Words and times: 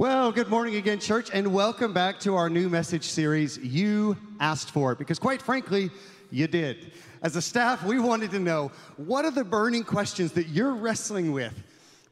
Well, 0.00 0.32
good 0.32 0.48
morning 0.48 0.76
again, 0.76 0.98
church, 0.98 1.28
and 1.30 1.52
welcome 1.52 1.92
back 1.92 2.18
to 2.20 2.34
our 2.34 2.48
new 2.48 2.70
message 2.70 3.04
series, 3.04 3.58
You 3.58 4.16
Asked 4.40 4.70
For 4.70 4.92
It, 4.92 4.98
because 4.98 5.18
quite 5.18 5.42
frankly, 5.42 5.90
you 6.30 6.46
did. 6.46 6.92
As 7.20 7.36
a 7.36 7.42
staff, 7.42 7.84
we 7.84 8.00
wanted 8.00 8.30
to 8.30 8.38
know 8.38 8.72
what 8.96 9.26
are 9.26 9.30
the 9.30 9.44
burning 9.44 9.84
questions 9.84 10.32
that 10.32 10.48
you're 10.48 10.72
wrestling 10.72 11.32
with, 11.32 11.52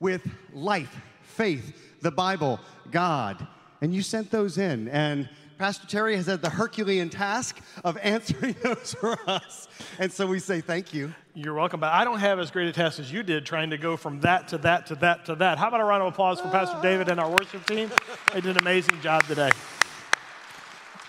with 0.00 0.20
life, 0.52 1.00
faith, 1.22 1.96
the 2.02 2.10
Bible, 2.10 2.60
God, 2.90 3.46
and 3.80 3.94
you 3.94 4.02
sent 4.02 4.30
those 4.30 4.58
in. 4.58 4.88
And 4.88 5.26
Pastor 5.58 5.88
Terry 5.88 6.14
has 6.14 6.26
had 6.26 6.40
the 6.40 6.50
Herculean 6.50 7.10
task 7.10 7.58
of 7.82 7.98
answering 8.02 8.54
those 8.62 8.94
for 8.94 9.18
us. 9.28 9.66
And 9.98 10.12
so 10.12 10.24
we 10.24 10.38
say 10.38 10.60
thank 10.60 10.94
you. 10.94 11.12
You're 11.34 11.54
welcome. 11.54 11.80
But 11.80 11.92
I 11.92 12.04
don't 12.04 12.20
have 12.20 12.38
as 12.38 12.52
great 12.52 12.68
a 12.68 12.72
task 12.72 13.00
as 13.00 13.12
you 13.12 13.24
did 13.24 13.44
trying 13.44 13.70
to 13.70 13.78
go 13.78 13.96
from 13.96 14.20
that 14.20 14.46
to 14.48 14.58
that 14.58 14.86
to 14.86 14.94
that 14.96 15.26
to 15.26 15.34
that. 15.36 15.58
How 15.58 15.66
about 15.66 15.80
a 15.80 15.84
round 15.84 16.02
of 16.02 16.12
applause 16.12 16.40
for 16.40 16.48
Pastor 16.48 16.78
David 16.80 17.08
and 17.08 17.18
our 17.18 17.28
worship 17.28 17.66
team? 17.66 17.90
They 18.32 18.40
did 18.40 18.52
an 18.52 18.62
amazing 18.62 19.00
job 19.00 19.24
today. 19.24 19.50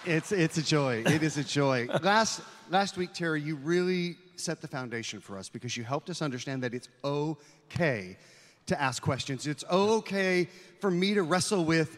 It's, 0.05 0.31
it's 0.31 0.57
a 0.57 0.63
joy. 0.63 1.03
It 1.05 1.21
is 1.21 1.37
a 1.37 1.43
joy. 1.43 1.87
last, 2.01 2.41
last 2.71 2.97
week, 2.97 3.13
Terry, 3.13 3.41
you 3.41 3.55
really 3.57 4.17
set 4.35 4.61
the 4.61 4.67
foundation 4.67 5.19
for 5.19 5.37
us 5.37 5.49
because 5.49 5.77
you 5.77 5.83
helped 5.83 6.09
us 6.09 6.21
understand 6.23 6.63
that 6.63 6.73
it's 6.73 6.89
okay 7.03 8.17
to 8.65 8.81
ask 8.81 9.03
questions. 9.03 9.45
It's 9.45 9.63
okay 9.69 10.47
for 10.79 10.89
me 10.89 11.13
to 11.13 11.21
wrestle 11.21 11.65
with 11.65 11.97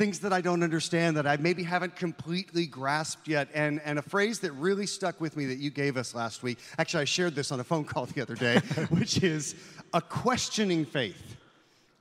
things 0.00 0.20
that 0.20 0.32
I 0.32 0.40
don't 0.40 0.62
understand, 0.62 1.18
that 1.18 1.26
I 1.26 1.36
maybe 1.36 1.62
haven't 1.62 1.94
completely 1.94 2.64
grasped 2.64 3.28
yet. 3.28 3.48
And, 3.52 3.82
and 3.84 3.98
a 3.98 4.02
phrase 4.02 4.40
that 4.40 4.52
really 4.52 4.86
stuck 4.86 5.20
with 5.20 5.36
me 5.36 5.44
that 5.44 5.58
you 5.58 5.68
gave 5.68 5.98
us 5.98 6.14
last 6.14 6.42
week, 6.42 6.56
actually, 6.78 7.02
I 7.02 7.04
shared 7.04 7.34
this 7.34 7.52
on 7.52 7.60
a 7.60 7.64
phone 7.64 7.84
call 7.84 8.06
the 8.14 8.22
other 8.22 8.34
day, 8.34 8.56
which 8.88 9.22
is 9.22 9.54
a 9.92 10.00
questioning 10.00 10.86
faith 10.86 11.36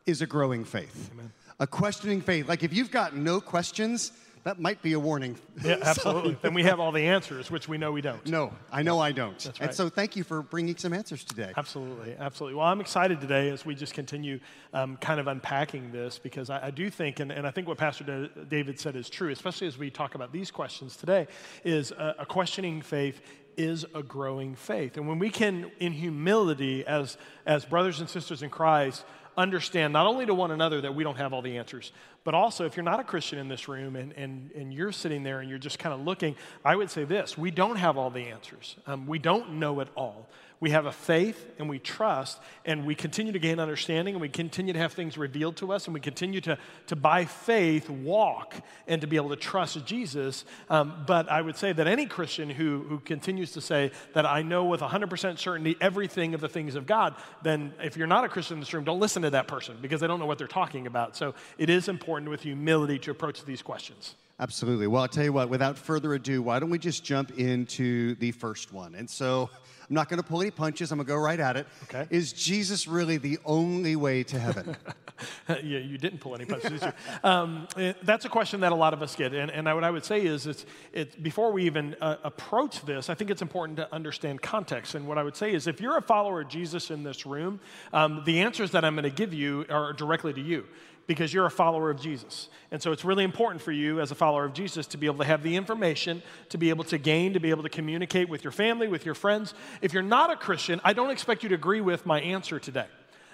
is 0.05 0.22
a 0.22 0.25
growing 0.25 0.63
faith. 0.63 1.09
Amen. 1.13 1.30
A 1.59 1.67
questioning 1.67 2.22
faith. 2.22 2.48
Like 2.48 2.63
if 2.63 2.73
you've 2.73 2.89
got 2.89 3.17
no 3.17 3.41
questions, 3.41 4.13
that 4.43 4.59
might 4.59 4.81
be 4.81 4.93
a 4.93 4.99
warning. 4.99 5.38
Yeah, 5.61 5.75
absolutely. 5.83 6.38
and 6.44 6.55
we 6.55 6.64
have 6.64 6.80
all 6.80 6.94
the 6.94 7.05
answers, 7.08 7.52
which 7.52 7.67
we 7.67 7.77
know 7.77 7.91
we 7.91 8.00
don't. 8.00 8.25
No, 8.25 8.53
I 8.72 8.81
know 8.81 8.97
I 8.97 9.11
don't. 9.11 9.38
That's 9.38 9.59
right. 9.59 9.67
And 9.67 9.75
so 9.75 9.89
thank 9.89 10.16
you 10.16 10.23
for 10.23 10.41
bringing 10.41 10.77
some 10.77 10.94
answers 10.94 11.25
today. 11.25 11.52
Absolutely, 11.58 12.16
absolutely. 12.17 12.55
Well, 12.55 12.66
I'm 12.66 12.80
excited 12.80 13.19
today 13.19 13.49
as 13.49 13.66
we 13.66 13.75
just 13.75 13.94
continue 13.94 14.39
um, 14.73 14.95
kind 14.97 15.19
of 15.19 15.27
unpacking 15.27 15.91
this 15.91 16.17
because 16.17 16.49
I, 16.49 16.67
I 16.67 16.72
do 16.72 16.89
think, 16.89 17.19
and, 17.19 17.30
and, 17.30 17.45
I 17.45 17.52
think 17.52 17.67
what 17.67 17.77
Pastor 17.77 18.30
David 18.47 18.80
said 18.80 18.95
is 18.95 19.09
true, 19.09 19.31
especially 19.31 19.67
as 19.67 19.77
we 19.77 19.89
talk 19.89 20.16
about 20.16 20.31
these 20.31 20.49
questions 20.49 20.95
today, 20.95 21.27
is 21.66 21.92
a, 21.92 22.16
a 22.19 22.25
questioning 22.25 22.81
faith 22.81 23.21
is 23.58 23.86
a 23.94 24.02
growing 24.02 24.55
faith. 24.55 24.95
And 24.95 25.05
when 25.05 25.19
we 25.19 25.30
can, 25.30 25.69
in 25.81 25.92
humility, 25.92 26.86
as, 26.88 27.17
as 27.45 27.66
brothers 27.66 27.99
and 27.99 28.09
sisters 28.09 28.42
in 28.42 28.49
Christ, 28.49 29.03
understand 29.40 29.94
not 29.94 30.06
only 30.06 30.26
to 30.26 30.34
one 30.34 30.52
another 30.52 30.82
that 30.82 30.94
we 30.94 31.04
don't 31.04 31.16
have 31.16 31.34
all 31.34 31.42
the 31.42 31.58
answers, 31.58 31.92
but 32.23 32.34
also 32.34 32.66
if 32.66 32.76
you're 32.76 32.84
not 32.84 33.00
a 33.00 33.04
Christian 33.04 33.40
in 33.40 33.48
this 33.48 33.68
room 33.68 33.95
and, 33.95 34.14
and, 34.14 34.52
and 34.52 34.73
you're 34.73 34.92
sitting 34.92 35.23
there 35.23 35.40
and 35.40 35.50
you're 35.50 35.58
just 35.58 35.80
kind 35.80 35.94
of 35.94 36.02
looking, 36.02 36.36
I 36.64 36.76
would 36.76 36.92
say 36.92 37.06
this 37.06 37.38
we 37.38 37.50
don't 37.50 37.78
have 37.78 37.98
all 37.98 38.10
the 38.10 38.26
answers. 38.26 38.76
Um, 38.86 39.08
we 39.08 39.17
don't 39.17 39.54
know 39.54 39.80
it 39.80 39.88
all. 39.95 40.28
We 40.61 40.71
have 40.71 40.85
a 40.85 40.91
faith 40.91 41.45
and 41.57 41.69
we 41.69 41.79
trust, 41.79 42.39
and 42.65 42.85
we 42.85 42.93
continue 42.93 43.31
to 43.31 43.39
gain 43.39 43.59
understanding, 43.59 44.15
and 44.15 44.21
we 44.21 44.27
continue 44.27 44.73
to 44.73 44.79
have 44.79 44.91
things 44.91 45.17
revealed 45.17 45.55
to 45.57 45.71
us, 45.71 45.85
and 45.85 45.93
we 45.93 46.02
continue 46.02 46.41
to, 46.41 46.57
to 46.88 46.95
by 46.95 47.25
faith, 47.25 47.89
walk 47.89 48.55
and 48.87 48.99
to 49.02 49.07
be 49.07 49.15
able 49.15 49.30
to 49.30 49.37
trust 49.37 49.85
Jesus. 49.85 50.43
Um, 50.69 51.03
but 51.07 51.30
I 51.30 51.41
would 51.41 51.55
say 51.55 51.71
that 51.71 51.87
any 51.87 52.05
Christian 52.05 52.49
who, 52.49 52.85
who 52.89 52.99
continues 52.99 53.53
to 53.53 53.61
say 53.61 53.91
that 54.13 54.25
I 54.25 54.41
know 54.41 54.65
with 54.65 54.81
100% 54.81 55.39
certainty 55.39 55.77
everything 55.80 56.33
of 56.33 56.41
the 56.41 56.49
things 56.49 56.75
of 56.75 56.85
God, 56.85 57.15
then 57.41 57.73
if 57.81 57.95
you're 57.95 58.07
not 58.07 58.25
a 58.25 58.30
Christian 58.30 58.55
in 58.55 58.59
this 58.59 58.73
room, 58.73 58.83
don't 58.83 58.99
listen 58.99 59.21
to 59.21 59.30
that 59.30 59.47
person 59.47 59.77
because 59.81 60.02
they 60.02 60.07
don't 60.07 60.19
know 60.19 60.25
what 60.25 60.37
they're 60.37 60.47
talking 60.47 60.87
about. 60.87 61.15
So 61.15 61.35
it 61.57 61.69
is 61.69 61.87
important 61.87 62.30
with 62.30 62.41
humility 62.41 62.99
to 62.99 63.11
approach 63.11 63.45
these 63.45 63.61
questions. 63.61 64.15
Absolutely. 64.39 64.87
Well, 64.87 65.02
I'll 65.02 65.09
tell 65.09 65.25
you 65.25 65.33
what, 65.33 65.49
without 65.49 65.77
further 65.77 66.13
ado, 66.13 66.41
why 66.41 66.59
don't 66.59 66.69
we 66.69 66.80
just 66.80 67.03
jump 67.03 67.37
into 67.37 68.15
the 68.15 68.31
first 68.31 68.71
one? 68.71 68.95
And 68.95 69.09
so, 69.09 69.49
I'm 69.89 69.95
not 69.95 70.08
going 70.08 70.22
to 70.22 70.27
pull 70.27 70.42
any 70.42 70.52
punches. 70.52 70.92
I'm 70.92 71.00
going 71.00 71.08
to 71.08 71.14
go 71.14 71.17
right 71.17 71.39
at 71.39 71.58
it. 71.58 71.66
Okay. 71.83 72.05
Is 72.11 72.32
Jesus 72.32 72.88
really 72.88 73.17
the 73.17 73.39
only 73.44 73.95
way 73.95 74.23
to 74.23 74.39
heaven? 74.39 74.77
yeah, 75.50 75.80
you 75.80 75.98
didn't 75.98 76.20
pull 76.20 76.36
any 76.36 76.45
punches, 76.45 76.80
did 76.80 76.83
you? 76.83 77.30
Um, 77.30 77.67
eh, 77.76 77.94
that's 78.04 78.26
a 78.26 78.30
question 78.30 78.60
that 78.60 78.72
a 78.72 78.76
lot 78.76 78.94
of 78.94 79.02
us 79.02 79.16
get. 79.16 79.33
And, 79.33 79.49
and 79.49 79.66
what 79.66 79.83
I 79.83 79.89
would 79.89 80.05
say 80.05 80.23
is, 80.26 80.45
it's, 80.45 80.66
it's, 80.94 81.16
before 81.16 81.52
we 81.52 81.66
even 81.66 81.95
uh, 82.02 82.17
approach 82.23 82.86
this, 82.86 83.10
I 83.10 83.16
think 83.16 83.32
it's 83.32 83.42
important 83.42 83.78
to 83.78 83.92
understand 83.94 84.44
context. 84.44 84.94
And 84.94 85.08
what 85.08 85.17
I 85.17 85.23
would 85.23 85.36
say 85.36 85.54
is, 85.54 85.66
if 85.66 85.82
you're 85.82 85.98
a 85.98 86.04
follower 86.04 86.42
of 86.42 86.49
Jesus 86.49 86.92
in 86.92 87.04
this 87.04 87.26
room, 87.26 87.60
um, 87.92 88.22
the 88.26 88.42
answers 88.42 88.70
that 88.72 88.86
I'm 88.86 88.94
going 88.94 89.04
to 89.04 89.10
give 89.10 89.33
you 89.33 89.66
are 89.70 89.94
directly 89.94 90.33
to 90.33 90.42
you 90.42 90.66
because 91.09 91.33
you're 91.33 91.47
a 91.47 91.52
follower 91.52 91.89
of 91.89 91.99
Jesus. 91.99 92.49
And 92.70 92.80
so 92.80 92.92
it's 92.92 93.03
really 93.03 93.23
important 93.23 93.64
for 93.64 93.71
you 93.71 93.99
as 93.99 94.11
a 94.11 94.15
follower 94.15 94.45
of 94.45 94.53
Jesus 94.53 94.86
to 94.86 94.97
be 94.97 95.08
able 95.08 95.17
to 95.17 95.23
have 95.23 95.42
the 95.42 95.55
information, 95.55 96.21
to 96.49 96.59
be 96.59 96.70
able 96.70 96.83
to 96.83 96.99
gain, 96.99 97.33
to 97.33 97.39
be 97.39 97.49
able 97.49 97.64
to 97.64 97.70
communicate 97.70 98.30
with 98.30 98.43
your 98.43 98.52
family, 98.52 98.87
with 98.87 99.05
your 99.05 99.15
friends. 99.15 99.55
If 99.81 99.92
you're 99.92 100.03
not 100.03 100.30
a 100.30 100.36
Christian, 100.36 100.80
I 100.83 100.93
don't 100.93 101.09
expect 101.09 101.42
you 101.42 101.49
to 101.49 101.55
agree 101.55 101.81
with 101.81 102.05
my 102.05 102.21
answer 102.21 102.59
today. 102.59 102.86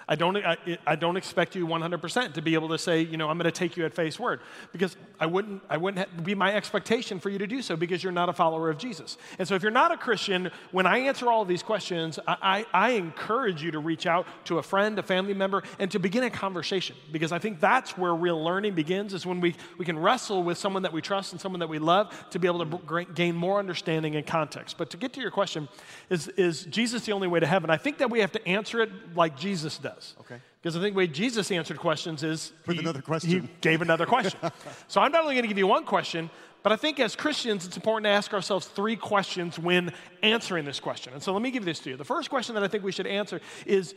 I 0.08 0.14
don't, 0.14 0.36
I, 0.36 0.56
I, 0.86 0.94
don't 0.94 1.16
expect 1.16 1.56
you 1.56 1.66
100% 1.66 2.34
to 2.34 2.42
be 2.42 2.54
able 2.54 2.68
to 2.68 2.78
say, 2.78 3.00
you 3.00 3.16
know, 3.16 3.28
I'm 3.28 3.38
going 3.38 3.50
to 3.50 3.50
take 3.50 3.76
you 3.76 3.84
at 3.86 3.92
face 3.92 4.20
word 4.20 4.38
because 4.70 4.96
I 5.18 5.26
wouldn't, 5.26 5.62
I 5.68 5.78
wouldn't 5.78 6.22
be 6.22 6.36
my 6.36 6.54
expectation 6.54 7.18
for 7.18 7.28
you 7.28 7.38
to 7.38 7.46
do 7.48 7.60
so 7.60 7.74
because 7.74 8.04
you're 8.04 8.12
not 8.12 8.28
a 8.28 8.32
follower 8.32 8.70
of 8.70 8.78
Jesus. 8.78 9.18
And 9.40 9.48
so 9.48 9.56
if 9.56 9.62
you're 9.62 9.72
not 9.72 9.90
a 9.90 9.96
Christian, 9.96 10.52
when 10.70 10.86
I 10.86 10.98
answer 10.98 11.28
all 11.28 11.44
these 11.44 11.64
questions, 11.64 12.20
I, 12.24 12.36
I, 12.72 12.88
I 12.88 12.90
encourage 12.90 13.64
you 13.64 13.72
to 13.72 13.80
reach 13.80 14.06
out 14.06 14.28
to 14.44 14.58
a 14.58 14.62
friend, 14.62 14.96
a 15.00 15.02
family 15.02 15.34
member, 15.34 15.64
and 15.80 15.90
to 15.90 15.98
begin 15.98 16.22
a 16.22 16.30
conversation 16.30 16.94
because 17.10 17.32
I 17.32 17.40
think 17.40 17.58
that's 17.58 17.98
where 17.98 18.14
real 18.14 18.40
learning 18.40 18.76
begins 18.76 19.12
is 19.12 19.26
when 19.26 19.40
we, 19.40 19.56
we 19.76 19.84
can 19.84 19.98
wrestle 19.98 20.44
with 20.44 20.56
someone 20.56 20.84
that 20.84 20.92
we 20.92 21.02
trust 21.02 21.32
and 21.32 21.40
someone 21.40 21.58
that 21.58 21.68
we 21.68 21.80
love 21.80 22.30
to 22.30 22.38
be 22.38 22.46
able 22.46 22.64
to 22.64 23.06
gain 23.12 23.34
more 23.34 23.58
understanding 23.58 24.14
and 24.14 24.24
context. 24.24 24.78
But 24.78 24.90
to 24.90 24.96
get 24.96 25.12
to 25.14 25.20
your 25.20 25.32
question, 25.32 25.68
is, 26.10 26.28
is 26.28 26.64
Jesus 26.66 27.06
the 27.06 27.12
only 27.12 27.26
way 27.26 27.40
to 27.40 27.46
heaven? 27.46 27.70
I 27.70 27.76
think 27.76 27.98
that 27.98 28.08
we 28.08 28.20
have 28.20 28.30
to 28.30 28.48
answer 28.48 28.80
it 28.82 29.16
like 29.16 29.36
Jesus 29.36 29.78
does 29.78 29.95
does. 29.96 30.14
Okay. 30.20 30.40
Because 30.60 30.76
I 30.76 30.80
think 30.80 30.94
the 30.94 30.98
way 30.98 31.06
Jesus 31.06 31.50
answered 31.50 31.78
questions 31.78 32.22
is 32.22 32.52
with 32.66 32.76
he, 32.76 32.82
another 32.82 33.02
question. 33.02 33.30
He 33.30 33.48
gave 33.60 33.82
another 33.82 34.06
question. 34.06 34.38
so 34.88 35.00
I'm 35.00 35.12
not 35.12 35.22
only 35.22 35.34
going 35.34 35.44
to 35.44 35.48
give 35.48 35.58
you 35.58 35.66
one 35.66 35.84
question, 35.84 36.30
but 36.62 36.72
I 36.72 36.76
think 36.76 37.00
as 37.00 37.16
Christians, 37.16 37.66
it's 37.66 37.76
important 37.76 38.04
to 38.04 38.10
ask 38.10 38.34
ourselves 38.34 38.66
three 38.66 38.96
questions 38.96 39.58
when 39.58 39.92
answering 40.22 40.64
this 40.64 40.80
question. 40.80 41.12
And 41.12 41.22
so 41.22 41.32
let 41.32 41.42
me 41.42 41.50
give 41.50 41.64
this 41.64 41.80
to 41.80 41.90
you. 41.90 41.96
The 41.96 42.04
first 42.04 42.30
question 42.30 42.54
that 42.54 42.64
I 42.64 42.68
think 42.68 42.84
we 42.84 42.92
should 42.92 43.06
answer 43.06 43.40
is 43.64 43.94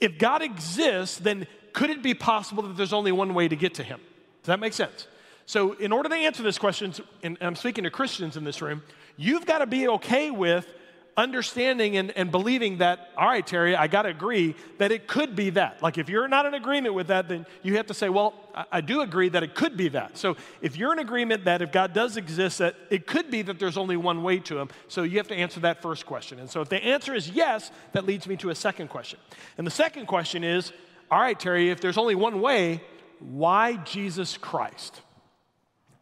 if 0.00 0.18
God 0.18 0.42
exists, 0.42 1.18
then 1.18 1.46
could 1.72 1.90
it 1.90 2.02
be 2.02 2.14
possible 2.14 2.62
that 2.64 2.76
there's 2.76 2.92
only 2.92 3.12
one 3.12 3.34
way 3.34 3.48
to 3.48 3.56
get 3.56 3.74
to 3.74 3.82
him? 3.82 4.00
Does 4.42 4.48
that 4.48 4.60
make 4.60 4.72
sense? 4.72 5.06
So, 5.46 5.72
in 5.72 5.92
order 5.92 6.08
to 6.08 6.14
answer 6.14 6.42
this 6.42 6.58
question, 6.58 6.94
and 7.22 7.36
I'm 7.40 7.56
speaking 7.56 7.84
to 7.84 7.90
Christians 7.90 8.36
in 8.36 8.44
this 8.44 8.62
room, 8.62 8.82
you've 9.16 9.46
got 9.46 9.58
to 9.58 9.66
be 9.66 9.88
okay 9.88 10.30
with 10.30 10.66
understanding 11.16 11.96
and, 11.96 12.10
and 12.12 12.30
believing 12.30 12.78
that, 12.78 13.10
all 13.16 13.26
right, 13.26 13.46
Terry, 13.46 13.76
I 13.76 13.86
got 13.86 14.02
to 14.02 14.08
agree 14.08 14.54
that 14.78 14.92
it 14.92 15.06
could 15.06 15.36
be 15.36 15.50
that. 15.50 15.82
Like, 15.82 15.98
if 15.98 16.08
you're 16.08 16.28
not 16.28 16.46
in 16.46 16.54
agreement 16.54 16.94
with 16.94 17.08
that, 17.08 17.28
then 17.28 17.46
you 17.62 17.76
have 17.76 17.86
to 17.86 17.94
say, 17.94 18.08
well, 18.08 18.34
I, 18.54 18.64
I 18.72 18.80
do 18.80 19.00
agree 19.00 19.28
that 19.30 19.42
it 19.42 19.54
could 19.54 19.76
be 19.76 19.88
that. 19.90 20.16
So, 20.16 20.36
if 20.62 20.76
you're 20.76 20.92
in 20.92 20.98
agreement 20.98 21.44
that 21.44 21.62
if 21.62 21.72
God 21.72 21.92
does 21.92 22.16
exist, 22.16 22.58
that 22.58 22.76
it 22.90 23.06
could 23.06 23.30
be 23.30 23.42
that 23.42 23.58
there's 23.58 23.76
only 23.76 23.96
one 23.96 24.22
way 24.22 24.38
to 24.40 24.58
Him, 24.58 24.70
so 24.88 25.02
you 25.02 25.18
have 25.18 25.28
to 25.28 25.36
answer 25.36 25.60
that 25.60 25.82
first 25.82 26.06
question. 26.06 26.38
And 26.38 26.48
so, 26.48 26.60
if 26.60 26.68
the 26.68 26.82
answer 26.82 27.14
is 27.14 27.28
yes, 27.28 27.70
that 27.92 28.06
leads 28.06 28.26
me 28.26 28.36
to 28.38 28.50
a 28.50 28.54
second 28.54 28.88
question. 28.88 29.18
And 29.58 29.66
the 29.66 29.72
second 29.72 30.06
question 30.06 30.44
is, 30.44 30.72
all 31.10 31.20
right, 31.20 31.38
Terry, 31.38 31.70
if 31.70 31.80
there's 31.80 31.98
only 31.98 32.14
one 32.14 32.40
way, 32.40 32.82
why 33.18 33.76
Jesus 33.76 34.36
Christ? 34.36 35.00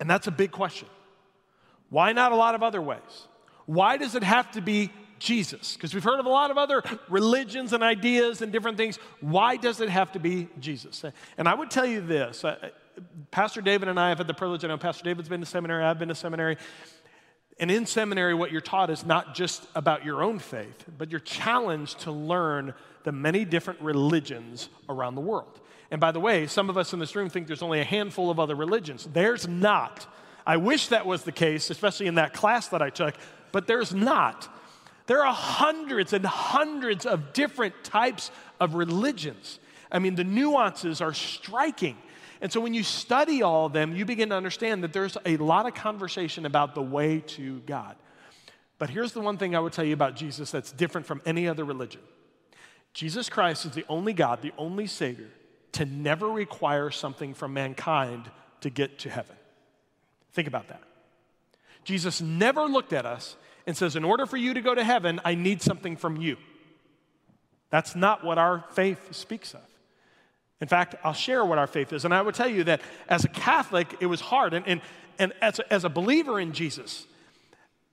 And 0.01 0.09
that's 0.09 0.27
a 0.27 0.31
big 0.31 0.53
question. 0.53 0.89
Why 1.91 2.13
not 2.13 2.33
a 2.33 2.37
lot 2.37 2.55
of 2.55 2.63
other 2.63 2.81
ways? 2.81 3.29
Why 3.69 3.99
does 3.99 4.15
it 4.15 4.23
have 4.23 4.51
to 4.53 4.63
be 4.63 4.91
Jesus? 5.19 5.75
Because 5.75 5.93
we've 5.93 6.03
heard 6.03 6.21
of 6.21 6.25
a 6.25 6.31
lot 6.31 6.51
of 6.51 6.57
other 6.57 6.83
religions 7.11 7.75
and 7.75 7.83
ideas 7.83 8.41
and 8.41 8.51
different 8.51 8.79
things. 8.79 8.99
Why 9.21 9.59
does 9.59 9.83
it 9.83 9.91
have 9.91 10.11
to 10.13 10.19
be 10.19 10.49
Jesus? 10.59 11.05
And 11.37 11.47
I 11.47 11.53
would 11.53 11.71
tell 11.71 11.85
you 11.85 12.01
this 12.01 12.47
uh, 12.47 12.71
Pastor 13.31 13.61
David 13.61 13.89
and 13.89 14.01
I 14.01 14.09
have 14.09 14.17
had 14.17 14.27
the 14.27 14.33
privilege, 14.33 14.65
I 14.65 14.69
know 14.69 14.79
Pastor 14.79 15.05
David's 15.05 15.29
been 15.29 15.41
to 15.41 15.47
seminary, 15.47 15.85
I've 15.85 15.99
been 15.99 16.09
to 16.09 16.15
seminary. 16.15 16.57
And 17.61 17.71
in 17.71 17.85
seminary, 17.85 18.33
what 18.33 18.53
you're 18.53 18.63
taught 18.63 18.89
is 18.89 19.05
not 19.05 19.35
just 19.35 19.67
about 19.75 20.03
your 20.03 20.23
own 20.23 20.39
faith, 20.39 20.87
but 20.97 21.11
you're 21.11 21.21
challenged 21.21 22.01
to 22.01 22.11
learn 22.11 22.73
the 23.05 23.13
many 23.13 23.45
different 23.45 23.83
religions 23.83 24.71
around 24.89 25.15
the 25.15 25.21
world. 25.21 25.61
And 25.91 26.01
by 26.01 26.11
the 26.11 26.21
way, 26.21 26.47
some 26.47 26.71
of 26.71 26.79
us 26.79 26.95
in 26.95 27.01
this 27.01 27.15
room 27.15 27.29
think 27.29 27.47
there's 27.47 27.61
only 27.61 27.81
a 27.81 27.85
handful 27.85 28.31
of 28.31 28.41
other 28.41 28.55
religions. 28.55 29.07
There's 29.13 29.47
not. 29.47 30.07
I 30.47 30.57
wish 30.57 30.89
that 30.89 31.05
was 31.05 31.25
the 31.25 31.33
case, 31.33 31.69
especially 31.69 32.07
in 32.07 32.15
that 32.15 32.33
class 32.33 32.69
that 32.69 32.81
I 32.81 32.89
took, 32.89 33.15
but 33.53 33.67
there's 33.67 33.95
not. 33.95 34.49
There 35.07 35.25
are 35.25 35.33
hundreds 35.33 36.13
and 36.13 36.25
hundreds 36.25 37.07
of 37.07 37.33
different 37.33 37.83
types 37.83 38.31
of 38.61 38.75
religions. 38.75 39.59
I 39.91 39.99
mean, 39.99 40.15
the 40.15 40.25
nuances 40.25 41.01
are 41.01 41.15
striking. 41.15 41.97
And 42.41 42.53
so 42.53 42.61
when 42.61 42.75
you 42.75 42.83
study 42.83 43.43
all 43.43 43.67
of 43.67 43.73
them, 43.73 43.97
you 43.97 44.05
begin 44.05 44.29
to 44.29 44.37
understand 44.37 44.85
that 44.85 44.93
there's 44.93 45.17
a 45.25 45.37
lot 45.39 45.67
of 45.67 45.75
conversation 45.75 46.47
about 46.47 46.75
the 46.75 46.83
way 46.83 47.21
to 47.21 47.61
God. 47.61 47.97
But 48.79 48.91
here's 48.91 49.13
the 49.13 49.21
one 49.21 49.39
thing 49.39 49.57
I 49.57 49.61
would 49.61 49.73
tell 49.73 49.85
you 49.85 49.95
about 49.95 50.15
Jesus 50.15 50.51
that's 50.51 50.71
different 50.71 51.07
from 51.07 51.21
any 51.27 51.49
other 51.49 51.65
religion 51.65 52.01
Jesus 52.93 53.29
Christ 53.29 53.65
is 53.65 53.73
the 53.73 53.85
only 53.89 54.13
God, 54.13 54.43
the 54.43 54.53
only 54.59 54.87
Savior, 54.87 55.31
to 55.73 55.85
never 55.85 56.29
require 56.29 56.91
something 56.91 57.35
from 57.35 57.53
mankind 57.53 58.31
to 58.61 58.71
get 58.71 58.99
to 59.01 59.11
heaven. 59.11 59.37
Think 60.33 60.49
about 60.49 60.69
that. 60.69 60.83
Jesus 61.89 62.21
never 62.21 62.67
looked 62.67 62.93
at 62.93 63.07
us 63.07 63.35
and 63.67 63.75
says, 63.75 63.97
In 63.97 64.05
order 64.05 64.27
for 64.27 64.37
you 64.37 64.53
to 64.53 64.61
go 64.61 64.75
to 64.75 64.85
heaven, 64.85 65.23
I 65.25 65.35
need 65.35 65.63
something 65.63 65.97
from 65.97 66.19
you. 66.19 66.37
That's 67.71 67.97
not 67.97 68.23
what 68.23 68.37
our 68.37 68.63
faith 68.73 69.15
speaks 69.15 69.55
of. 69.55 69.63
In 70.61 70.69
fact, 70.69 70.97
I'll 71.03 71.15
share 71.15 71.43
what 71.47 71.57
our 71.57 71.67
faith 71.67 71.95
is. 71.95 72.05
And 72.05 72.13
I 72.13 72.21
would 72.21 72.35
tell 72.35 72.47
you 72.47 72.65
that 72.65 72.83
as 73.09 73.25
a 73.25 73.29
Catholic, 73.29 73.97
it 74.01 74.07
was 74.07 74.21
hard. 74.21 74.53
And, 74.53 74.69
and, 74.69 74.83
and 75.19 75.33
as, 75.41 75.61
a, 75.61 75.73
as 75.73 75.85
a 75.85 75.89
believer 75.89 76.39
in 76.39 76.53
Jesus, 76.53 77.07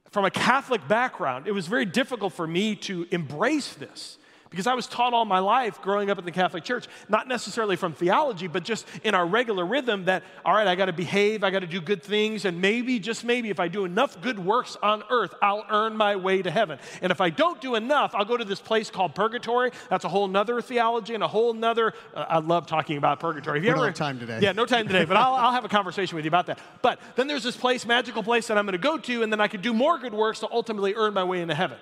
from 0.10 0.26
a 0.26 0.32
Catholic 0.32 0.86
background, 0.90 1.48
it 1.48 1.54
was 1.54 1.68
very 1.68 1.86
difficult 1.86 2.34
for 2.34 2.46
me 2.46 2.76
to 2.76 3.08
embrace 3.12 3.76
this 3.76 4.18
because 4.50 4.68
I 4.68 4.74
was 4.74 4.88
taught 4.88 5.14
all 5.14 5.26
my 5.26 5.40
life 5.40 5.82
growing 5.82 6.10
up 6.10 6.20
in 6.20 6.26
the 6.26 6.32
Catholic 6.32 6.64
Church, 6.64 6.88
not 7.10 7.28
necessarily 7.28 7.76
from 7.76 7.94
theology, 7.94 8.48
but 8.48 8.64
just 8.64 8.86
in 9.04 9.16
our 9.16 9.26
regular 9.26 9.66
rhythm 9.66 10.06
that, 10.06 10.24
all 10.46 10.54
right, 10.54 10.68
I 10.68 10.76
got 10.76 10.86
to 10.86 10.94
behave, 10.94 11.44
I 11.44 11.50
got 11.50 11.60
to 11.60 11.68
do 11.68 11.82
good 11.82 12.04
things, 12.04 12.46
and 12.46 12.62
maybe, 12.62 13.00
just 13.00 13.24
maybe, 13.26 13.50
if 13.50 13.60
I 13.60 13.68
do 13.68 13.86
enough 13.86 14.22
good 14.22 14.40
works 14.40 14.78
on 14.82 15.04
earth, 15.10 15.34
I'll 15.42 15.66
earn 15.70 15.98
my 15.98 16.16
way 16.16 16.42
to 16.42 16.52
heaven. 16.52 16.80
And 17.02 17.12
if 17.12 17.22
I 17.22 17.30
don't 17.30 17.60
do 17.60 17.76
enough, 17.76 18.14
I'll 18.14 18.26
go 18.26 18.38
to 18.38 18.46
this 18.46 18.62
place 18.62 18.90
called 18.90 19.16
purgatory. 19.16 19.72
That's 19.90 20.06
a 20.06 20.10
whole 20.10 20.28
nother 20.28 20.62
theology 20.62 21.16
and 21.16 21.24
a 21.24 21.28
whole 21.28 21.54
nother. 21.54 21.94
Uh, 22.14 22.26
I 22.30 22.40
love 22.40 22.68
talking 22.68 22.98
about 22.98 23.20
purgatory. 23.20 23.60
Have 23.60 23.66
you 23.66 23.74
we 23.74 23.80
ever, 23.80 23.92
time 23.92 24.20
today. 24.20 24.40
Yeah, 24.42 24.52
no 24.52 24.66
time 24.66 24.88
today, 24.88 25.06
but 25.06 25.18
I'll, 25.18 25.34
I'll 25.36 25.52
have 25.52 25.66
a 25.66 25.70
conversation 25.70 26.16
with 26.16 26.26
you 26.26 26.30
about 26.30 26.46
that. 26.48 26.60
But 26.82 27.00
then 27.16 27.28
there's 27.28 27.44
this 27.44 27.58
place, 27.58 27.86
magical 27.86 28.24
place 28.24 28.48
that 28.48 28.58
I'm 28.58 28.66
going 28.66 28.74
to 28.74 28.78
go 28.78 28.98
to, 28.98 29.24
and 29.24 29.32
then 29.32 29.42
I 29.42 29.48
can 29.48 29.62
do 29.62 29.74
more 29.74 29.98
good 29.98 30.14
works 30.14 30.40
to 30.42 30.52
ultimately 30.52 30.94
earn 30.96 31.14
my 31.14 31.24
way 31.24 31.42
into 31.42 31.56
heaven. 31.56 31.78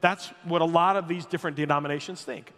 That's 0.00 0.28
what 0.44 0.62
a 0.62 0.66
lot 0.66 0.96
of 0.96 1.08
these 1.08 1.26
different 1.26 1.56
denominations 1.56 2.22
think. 2.22 2.52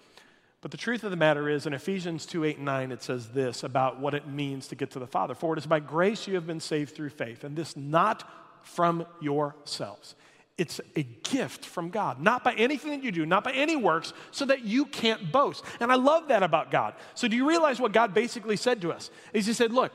But 0.60 0.70
the 0.70 0.76
truth 0.76 1.04
of 1.04 1.10
the 1.10 1.16
matter 1.16 1.48
is, 1.48 1.66
in 1.66 1.72
Ephesians 1.72 2.26
2 2.26 2.44
8 2.44 2.56
and 2.56 2.66
9, 2.66 2.92
it 2.92 3.02
says 3.02 3.28
this 3.28 3.64
about 3.64 3.98
what 3.98 4.14
it 4.14 4.26
means 4.26 4.68
to 4.68 4.74
get 4.74 4.90
to 4.90 4.98
the 4.98 5.06
Father. 5.06 5.34
For 5.34 5.54
it 5.54 5.58
is 5.58 5.66
by 5.66 5.80
grace 5.80 6.26
you 6.26 6.34
have 6.34 6.46
been 6.46 6.60
saved 6.60 6.94
through 6.94 7.10
faith, 7.10 7.44
and 7.44 7.56
this 7.56 7.76
not 7.76 8.28
from 8.62 9.06
yourselves. 9.20 10.14
It's 10.58 10.78
a 10.94 11.02
gift 11.02 11.64
from 11.64 11.88
God, 11.88 12.20
not 12.20 12.44
by 12.44 12.52
anything 12.52 12.90
that 12.90 13.02
you 13.02 13.10
do, 13.10 13.24
not 13.24 13.44
by 13.44 13.52
any 13.52 13.76
works, 13.76 14.12
so 14.30 14.44
that 14.44 14.62
you 14.62 14.84
can't 14.84 15.32
boast. 15.32 15.64
And 15.80 15.90
I 15.90 15.94
love 15.94 16.28
that 16.28 16.42
about 16.42 16.70
God. 16.70 16.92
So, 17.14 17.26
do 17.26 17.36
you 17.36 17.48
realize 17.48 17.80
what 17.80 17.92
God 17.92 18.12
basically 18.12 18.56
said 18.56 18.82
to 18.82 18.92
us? 18.92 19.10
Is 19.32 19.46
He 19.46 19.54
said, 19.54 19.72
Look, 19.72 19.92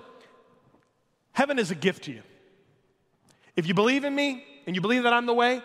heaven 1.33 1.59
is 1.59 1.69
a 1.69 1.75
gift 1.75 2.05
to 2.05 2.11
you. 2.11 2.23
If 3.55 3.67
you 3.67 3.75
believe 3.75 4.03
in 4.03 4.15
me 4.15 4.43
and 4.65 4.75
you 4.75 4.81
believe 4.81 5.03
that 5.03 5.13
I'm 5.13 5.27
the 5.27 5.33
way, 5.35 5.61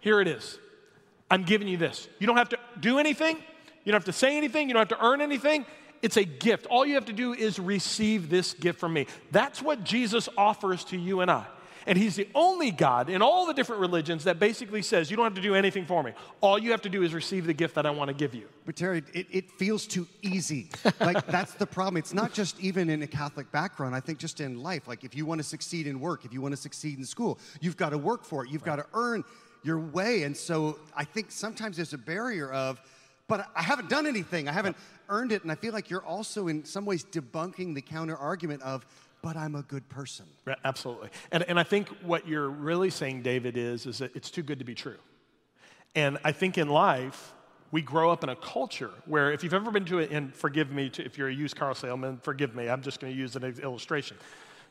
here 0.00 0.22
it 0.22 0.28
is. 0.28 0.58
I'm 1.30 1.44
giving 1.44 1.68
you 1.68 1.76
this. 1.76 2.08
You 2.18 2.26
don't 2.26 2.36
have 2.36 2.48
to 2.50 2.58
do 2.80 2.98
anything, 2.98 3.36
you 3.84 3.92
don't 3.92 4.00
have 4.00 4.04
to 4.06 4.12
say 4.12 4.36
anything, 4.36 4.68
you 4.68 4.74
don't 4.74 4.88
have 4.88 4.98
to 4.98 5.04
earn 5.04 5.20
anything. 5.20 5.64
It's 6.02 6.16
a 6.16 6.24
gift. 6.24 6.66
All 6.66 6.86
you 6.86 6.94
have 6.94 7.04
to 7.06 7.12
do 7.12 7.34
is 7.34 7.58
receive 7.58 8.30
this 8.30 8.54
gift 8.54 8.80
from 8.80 8.94
me. 8.94 9.06
That's 9.32 9.60
what 9.60 9.84
Jesus 9.84 10.30
offers 10.36 10.82
to 10.84 10.96
you 10.96 11.20
and 11.20 11.30
I. 11.30 11.44
And 11.86 11.96
he's 11.96 12.16
the 12.16 12.28
only 12.34 12.70
God 12.70 13.08
in 13.08 13.22
all 13.22 13.46
the 13.46 13.54
different 13.54 13.80
religions 13.80 14.24
that 14.24 14.38
basically 14.38 14.82
says, 14.82 15.10
You 15.10 15.16
don't 15.16 15.24
have 15.24 15.34
to 15.34 15.40
do 15.40 15.54
anything 15.54 15.86
for 15.86 16.02
me. 16.02 16.12
All 16.40 16.58
you 16.58 16.70
have 16.72 16.82
to 16.82 16.88
do 16.88 17.02
is 17.02 17.14
receive 17.14 17.46
the 17.46 17.54
gift 17.54 17.74
that 17.74 17.86
I 17.86 17.90
want 17.90 18.08
to 18.08 18.14
give 18.14 18.34
you. 18.34 18.48
But 18.66 18.76
Terry, 18.76 19.02
it, 19.14 19.26
it 19.30 19.50
feels 19.52 19.86
too 19.86 20.06
easy. 20.22 20.68
like, 21.00 21.26
that's 21.26 21.54
the 21.54 21.66
problem. 21.66 21.96
It's 21.96 22.12
not 22.12 22.32
just 22.32 22.60
even 22.60 22.90
in 22.90 23.02
a 23.02 23.06
Catholic 23.06 23.50
background. 23.50 23.94
I 23.94 24.00
think 24.00 24.18
just 24.18 24.40
in 24.40 24.62
life. 24.62 24.88
Like, 24.88 25.04
if 25.04 25.14
you 25.14 25.24
want 25.24 25.40
to 25.40 25.44
succeed 25.44 25.86
in 25.86 26.00
work, 26.00 26.24
if 26.24 26.32
you 26.32 26.42
want 26.42 26.52
to 26.52 26.60
succeed 26.60 26.98
in 26.98 27.04
school, 27.04 27.38
you've 27.60 27.76
got 27.76 27.90
to 27.90 27.98
work 27.98 28.24
for 28.24 28.44
it. 28.44 28.50
You've 28.50 28.62
right. 28.62 28.76
got 28.76 28.82
to 28.82 28.86
earn 28.92 29.24
your 29.62 29.78
way. 29.78 30.22
And 30.22 30.36
so 30.36 30.78
I 30.96 31.04
think 31.04 31.30
sometimes 31.30 31.76
there's 31.76 31.92
a 31.92 31.98
barrier 31.98 32.50
of, 32.50 32.80
but 33.28 33.46
I 33.54 33.62
haven't 33.62 33.88
done 33.88 34.06
anything. 34.06 34.48
I 34.48 34.52
haven't 34.52 34.76
earned 35.08 35.32
it. 35.32 35.42
And 35.42 35.52
I 35.52 35.54
feel 35.54 35.72
like 35.72 35.90
you're 35.90 36.04
also 36.04 36.48
in 36.48 36.64
some 36.64 36.84
ways 36.84 37.04
debunking 37.04 37.74
the 37.74 37.82
counter 37.82 38.16
argument 38.16 38.62
of, 38.62 38.84
but 39.22 39.36
I'm 39.36 39.54
a 39.54 39.62
good 39.62 39.88
person. 39.88 40.26
Absolutely. 40.64 41.10
And, 41.30 41.42
and 41.44 41.60
I 41.60 41.62
think 41.62 41.88
what 42.02 42.26
you're 42.26 42.48
really 42.48 42.90
saying, 42.90 43.22
David, 43.22 43.56
is, 43.56 43.86
is 43.86 43.98
that 43.98 44.16
it's 44.16 44.30
too 44.30 44.42
good 44.42 44.58
to 44.58 44.64
be 44.64 44.74
true. 44.74 44.96
And 45.94 46.18
I 46.24 46.32
think 46.32 46.56
in 46.56 46.68
life, 46.68 47.32
we 47.72 47.82
grow 47.82 48.10
up 48.10 48.24
in 48.24 48.30
a 48.30 48.36
culture 48.36 48.90
where 49.06 49.30
if 49.30 49.44
you've 49.44 49.54
ever 49.54 49.70
been 49.70 49.84
to 49.86 49.98
it, 49.98 50.10
and 50.10 50.34
forgive 50.34 50.72
me 50.72 50.88
to, 50.90 51.04
if 51.04 51.16
you're 51.16 51.28
a 51.28 51.34
used 51.34 51.54
car 51.54 51.74
salesman, 51.74 52.18
forgive 52.18 52.54
me, 52.54 52.68
I'm 52.68 52.82
just 52.82 52.98
going 53.00 53.12
to 53.12 53.18
use 53.18 53.36
an 53.36 53.44
illustration. 53.62 54.16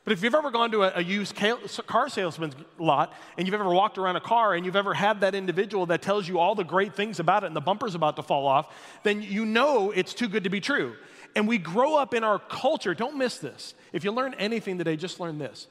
But 0.04 0.14
if 0.14 0.22
you've 0.22 0.34
ever 0.34 0.50
gone 0.50 0.70
to 0.70 0.84
a, 0.84 0.92
a, 0.96 1.02
used 1.02 1.36
car 1.36 2.08
salesman's 2.08 2.54
lot 2.78 3.12
and 3.36 3.46
you've 3.46 3.54
ever 3.54 3.68
walked 3.68 3.98
around 3.98 4.16
a 4.16 4.20
car 4.20 4.54
and 4.54 4.64
you've 4.64 4.76
ever 4.76 4.94
had 4.94 5.20
that 5.20 5.34
individual 5.34 5.86
that 5.86 6.00
tells 6.00 6.26
you 6.26 6.38
all 6.38 6.54
the 6.54 6.64
great 6.64 6.94
things 6.94 7.20
about 7.20 7.44
it 7.44 7.48
and 7.48 7.56
the 7.56 7.60
bumper's 7.60 7.94
about 7.94 8.16
to 8.16 8.22
fall 8.22 8.46
off, 8.46 8.74
then 9.02 9.20
you 9.20 9.44
know 9.44 9.90
it's 9.90 10.14
too 10.14 10.26
good 10.26 10.44
to 10.44 10.50
be 10.50 10.60
true. 10.60 10.94
And 11.36 11.46
we 11.46 11.58
grow 11.58 11.96
up 11.96 12.14
in 12.14 12.24
our 12.24 12.38
culture, 12.38 12.94
don't 12.94 13.18
miss 13.18 13.38
this. 13.38 13.74
If 13.92 14.02
you 14.02 14.10
learn 14.10 14.34
anything 14.34 14.78
today, 14.78 14.96
just 14.96 15.20
learn 15.20 15.38
this. 15.38 15.66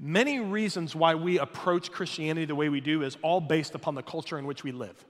Many 0.00 0.40
reasons 0.40 0.94
why 0.94 1.14
we 1.14 1.38
approach 1.38 1.90
Christianity 1.90 2.46
the 2.46 2.54
way 2.54 2.68
we 2.68 2.80
do 2.80 3.02
is 3.02 3.16
all 3.22 3.40
based 3.40 3.74
upon 3.74 3.94
the 3.94 4.02
culture 4.02 4.38
in 4.38 4.46
which 4.46 4.64
we 4.64 4.72
live. 4.72 5.04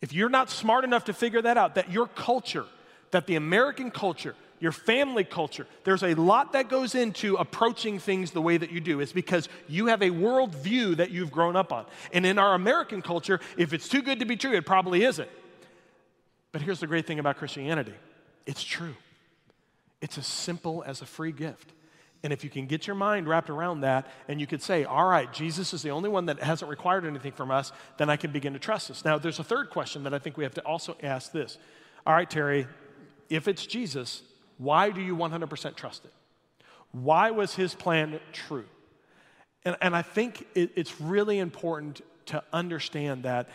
If 0.00 0.12
you're 0.12 0.28
not 0.28 0.50
smart 0.50 0.84
enough 0.84 1.04
to 1.04 1.12
figure 1.12 1.42
that 1.42 1.56
out, 1.56 1.76
that 1.76 1.90
your 1.90 2.08
culture, 2.08 2.66
that 3.12 3.26
the 3.26 3.36
American 3.36 3.90
culture, 3.90 4.34
your 4.62 4.70
family 4.70 5.24
culture. 5.24 5.66
There's 5.82 6.04
a 6.04 6.14
lot 6.14 6.52
that 6.52 6.68
goes 6.68 6.94
into 6.94 7.34
approaching 7.34 7.98
things 7.98 8.30
the 8.30 8.40
way 8.40 8.56
that 8.56 8.70
you 8.70 8.80
do. 8.80 9.00
It's 9.00 9.10
because 9.10 9.48
you 9.66 9.86
have 9.86 10.02
a 10.02 10.10
worldview 10.10 10.98
that 10.98 11.10
you've 11.10 11.32
grown 11.32 11.56
up 11.56 11.72
on. 11.72 11.84
And 12.12 12.24
in 12.24 12.38
our 12.38 12.54
American 12.54 13.02
culture, 13.02 13.40
if 13.56 13.72
it's 13.72 13.88
too 13.88 14.02
good 14.02 14.20
to 14.20 14.24
be 14.24 14.36
true, 14.36 14.52
it 14.52 14.64
probably 14.64 15.02
isn't. 15.02 15.28
But 16.52 16.62
here's 16.62 16.78
the 16.78 16.86
great 16.86 17.08
thing 17.08 17.18
about 17.18 17.38
Christianity 17.38 17.94
it's 18.46 18.62
true. 18.62 18.94
It's 20.00 20.16
as 20.16 20.28
simple 20.28 20.84
as 20.86 21.02
a 21.02 21.06
free 21.06 21.32
gift. 21.32 21.72
And 22.22 22.32
if 22.32 22.44
you 22.44 22.50
can 22.50 22.66
get 22.66 22.86
your 22.86 22.94
mind 22.94 23.26
wrapped 23.26 23.50
around 23.50 23.80
that 23.80 24.06
and 24.28 24.40
you 24.40 24.46
could 24.46 24.62
say, 24.62 24.84
all 24.84 25.08
right, 25.08 25.32
Jesus 25.32 25.74
is 25.74 25.82
the 25.82 25.90
only 25.90 26.08
one 26.08 26.26
that 26.26 26.40
hasn't 26.40 26.70
required 26.70 27.04
anything 27.04 27.32
from 27.32 27.50
us, 27.50 27.72
then 27.98 28.08
I 28.08 28.16
can 28.16 28.30
begin 28.30 28.52
to 28.52 28.60
trust 28.60 28.86
this. 28.86 29.04
Now, 29.04 29.18
there's 29.18 29.40
a 29.40 29.44
third 29.44 29.70
question 29.70 30.04
that 30.04 30.14
I 30.14 30.20
think 30.20 30.36
we 30.36 30.44
have 30.44 30.54
to 30.54 30.60
also 30.60 30.96
ask 31.02 31.32
this. 31.32 31.58
All 32.06 32.14
right, 32.14 32.30
Terry, 32.30 32.68
if 33.28 33.48
it's 33.48 33.66
Jesus, 33.66 34.22
why 34.62 34.90
do 34.90 35.00
you 35.00 35.16
100% 35.16 35.74
trust 35.74 36.04
it? 36.04 36.12
Why 36.92 37.30
was 37.30 37.54
his 37.54 37.74
plan 37.74 38.20
true? 38.32 38.66
And, 39.64 39.76
and 39.80 39.96
I 39.96 40.02
think 40.02 40.46
it, 40.54 40.70
it's 40.76 41.00
really 41.00 41.38
important 41.38 42.02
to 42.26 42.42
understand 42.52 43.24
that 43.24 43.48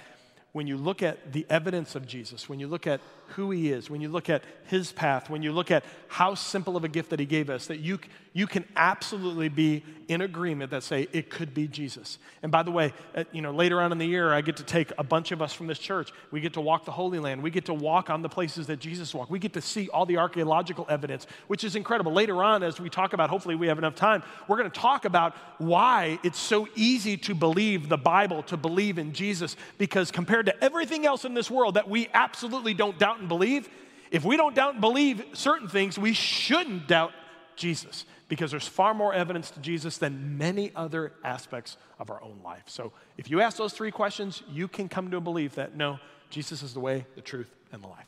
when 0.51 0.67
you 0.67 0.75
look 0.75 1.01
at 1.03 1.33
the 1.33 1.45
evidence 1.49 1.95
of 1.95 2.07
Jesus, 2.07 2.49
when 2.49 2.59
you 2.59 2.67
look 2.67 2.87
at 2.87 2.99
who 3.29 3.51
he 3.51 3.71
is, 3.71 3.89
when 3.89 4.01
you 4.01 4.09
look 4.09 4.29
at 4.29 4.43
his 4.65 4.91
path, 4.91 5.29
when 5.29 5.41
you 5.43 5.51
look 5.51 5.71
at 5.71 5.83
how 6.07 6.35
simple 6.35 6.75
of 6.77 6.83
a 6.83 6.87
gift 6.87 7.09
that 7.09 7.19
he 7.19 7.25
gave 7.25 7.49
us, 7.49 7.67
that 7.67 7.79
you, 7.79 7.99
you 8.33 8.47
can 8.47 8.65
absolutely 8.75 9.49
be 9.49 9.83
in 10.07 10.21
agreement 10.21 10.71
that 10.71 10.83
say 10.83 11.07
it 11.11 11.29
could 11.29 11.53
be 11.53 11.67
Jesus. 11.67 12.17
And 12.41 12.51
by 12.51 12.63
the 12.63 12.71
way, 12.71 12.93
uh, 13.15 13.25
you 13.31 13.41
know, 13.41 13.51
later 13.51 13.81
on 13.81 13.91
in 13.91 13.97
the 13.97 14.05
year, 14.05 14.33
I 14.33 14.41
get 14.41 14.57
to 14.57 14.63
take 14.63 14.91
a 14.97 15.03
bunch 15.03 15.31
of 15.31 15.41
us 15.41 15.53
from 15.53 15.67
this 15.67 15.79
church. 15.79 16.11
We 16.31 16.39
get 16.39 16.53
to 16.53 16.61
walk 16.61 16.85
the 16.85 16.91
Holy 16.91 17.19
Land. 17.19 17.43
We 17.43 17.49
get 17.49 17.65
to 17.65 17.73
walk 17.73 18.09
on 18.09 18.21
the 18.21 18.29
places 18.29 18.67
that 18.67 18.79
Jesus 18.79 19.13
walked. 19.13 19.31
We 19.31 19.39
get 19.39 19.53
to 19.53 19.61
see 19.61 19.89
all 19.89 20.05
the 20.05 20.17
archaeological 20.17 20.85
evidence, 20.89 21.27
which 21.47 21.63
is 21.63 21.75
incredible. 21.75 22.13
Later 22.13 22.41
on, 22.41 22.63
as 22.63 22.79
we 22.79 22.89
talk 22.89 23.13
about, 23.13 23.29
hopefully 23.29 23.55
we 23.55 23.67
have 23.67 23.77
enough 23.77 23.95
time, 23.95 24.23
we're 24.47 24.57
going 24.57 24.71
to 24.71 24.79
talk 24.79 25.05
about 25.05 25.35
why 25.57 26.19
it's 26.23 26.39
so 26.39 26.67
easy 26.75 27.17
to 27.17 27.35
believe 27.35 27.89
the 27.89 27.97
Bible, 27.97 28.43
to 28.43 28.55
believe 28.55 28.97
in 28.97 29.13
Jesus, 29.13 29.55
because 29.77 30.11
compared 30.11 30.45
to 30.45 30.63
everything 30.63 31.05
else 31.05 31.25
in 31.25 31.33
this 31.33 31.51
world 31.51 31.73
that 31.73 31.89
we 31.89 32.07
absolutely 32.13 32.73
don't 32.73 32.97
doubt 32.97 33.16
and 33.19 33.27
believe, 33.27 33.69
if 34.11 34.23
we 34.23 34.37
don't 34.37 34.55
doubt 34.55 34.73
and 34.73 34.81
believe 34.81 35.23
certain 35.33 35.67
things, 35.67 35.97
we 35.97 36.13
shouldn't 36.13 36.87
doubt 36.87 37.11
Jesus 37.55 38.05
because 38.29 38.51
there's 38.51 38.67
far 38.67 38.93
more 38.93 39.13
evidence 39.13 39.51
to 39.51 39.59
Jesus 39.59 39.97
than 39.97 40.37
many 40.37 40.71
other 40.75 41.13
aspects 41.23 41.77
of 41.99 42.09
our 42.09 42.21
own 42.21 42.39
life. 42.43 42.63
So 42.67 42.91
if 43.17 43.29
you 43.29 43.41
ask 43.41 43.57
those 43.57 43.73
three 43.73 43.91
questions, 43.91 44.43
you 44.49 44.67
can 44.67 44.89
come 44.89 45.09
to 45.11 45.17
a 45.17 45.21
belief 45.21 45.55
that 45.55 45.75
no, 45.75 45.99
Jesus 46.29 46.61
is 46.61 46.73
the 46.73 46.79
way, 46.79 47.05
the 47.15 47.21
truth, 47.21 47.49
and 47.71 47.81
the 47.81 47.87
life. 47.87 48.07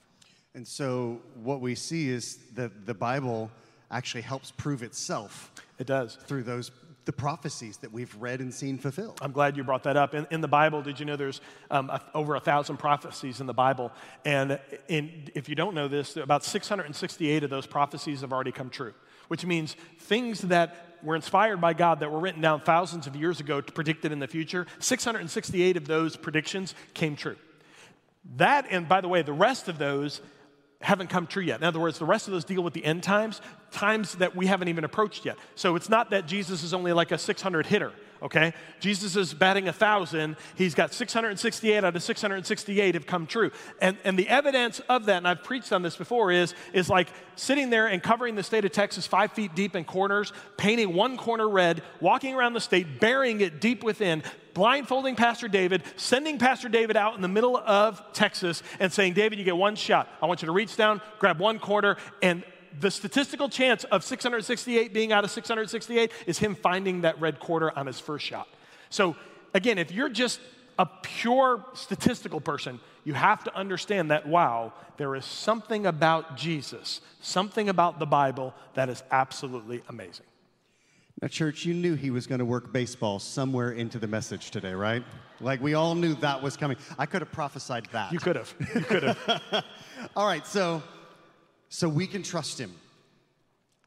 And 0.54 0.68
so 0.68 1.22
what 1.36 1.62
we 1.62 1.76
see 1.76 2.10
is 2.10 2.38
that 2.56 2.86
the 2.86 2.94
Bible 2.94 3.50
actually 3.92 4.22
helps 4.22 4.52
prove 4.52 4.84
itself. 4.84 5.52
It 5.78 5.88
does. 5.88 6.16
Through 6.16 6.44
those 6.44 6.72
the 7.10 7.14
prophecies 7.14 7.78
that 7.78 7.92
we've 7.92 8.16
read 8.20 8.40
and 8.40 8.54
seen 8.54 8.78
fulfilled. 8.78 9.18
I'm 9.20 9.32
glad 9.32 9.58
you 9.58 9.64
brought 9.64 9.82
that 9.86 9.98
up. 9.98 10.14
In, 10.14 10.28
in 10.30 10.42
the 10.42 10.48
Bible, 10.48 10.84
did 10.84 11.00
you 11.00 11.08
know 11.08 11.16
there's 11.16 11.42
um, 11.72 11.90
a, 11.90 12.00
over 12.14 12.36
a 12.36 12.40
thousand 12.40 12.78
prophecies 12.78 13.42
in 13.42 13.48
the 13.48 13.54
Bible? 13.54 13.92
And 14.26 14.60
in, 14.88 15.28
if 15.34 15.50
you 15.50 15.56
don't 15.56 15.74
know 15.74 15.88
this, 15.88 16.18
about 16.18 16.44
668 16.44 17.44
of 17.44 17.50
those 17.50 17.66
prophecies 17.66 18.22
have 18.22 18.32
already 18.32 18.52
come 18.52 18.70
true, 18.70 18.94
which 19.28 19.44
means 19.44 19.76
things 20.02 20.42
that 20.42 21.00
were 21.02 21.16
inspired 21.16 21.60
by 21.60 21.74
God 21.74 22.00
that 22.02 22.12
were 22.12 22.20
written 22.20 22.44
down 22.44 22.62
thousands 22.62 23.08
of 23.08 23.16
years 23.16 23.40
ago 23.40 23.60
to 23.60 23.74
predict 23.74 24.06
it 24.06 24.12
in 24.12 24.20
the 24.20 24.28
future, 24.28 24.68
668 24.78 25.78
of 25.78 25.88
those 25.88 26.16
predictions 26.16 26.76
came 26.94 27.16
true. 27.16 27.38
That, 28.36 28.68
and 28.70 28.88
by 28.88 29.02
the 29.02 29.08
way, 29.08 29.24
the 29.24 29.34
rest 29.34 29.68
of 29.68 29.80
those 29.80 30.22
haven't 30.82 31.10
come 31.10 31.28
true 31.28 31.44
yet. 31.44 31.60
In 31.60 31.66
other 31.66 31.80
words, 31.80 32.00
the 32.00 32.06
rest 32.06 32.28
of 32.28 32.34
those 32.34 32.46
deal 32.46 32.62
with 32.62 32.74
the 32.74 32.84
end 32.86 33.04
times, 33.04 33.42
times 33.72 34.16
that 34.16 34.36
we 34.36 34.48
haven't 34.48 34.70
even 34.70 34.84
approached 34.84 35.26
yet. 35.26 35.38
So 35.56 35.76
it's 35.76 35.90
not 35.90 36.12
that 36.12 36.26
Jesus 36.26 36.64
is 36.64 36.74
only 36.74 36.94
like 36.94 37.12
a 37.12 37.18
600 37.18 37.66
hitter. 37.66 37.92
Okay? 38.22 38.54
Jesus 38.80 39.16
is 39.16 39.34
batting 39.34 39.68
a 39.68 39.74
thousand. 39.74 40.36
He's 40.56 40.76
got 40.76 40.94
668 40.94 41.84
out 41.84 41.96
of 41.96 42.04
668 42.04 42.96
have 42.96 43.06
come 43.06 43.28
true. 43.28 43.52
And, 43.82 43.98
and 44.04 44.18
the 44.18 44.28
evidence 44.28 44.80
of 44.90 45.06
that, 45.06 45.18
and 45.18 45.28
I've 45.28 45.44
preached 45.44 45.72
on 45.72 45.82
this 45.82 45.96
before, 45.96 46.32
is, 46.32 46.54
is 46.74 46.90
like 46.90 47.10
sitting 47.36 47.70
there 47.70 47.88
and 47.88 48.02
covering 48.02 48.36
the 48.36 48.44
state 48.44 48.66
of 48.66 48.72
Texas 48.72 49.08
five 49.08 49.32
feet 49.32 49.56
deep 49.56 49.76
in 49.76 49.86
corners, 49.86 50.34
painting 50.58 50.94
one 50.94 51.18
corner 51.18 51.48
red, 51.48 51.82
walking 52.00 52.36
around 52.36 52.54
the 52.54 52.60
state, 52.60 53.00
burying 53.00 53.42
it 53.42 53.62
deep 53.62 53.84
within, 53.84 54.24
blindfolding 54.54 55.16
Pastor 55.16 55.48
David, 55.48 55.84
sending 55.96 56.38
Pastor 56.38 56.70
David 56.70 56.98
out 56.98 57.16
in 57.16 57.22
the 57.22 57.28
middle 57.28 57.58
of 57.58 58.02
Texas 58.14 58.62
and 58.80 58.92
saying, 58.92 59.14
David, 59.14 59.40
you 59.40 59.46
get 59.46 59.58
one 59.58 59.76
shot. 59.76 60.10
I 60.22 60.26
want 60.26 60.42
you 60.42 60.48
to 60.48 60.52
reach 60.52 60.76
down, 60.76 61.02
grab 61.20 61.40
one 61.40 61.60
corner, 61.60 61.98
and 62.22 62.44
the 62.80 62.92
statistical 62.92 63.50
chance 63.50 63.84
of 63.86 64.04
668 64.04 64.94
being 64.94 65.12
out 65.12 65.24
of 65.24 65.32
668 65.32 66.12
is 66.28 66.40
him 66.40 66.56
finding 66.56 67.02
that 67.02 67.20
red 67.20 67.40
quarter 67.40 67.78
on 67.78 67.88
his 67.88 68.00
first 68.00 68.26
shot. 68.26 68.48
So, 68.90 69.16
again, 69.54 69.78
if 69.78 69.92
you're 69.92 70.10
just 70.10 70.40
a 70.78 70.86
pure 70.86 71.66
statistical 71.74 72.40
person, 72.40 72.80
you 73.04 73.14
have 73.14 73.44
to 73.44 73.56
understand 73.56 74.12
that, 74.12 74.28
wow, 74.28 74.74
there 74.98 75.16
is 75.16 75.26
something 75.26 75.86
about 75.86 76.38
Jesus, 76.38 77.02
something 77.22 77.70
about 77.70 78.00
the 78.00 78.06
Bible 78.06 78.54
that 78.76 78.90
is 78.90 79.04
absolutely 79.12 79.82
amazing. 79.90 80.26
Now, 81.22 81.28
church, 81.28 81.66
you 81.66 81.74
knew 81.74 81.96
he 81.96 82.12
was 82.12 82.28
going 82.28 82.40
to 82.40 82.46
work 82.46 82.72
baseball 82.72 83.20
somewhere 83.20 83.72
into 83.72 84.00
the 84.00 84.08
message 84.08 84.52
today, 84.52 84.74
right? 84.74 85.04
Like 85.42 85.62
we 85.62 85.74
all 85.74 85.96
knew 85.96 86.14
that 86.16 86.42
was 86.42 86.56
coming. 86.56 86.78
I 86.98 87.06
could 87.06 87.22
have 87.22 87.32
prophesied 87.32 87.88
that. 87.92 88.14
You 88.14 88.20
could 88.20 88.38
have. 88.38 88.54
You 88.74 88.82
could 88.82 89.04
have. 89.04 89.66
all 90.16 90.26
right, 90.26 90.48
so 90.48 90.82
so 91.70 91.88
we 91.88 92.08
can 92.08 92.24
trust 92.24 92.60
him. 92.60 92.74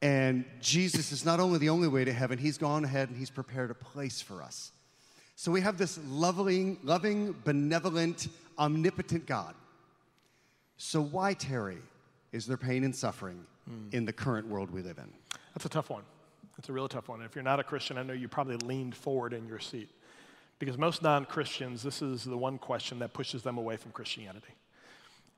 And 0.00 0.44
Jesus 0.60 1.12
is 1.12 1.24
not 1.24 1.38
only 1.38 1.58
the 1.58 1.68
only 1.68 1.88
way 1.88 2.04
to 2.04 2.12
heaven, 2.12 2.38
he's 2.38 2.58
gone 2.58 2.84
ahead 2.84 3.08
and 3.08 3.16
he's 3.16 3.30
prepared 3.30 3.70
a 3.70 3.74
place 3.74 4.20
for 4.20 4.42
us. 4.42 4.72
So 5.36 5.52
we 5.52 5.60
have 5.60 5.78
this 5.78 5.98
loving, 6.08 6.78
loving, 6.82 7.34
benevolent, 7.44 8.28
omnipotent 8.58 9.26
God. 9.26 9.54
So 10.76 11.00
why, 11.00 11.34
Terry, 11.34 11.78
is 12.32 12.46
there 12.46 12.56
pain 12.56 12.82
and 12.84 12.94
suffering 12.94 13.44
mm. 13.70 13.94
in 13.94 14.04
the 14.04 14.12
current 14.12 14.48
world 14.48 14.70
we 14.70 14.82
live 14.82 14.98
in? 14.98 15.08
That's 15.54 15.66
a 15.66 15.68
tough 15.68 15.90
one. 15.90 16.02
That's 16.56 16.68
a 16.68 16.72
real 16.72 16.88
tough 16.88 17.08
one. 17.08 17.22
If 17.22 17.34
you're 17.34 17.44
not 17.44 17.60
a 17.60 17.64
Christian, 17.64 17.98
I 17.98 18.02
know 18.02 18.12
you 18.12 18.28
probably 18.28 18.56
leaned 18.56 18.94
forward 18.94 19.32
in 19.32 19.46
your 19.46 19.60
seat. 19.60 19.88
Because 20.58 20.78
most 20.78 21.02
non 21.02 21.24
Christians, 21.24 21.82
this 21.82 22.02
is 22.02 22.24
the 22.24 22.36
one 22.36 22.58
question 22.58 22.98
that 23.00 23.12
pushes 23.12 23.42
them 23.42 23.58
away 23.58 23.76
from 23.76 23.90
Christianity. 23.92 24.54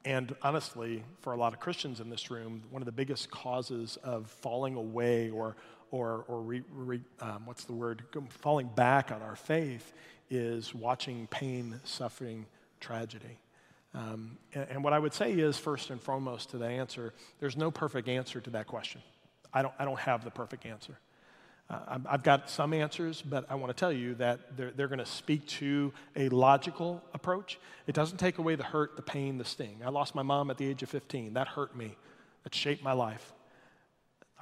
And 0.04 0.34
honestly, 0.42 1.02
for 1.20 1.32
a 1.32 1.37
lot 1.37 1.54
of 1.54 1.61
Christians 1.61 2.00
in 2.00 2.11
this 2.11 2.30
room, 2.30 2.62
one 2.70 2.82
of 2.82 2.87
the 2.87 2.92
biggest 2.92 3.30
causes 3.30 3.96
of 4.02 4.28
falling 4.28 4.76
away 4.76 5.30
or, 5.30 5.56
or, 5.90 6.25
or 6.28 6.42
re, 6.42 6.62
re, 6.73 7.00
um, 7.20 7.46
what's 7.46 7.64
the 7.64 7.73
word, 7.73 8.02
falling 8.28 8.68
back 8.75 9.11
on 9.11 9.23
our 9.23 9.37
faith 9.37 9.92
is 10.28 10.75
watching 10.75 11.26
pain, 11.28 11.80
suffering, 11.84 12.44
tragedy. 12.80 13.38
Um, 13.94 14.37
and, 14.52 14.66
and, 14.70 14.84
what 14.84 14.92
I 14.92 14.99
would 14.99 15.14
say 15.14 15.32
is, 15.32 15.56
first 15.56 15.90
and 15.90 16.00
foremost, 16.00 16.50
to 16.50 16.58
the 16.58 16.66
answer, 16.66 17.14
there's 17.38 17.56
no 17.56 17.70
perfect 17.70 18.08
answer 18.08 18.40
to 18.40 18.50
that 18.50 18.66
question. 18.66 19.00
I 19.52 19.62
don't, 19.62 19.75
I 19.78 19.84
don't 19.84 20.00
have 20.00 20.25
the 20.25 20.30
perfect 20.30 20.66
answer. 20.66 20.99
Uh, 21.71 21.99
I've 22.09 22.23
got 22.23 22.50
some 22.50 22.75
answers, 22.75 23.23
but 23.23 23.47
I 23.49 23.54
want 23.54 23.75
to 23.75 23.78
tell 23.78 23.92
you 23.92 24.14
that 24.16 24.56
they're, 24.56 24.71
they're 24.73 24.88
going 24.88 24.99
to 24.99 25.06
speak 25.06 25.47
to 25.47 25.92
a 26.14 26.28
logical 26.28 27.02
approach. 27.14 27.59
It 27.87 27.94
doesn't 27.94 28.18
take 28.18 28.38
away 28.38 28.54
the 28.54 28.64
hurt, 28.64 28.97
the 28.97 29.02
pain, 29.02 29.38
the 29.38 29.44
sting. 29.44 29.80
I 29.85 29.88
lost 29.88 30.14
my 30.14 30.23
mom 30.23 30.50
at 30.50 30.59
the 30.59 30.66
age 30.66 30.83
of 30.83 30.90
15. 30.90 31.35
That 31.35 31.49
hurt 31.49 31.75
me, 31.75 31.97
that 32.42 32.54
shaped 32.54 32.83
my 32.83 32.92
life. 32.92 33.33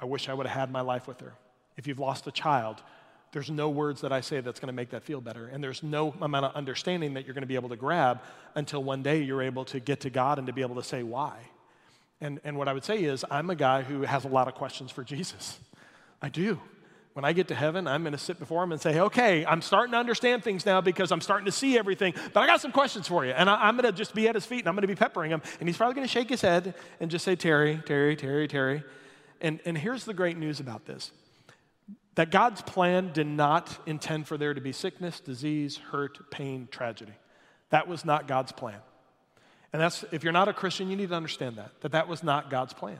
I 0.01 0.05
wish 0.05 0.27
I 0.27 0.33
would 0.33 0.47
have 0.47 0.59
had 0.59 0.71
my 0.71 0.81
life 0.81 1.07
with 1.07 1.21
her. 1.21 1.33
If 1.77 1.87
you've 1.87 1.99
lost 1.99 2.27
a 2.27 2.31
child, 2.31 2.83
there's 3.31 3.49
no 3.49 3.69
words 3.69 4.01
that 4.01 4.11
I 4.11 4.19
say 4.19 4.41
that's 4.41 4.59
going 4.59 4.67
to 4.67 4.73
make 4.73 4.89
that 4.89 5.03
feel 5.03 5.21
better. 5.21 5.47
And 5.47 5.63
there's 5.63 5.81
no 5.81 6.13
amount 6.21 6.45
of 6.45 6.55
understanding 6.55 7.13
that 7.13 7.25
you're 7.25 7.33
going 7.33 7.43
to 7.43 7.47
be 7.47 7.55
able 7.55 7.69
to 7.69 7.77
grab 7.77 8.21
until 8.53 8.83
one 8.83 9.01
day 9.01 9.21
you're 9.21 9.41
able 9.41 9.63
to 9.65 9.79
get 9.79 10.01
to 10.01 10.09
God 10.09 10.39
and 10.39 10.47
to 10.47 10.53
be 10.53 10.61
able 10.61 10.75
to 10.75 10.83
say 10.83 11.03
why. 11.03 11.39
And, 12.19 12.41
and 12.43 12.57
what 12.57 12.67
I 12.67 12.73
would 12.73 12.83
say 12.83 13.03
is, 13.03 13.23
I'm 13.31 13.49
a 13.49 13.55
guy 13.55 13.81
who 13.81 14.01
has 14.01 14.25
a 14.25 14.27
lot 14.27 14.47
of 14.47 14.55
questions 14.55 14.91
for 14.91 15.03
Jesus. 15.03 15.57
I 16.21 16.29
do 16.29 16.59
when 17.13 17.25
I 17.25 17.33
get 17.33 17.47
to 17.49 17.55
heaven, 17.55 17.87
I'm 17.87 18.01
going 18.01 18.13
to 18.13 18.19
sit 18.19 18.39
before 18.39 18.63
him 18.63 18.71
and 18.71 18.81
say, 18.81 18.99
okay, 18.99 19.45
I'm 19.45 19.61
starting 19.61 19.91
to 19.91 19.97
understand 19.97 20.43
things 20.43 20.65
now 20.65 20.81
because 20.81 21.11
I'm 21.11 21.21
starting 21.21 21.45
to 21.45 21.51
see 21.51 21.77
everything, 21.77 22.13
but 22.33 22.41
I 22.41 22.47
got 22.47 22.59
some 22.59 22.71
questions 22.71 23.07
for 23.07 23.23
you. 23.23 23.31
And 23.31 23.49
I, 23.49 23.69
am 23.69 23.77
going 23.77 23.91
to 23.91 23.95
just 23.95 24.15
be 24.15 24.27
at 24.27 24.35
his 24.35 24.45
feet 24.45 24.59
and 24.59 24.67
I'm 24.67 24.73
going 24.73 24.81
to 24.81 24.87
be 24.87 24.95
peppering 24.95 25.31
him. 25.31 25.41
And 25.59 25.69
he's 25.69 25.77
probably 25.77 25.93
going 25.93 26.07
to 26.07 26.11
shake 26.11 26.29
his 26.29 26.41
head 26.41 26.73
and 26.99 27.11
just 27.11 27.23
say, 27.23 27.35
Terry, 27.35 27.81
Terry, 27.85 28.15
Terry, 28.15 28.47
Terry. 28.47 28.83
And, 29.41 29.59
and 29.65 29.77
here's 29.77 30.05
the 30.05 30.13
great 30.13 30.37
news 30.37 30.59
about 30.59 30.85
this 30.85 31.11
that 32.15 32.29
God's 32.29 32.61
plan 32.61 33.11
did 33.11 33.25
not 33.25 33.75
intend 33.87 34.27
for 34.27 34.37
there 34.37 34.53
to 34.53 34.61
be 34.61 34.71
sickness, 34.71 35.19
disease, 35.19 35.77
hurt, 35.77 36.29
pain, 36.29 36.67
tragedy. 36.69 37.13
That 37.69 37.87
was 37.87 38.05
not 38.05 38.27
God's 38.27 38.51
plan. 38.51 38.77
And 39.71 39.81
that's, 39.81 40.05
if 40.11 40.23
you're 40.23 40.33
not 40.33 40.47
a 40.47 40.53
Christian, 40.53 40.91
you 40.91 40.95
need 40.95 41.09
to 41.09 41.15
understand 41.15 41.55
that, 41.55 41.71
that 41.81 41.93
that 41.93 42.07
was 42.07 42.21
not 42.21 42.51
God's 42.51 42.73
plan 42.73 42.99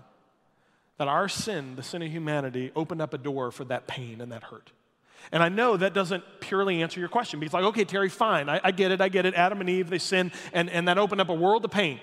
that 0.97 1.07
our 1.07 1.27
sin, 1.27 1.75
the 1.75 1.83
sin 1.83 2.01
of 2.01 2.11
humanity, 2.11 2.71
opened 2.75 3.01
up 3.01 3.13
a 3.13 3.17
door 3.17 3.51
for 3.51 3.63
that 3.65 3.87
pain 3.87 4.21
and 4.21 4.31
that 4.31 4.43
hurt. 4.43 4.71
And 5.31 5.41
I 5.41 5.49
know 5.49 5.77
that 5.77 5.93
doesn't 5.93 6.23
purely 6.41 6.81
answer 6.81 6.99
your 6.99 7.09
question 7.09 7.39
because, 7.39 7.53
like, 7.53 7.63
okay, 7.65 7.85
Terry, 7.85 8.09
fine, 8.09 8.49
I, 8.49 8.59
I, 8.63 8.71
get 8.71 8.91
it, 8.91 9.01
I 9.01 9.09
get 9.09 9.25
it. 9.25 9.33
Adam 9.35 9.61
and 9.61 9.69
Eve, 9.69 9.89
they 9.89 9.97
sinned, 9.97 10.31
and, 10.51 10.69
and 10.69 10.87
that 10.87 10.97
opened 10.97 11.21
up 11.21 11.29
a 11.29 11.33
world 11.33 11.65
of 11.65 11.71
pain. 11.71 11.99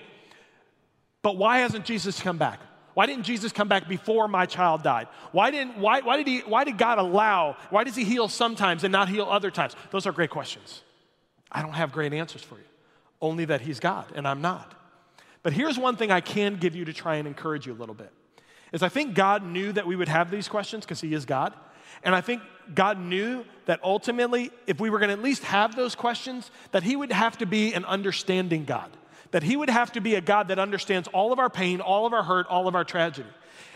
But 1.21 1.37
why 1.37 1.59
hasn't 1.59 1.85
Jesus 1.85 2.19
come 2.19 2.37
back? 2.37 2.59
Why 2.93 3.05
didn't 3.05 3.23
Jesus 3.23 3.51
come 3.53 3.67
back 3.67 3.87
before 3.87 4.27
my 4.27 4.45
child 4.45 4.83
died? 4.83 5.07
Why, 5.31 5.51
didn't, 5.51 5.77
why, 5.77 6.01
why, 6.01 6.17
did 6.17 6.27
he, 6.27 6.39
why 6.39 6.63
did 6.63 6.77
God 6.77 6.97
allow, 6.97 7.55
why 7.69 7.83
does 7.83 7.95
he 7.95 8.03
heal 8.03 8.27
sometimes 8.27 8.83
and 8.83 8.91
not 8.91 9.07
heal 9.07 9.25
other 9.29 9.51
times? 9.51 9.75
Those 9.91 10.07
are 10.07 10.11
great 10.11 10.29
questions. 10.29 10.81
I 11.49 11.61
don't 11.61 11.73
have 11.73 11.91
great 11.91 12.13
answers 12.13 12.41
for 12.41 12.55
you, 12.55 12.65
only 13.21 13.45
that 13.45 13.61
he's 13.61 13.79
God, 13.79 14.05
and 14.15 14.27
I'm 14.27 14.41
not. 14.41 14.73
But 15.43 15.53
here's 15.53 15.77
one 15.77 15.95
thing 15.95 16.11
I 16.11 16.21
can 16.21 16.55
give 16.55 16.75
you 16.75 16.85
to 16.85 16.93
try 16.93 17.15
and 17.15 17.27
encourage 17.27 17.65
you 17.65 17.73
a 17.73 17.75
little 17.75 17.95
bit 17.95 18.11
is 18.71 18.83
I 18.83 18.89
think 18.89 19.13
God 19.15 19.43
knew 19.45 19.71
that 19.73 19.85
we 19.85 19.95
would 19.95 20.07
have 20.07 20.31
these 20.31 20.47
questions 20.47 20.85
because 20.85 21.01
He 21.01 21.13
is 21.13 21.25
God. 21.25 21.53
And 22.03 22.15
I 22.15 22.21
think 22.21 22.41
God 22.73 22.99
knew 22.99 23.45
that 23.65 23.79
ultimately, 23.83 24.51
if 24.65 24.79
we 24.79 24.89
were 24.89 24.99
going 24.99 25.09
to 25.09 25.13
at 25.13 25.21
least 25.21 25.43
have 25.43 25.75
those 25.75 25.95
questions, 25.95 26.51
that 26.71 26.83
He 26.83 26.95
would 26.95 27.11
have 27.11 27.37
to 27.39 27.45
be 27.45 27.73
an 27.73 27.85
understanding 27.85 28.65
God. 28.65 28.89
That 29.31 29.43
He 29.43 29.55
would 29.55 29.69
have 29.69 29.91
to 29.93 30.01
be 30.01 30.15
a 30.15 30.21
God 30.21 30.47
that 30.47 30.59
understands 30.59 31.07
all 31.09 31.33
of 31.33 31.39
our 31.39 31.49
pain, 31.49 31.81
all 31.81 32.05
of 32.05 32.13
our 32.13 32.23
hurt, 32.23 32.47
all 32.47 32.67
of 32.67 32.75
our 32.75 32.83
tragedy. 32.83 33.29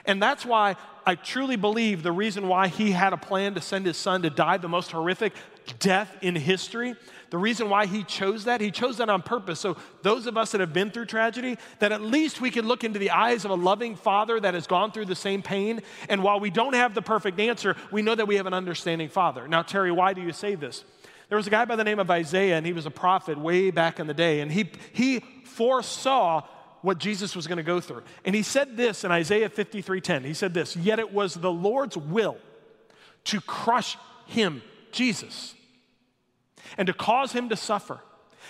And 0.05 0.21
that's 0.21 0.45
why 0.45 0.75
I 1.05 1.15
truly 1.15 1.55
believe 1.55 2.03
the 2.03 2.11
reason 2.11 2.47
why 2.47 2.67
He 2.67 2.91
had 2.91 3.13
a 3.13 3.17
plan 3.17 3.55
to 3.55 3.61
send 3.61 3.85
His 3.85 3.97
Son 3.97 4.21
to 4.21 4.29
die 4.29 4.57
the 4.57 4.69
most 4.69 4.91
horrific 4.91 5.33
death 5.79 6.15
in 6.21 6.35
history 6.35 6.95
the 7.29 7.37
reason 7.37 7.69
why 7.69 7.85
he 7.85 8.03
chose 8.03 8.45
that, 8.45 8.61
he 8.61 8.71
chose 8.71 8.97
that 8.97 9.09
on 9.09 9.21
purpose. 9.21 9.59
So, 9.59 9.77
those 10.01 10.27
of 10.27 10.37
us 10.37 10.51
that 10.51 10.61
have 10.61 10.73
been 10.73 10.91
through 10.91 11.05
tragedy, 11.05 11.57
that 11.79 11.91
at 11.91 12.01
least 12.01 12.41
we 12.41 12.51
can 12.51 12.67
look 12.67 12.83
into 12.83 12.99
the 12.99 13.11
eyes 13.11 13.45
of 13.45 13.51
a 13.51 13.55
loving 13.55 13.95
father 13.95 14.39
that 14.39 14.53
has 14.53 14.67
gone 14.67 14.91
through 14.91 15.05
the 15.05 15.15
same 15.15 15.41
pain. 15.41 15.81
And 16.09 16.23
while 16.23 16.39
we 16.39 16.49
don't 16.49 16.73
have 16.73 16.93
the 16.93 17.01
perfect 17.01 17.39
answer, 17.39 17.75
we 17.91 18.01
know 18.01 18.15
that 18.15 18.27
we 18.27 18.35
have 18.35 18.45
an 18.45 18.53
understanding 18.53 19.09
father. 19.09 19.47
Now, 19.47 19.63
Terry, 19.63 19.91
why 19.91 20.13
do 20.13 20.21
you 20.21 20.33
say 20.33 20.55
this? 20.55 20.83
There 21.29 21.37
was 21.37 21.47
a 21.47 21.49
guy 21.51 21.65
by 21.65 21.75
the 21.75 21.83
name 21.83 21.99
of 21.99 22.11
Isaiah, 22.11 22.57
and 22.57 22.65
he 22.65 22.73
was 22.73 22.85
a 22.85 22.91
prophet 22.91 23.37
way 23.37 23.71
back 23.71 23.99
in 23.99 24.07
the 24.07 24.13
day, 24.13 24.41
and 24.41 24.51
he, 24.51 24.69
he 24.93 25.19
foresaw 25.43 26.43
what 26.81 26.99
Jesus 26.99 27.35
was 27.35 27.47
going 27.47 27.57
to 27.57 27.63
go 27.63 27.81
through. 27.81 28.03
And 28.23 28.35
he 28.35 28.43
said 28.43 28.77
this 28.77 29.03
in 29.03 29.11
Isaiah 29.11 29.49
53:10. 29.49 30.23
He 30.23 30.35
said 30.35 30.53
this, 30.53 30.75
"Yet 30.75 30.99
it 30.99 31.11
was 31.11 31.33
the 31.33 31.51
Lord's 31.51 31.97
will 31.97 32.37
to 33.25 33.41
crush 33.41 33.97
him, 34.27 34.61
Jesus, 34.91 35.55
and 36.77 36.87
to 36.87 36.93
cause 36.93 37.31
him 37.31 37.49
to 37.49 37.55
suffer. 37.55 37.99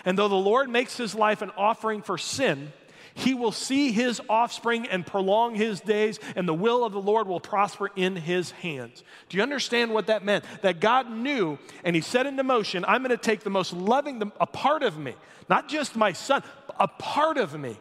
And 0.03 0.17
though 0.17 0.27
the 0.27 0.35
Lord 0.35 0.69
makes 0.69 0.97
his 0.97 1.15
life 1.15 1.41
an 1.41 1.51
offering 1.57 2.01
for 2.01 2.17
sin, 2.17 2.73
he 3.13 3.33
will 3.33 3.53
see 3.53 3.93
his 3.93 4.21
offspring 4.27 4.87
and 4.87 5.05
prolong 5.05 5.55
his 5.55 5.79
days, 5.79 6.19
and 6.35 6.45
the 6.47 6.53
will 6.53 6.83
of 6.83 6.91
the 6.91 7.01
Lord 7.01 7.27
will 7.27 7.39
prosper 7.39 7.89
in 7.95 8.17
his 8.17 8.51
hands. 8.51 9.03
Do 9.29 9.37
you 9.37 9.43
understand 9.43 9.93
what 9.93 10.07
that 10.07 10.25
meant? 10.25 10.43
That 10.63 10.81
God 10.81 11.09
knew, 11.09 11.57
and 11.85 11.95
he 11.95 12.01
set 12.01 12.25
into 12.25 12.43
motion, 12.43 12.83
I'm 12.85 13.01
going 13.01 13.11
to 13.11 13.17
take 13.17 13.39
the 13.39 13.49
most 13.49 13.71
loving, 13.71 14.21
a 14.39 14.45
part 14.45 14.83
of 14.83 14.97
me, 14.97 15.15
not 15.47 15.69
just 15.69 15.95
my 15.95 16.11
son, 16.11 16.43
a 16.77 16.89
part 16.89 17.37
of 17.37 17.57
me, 17.57 17.79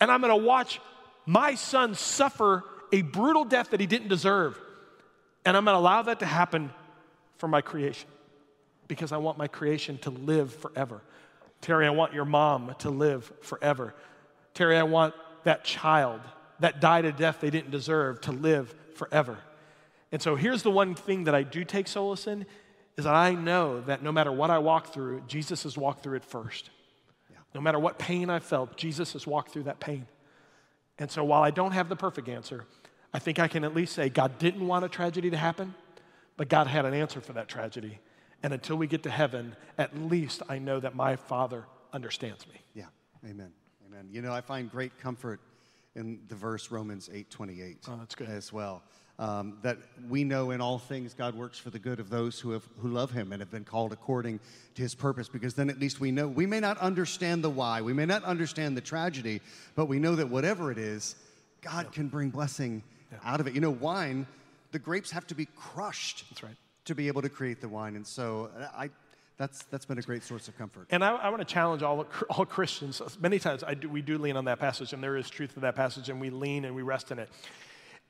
and 0.00 0.10
I'm 0.10 0.22
going 0.22 0.40
to 0.40 0.46
watch 0.46 0.80
my 1.26 1.54
son 1.54 1.94
suffer 1.94 2.64
a 2.92 3.02
brutal 3.02 3.44
death 3.44 3.70
that 3.70 3.80
he 3.80 3.86
didn't 3.86 4.08
deserve. 4.08 4.58
And 5.44 5.54
I'm 5.56 5.64
going 5.64 5.74
to 5.74 5.80
allow 5.80 6.02
that 6.02 6.20
to 6.20 6.26
happen 6.26 6.70
for 7.36 7.46
my 7.46 7.60
creation 7.60 8.08
because 8.92 9.10
I 9.10 9.16
want 9.16 9.38
my 9.38 9.48
creation 9.48 9.96
to 10.00 10.10
live 10.10 10.54
forever. 10.54 11.00
Terry, 11.62 11.86
I 11.86 11.90
want 11.90 12.12
your 12.12 12.26
mom 12.26 12.74
to 12.80 12.90
live 12.90 13.32
forever. 13.40 13.94
Terry, 14.52 14.76
I 14.76 14.82
want 14.82 15.14
that 15.44 15.64
child 15.64 16.20
that 16.60 16.82
died 16.82 17.06
a 17.06 17.12
death 17.12 17.38
they 17.40 17.48
didn't 17.48 17.70
deserve 17.70 18.20
to 18.20 18.32
live 18.32 18.74
forever. 18.94 19.38
And 20.12 20.20
so 20.20 20.36
here's 20.36 20.62
the 20.62 20.70
one 20.70 20.94
thing 20.94 21.24
that 21.24 21.34
I 21.34 21.42
do 21.42 21.64
take 21.64 21.88
solace 21.88 22.26
in 22.26 22.44
is 22.98 23.04
that 23.04 23.14
I 23.14 23.32
know 23.34 23.80
that 23.80 24.02
no 24.02 24.12
matter 24.12 24.30
what 24.30 24.50
I 24.50 24.58
walk 24.58 24.92
through, 24.92 25.22
Jesus 25.26 25.62
has 25.62 25.78
walked 25.78 26.02
through 26.02 26.16
it 26.16 26.24
first. 26.24 26.68
Yeah. 27.30 27.38
No 27.54 27.62
matter 27.62 27.78
what 27.78 27.98
pain 27.98 28.28
I 28.28 28.40
felt, 28.40 28.76
Jesus 28.76 29.14
has 29.14 29.26
walked 29.26 29.52
through 29.52 29.62
that 29.62 29.80
pain. 29.80 30.06
And 30.98 31.10
so 31.10 31.24
while 31.24 31.42
I 31.42 31.50
don't 31.50 31.72
have 31.72 31.88
the 31.88 31.96
perfect 31.96 32.28
answer, 32.28 32.66
I 33.14 33.20
think 33.20 33.38
I 33.38 33.48
can 33.48 33.64
at 33.64 33.74
least 33.74 33.94
say 33.94 34.10
God 34.10 34.38
didn't 34.38 34.66
want 34.66 34.84
a 34.84 34.88
tragedy 34.90 35.30
to 35.30 35.36
happen, 35.38 35.74
but 36.36 36.50
God 36.50 36.66
had 36.66 36.84
an 36.84 36.92
answer 36.92 37.22
for 37.22 37.32
that 37.32 37.48
tragedy 37.48 37.98
And 38.42 38.52
until 38.52 38.76
we 38.76 38.86
get 38.86 39.02
to 39.04 39.10
heaven, 39.10 39.54
at 39.78 39.96
least 39.96 40.42
I 40.48 40.58
know 40.58 40.80
that 40.80 40.94
my 40.94 41.16
Father 41.16 41.64
understands 41.92 42.46
me. 42.46 42.54
Yeah. 42.74 42.86
Amen. 43.24 43.52
Amen. 43.86 44.08
You 44.10 44.22
know, 44.22 44.32
I 44.32 44.40
find 44.40 44.70
great 44.70 44.98
comfort 44.98 45.40
in 45.94 46.20
the 46.28 46.34
verse 46.34 46.70
Romans 46.70 47.08
8:28 47.12 47.76
Oh, 47.88 47.96
that's 47.98 48.14
good. 48.14 48.28
as 48.28 48.52
well. 48.52 48.82
Um, 49.18 49.58
that 49.62 49.76
we 50.08 50.24
know 50.24 50.50
in 50.50 50.60
all 50.60 50.78
things 50.78 51.12
God 51.14 51.34
works 51.34 51.58
for 51.58 51.68
the 51.70 51.78
good 51.78 52.00
of 52.00 52.08
those 52.08 52.40
who 52.40 52.50
have 52.52 52.66
who 52.78 52.88
love 52.88 53.10
Him 53.10 53.30
and 53.32 53.40
have 53.40 53.50
been 53.50 53.64
called 53.64 53.92
according 53.92 54.40
to 54.74 54.82
His 54.82 54.94
purpose. 54.94 55.28
Because 55.28 55.54
then 55.54 55.68
at 55.68 55.78
least 55.78 56.00
we 56.00 56.10
know 56.10 56.26
we 56.26 56.46
may 56.46 56.60
not 56.60 56.78
understand 56.78 57.44
the 57.44 57.50
why, 57.50 57.82
we 57.82 57.92
may 57.92 58.06
not 58.06 58.24
understand 58.24 58.76
the 58.76 58.80
tragedy, 58.80 59.40
but 59.74 59.86
we 59.86 59.98
know 59.98 60.16
that 60.16 60.28
whatever 60.28 60.72
it 60.72 60.78
is, 60.78 61.14
God 61.60 61.92
can 61.92 62.08
bring 62.08 62.30
blessing 62.30 62.82
out 63.22 63.38
of 63.40 63.46
it. 63.46 63.52
You 63.54 63.60
know, 63.60 63.70
wine, 63.70 64.26
the 64.72 64.78
grapes 64.78 65.10
have 65.10 65.26
to 65.28 65.34
be 65.34 65.46
crushed. 65.56 66.24
That's 66.30 66.42
right. 66.42 66.56
To 66.86 66.94
be 66.96 67.06
able 67.06 67.22
to 67.22 67.28
create 67.28 67.60
the 67.60 67.68
wine, 67.68 67.94
and 67.94 68.04
so 68.04 68.50
uh, 68.58 68.66
I, 68.76 68.90
that's 69.36 69.62
that's 69.66 69.84
been 69.84 69.98
a 69.98 70.02
great 70.02 70.24
source 70.24 70.48
of 70.48 70.58
comfort. 70.58 70.88
And 70.90 71.04
I, 71.04 71.14
I 71.14 71.28
want 71.28 71.40
to 71.40 71.54
challenge 71.54 71.84
all, 71.84 72.06
all 72.28 72.44
Christians. 72.44 73.00
Many 73.20 73.38
times 73.38 73.62
do, 73.78 73.88
we 73.88 74.02
do 74.02 74.18
lean 74.18 74.36
on 74.36 74.46
that 74.46 74.58
passage, 74.58 74.92
and 74.92 75.00
there 75.00 75.16
is 75.16 75.30
truth 75.30 75.54
to 75.54 75.60
that 75.60 75.76
passage, 75.76 76.08
and 76.08 76.20
we 76.20 76.30
lean 76.30 76.64
and 76.64 76.74
we 76.74 76.82
rest 76.82 77.12
in 77.12 77.20
it. 77.20 77.28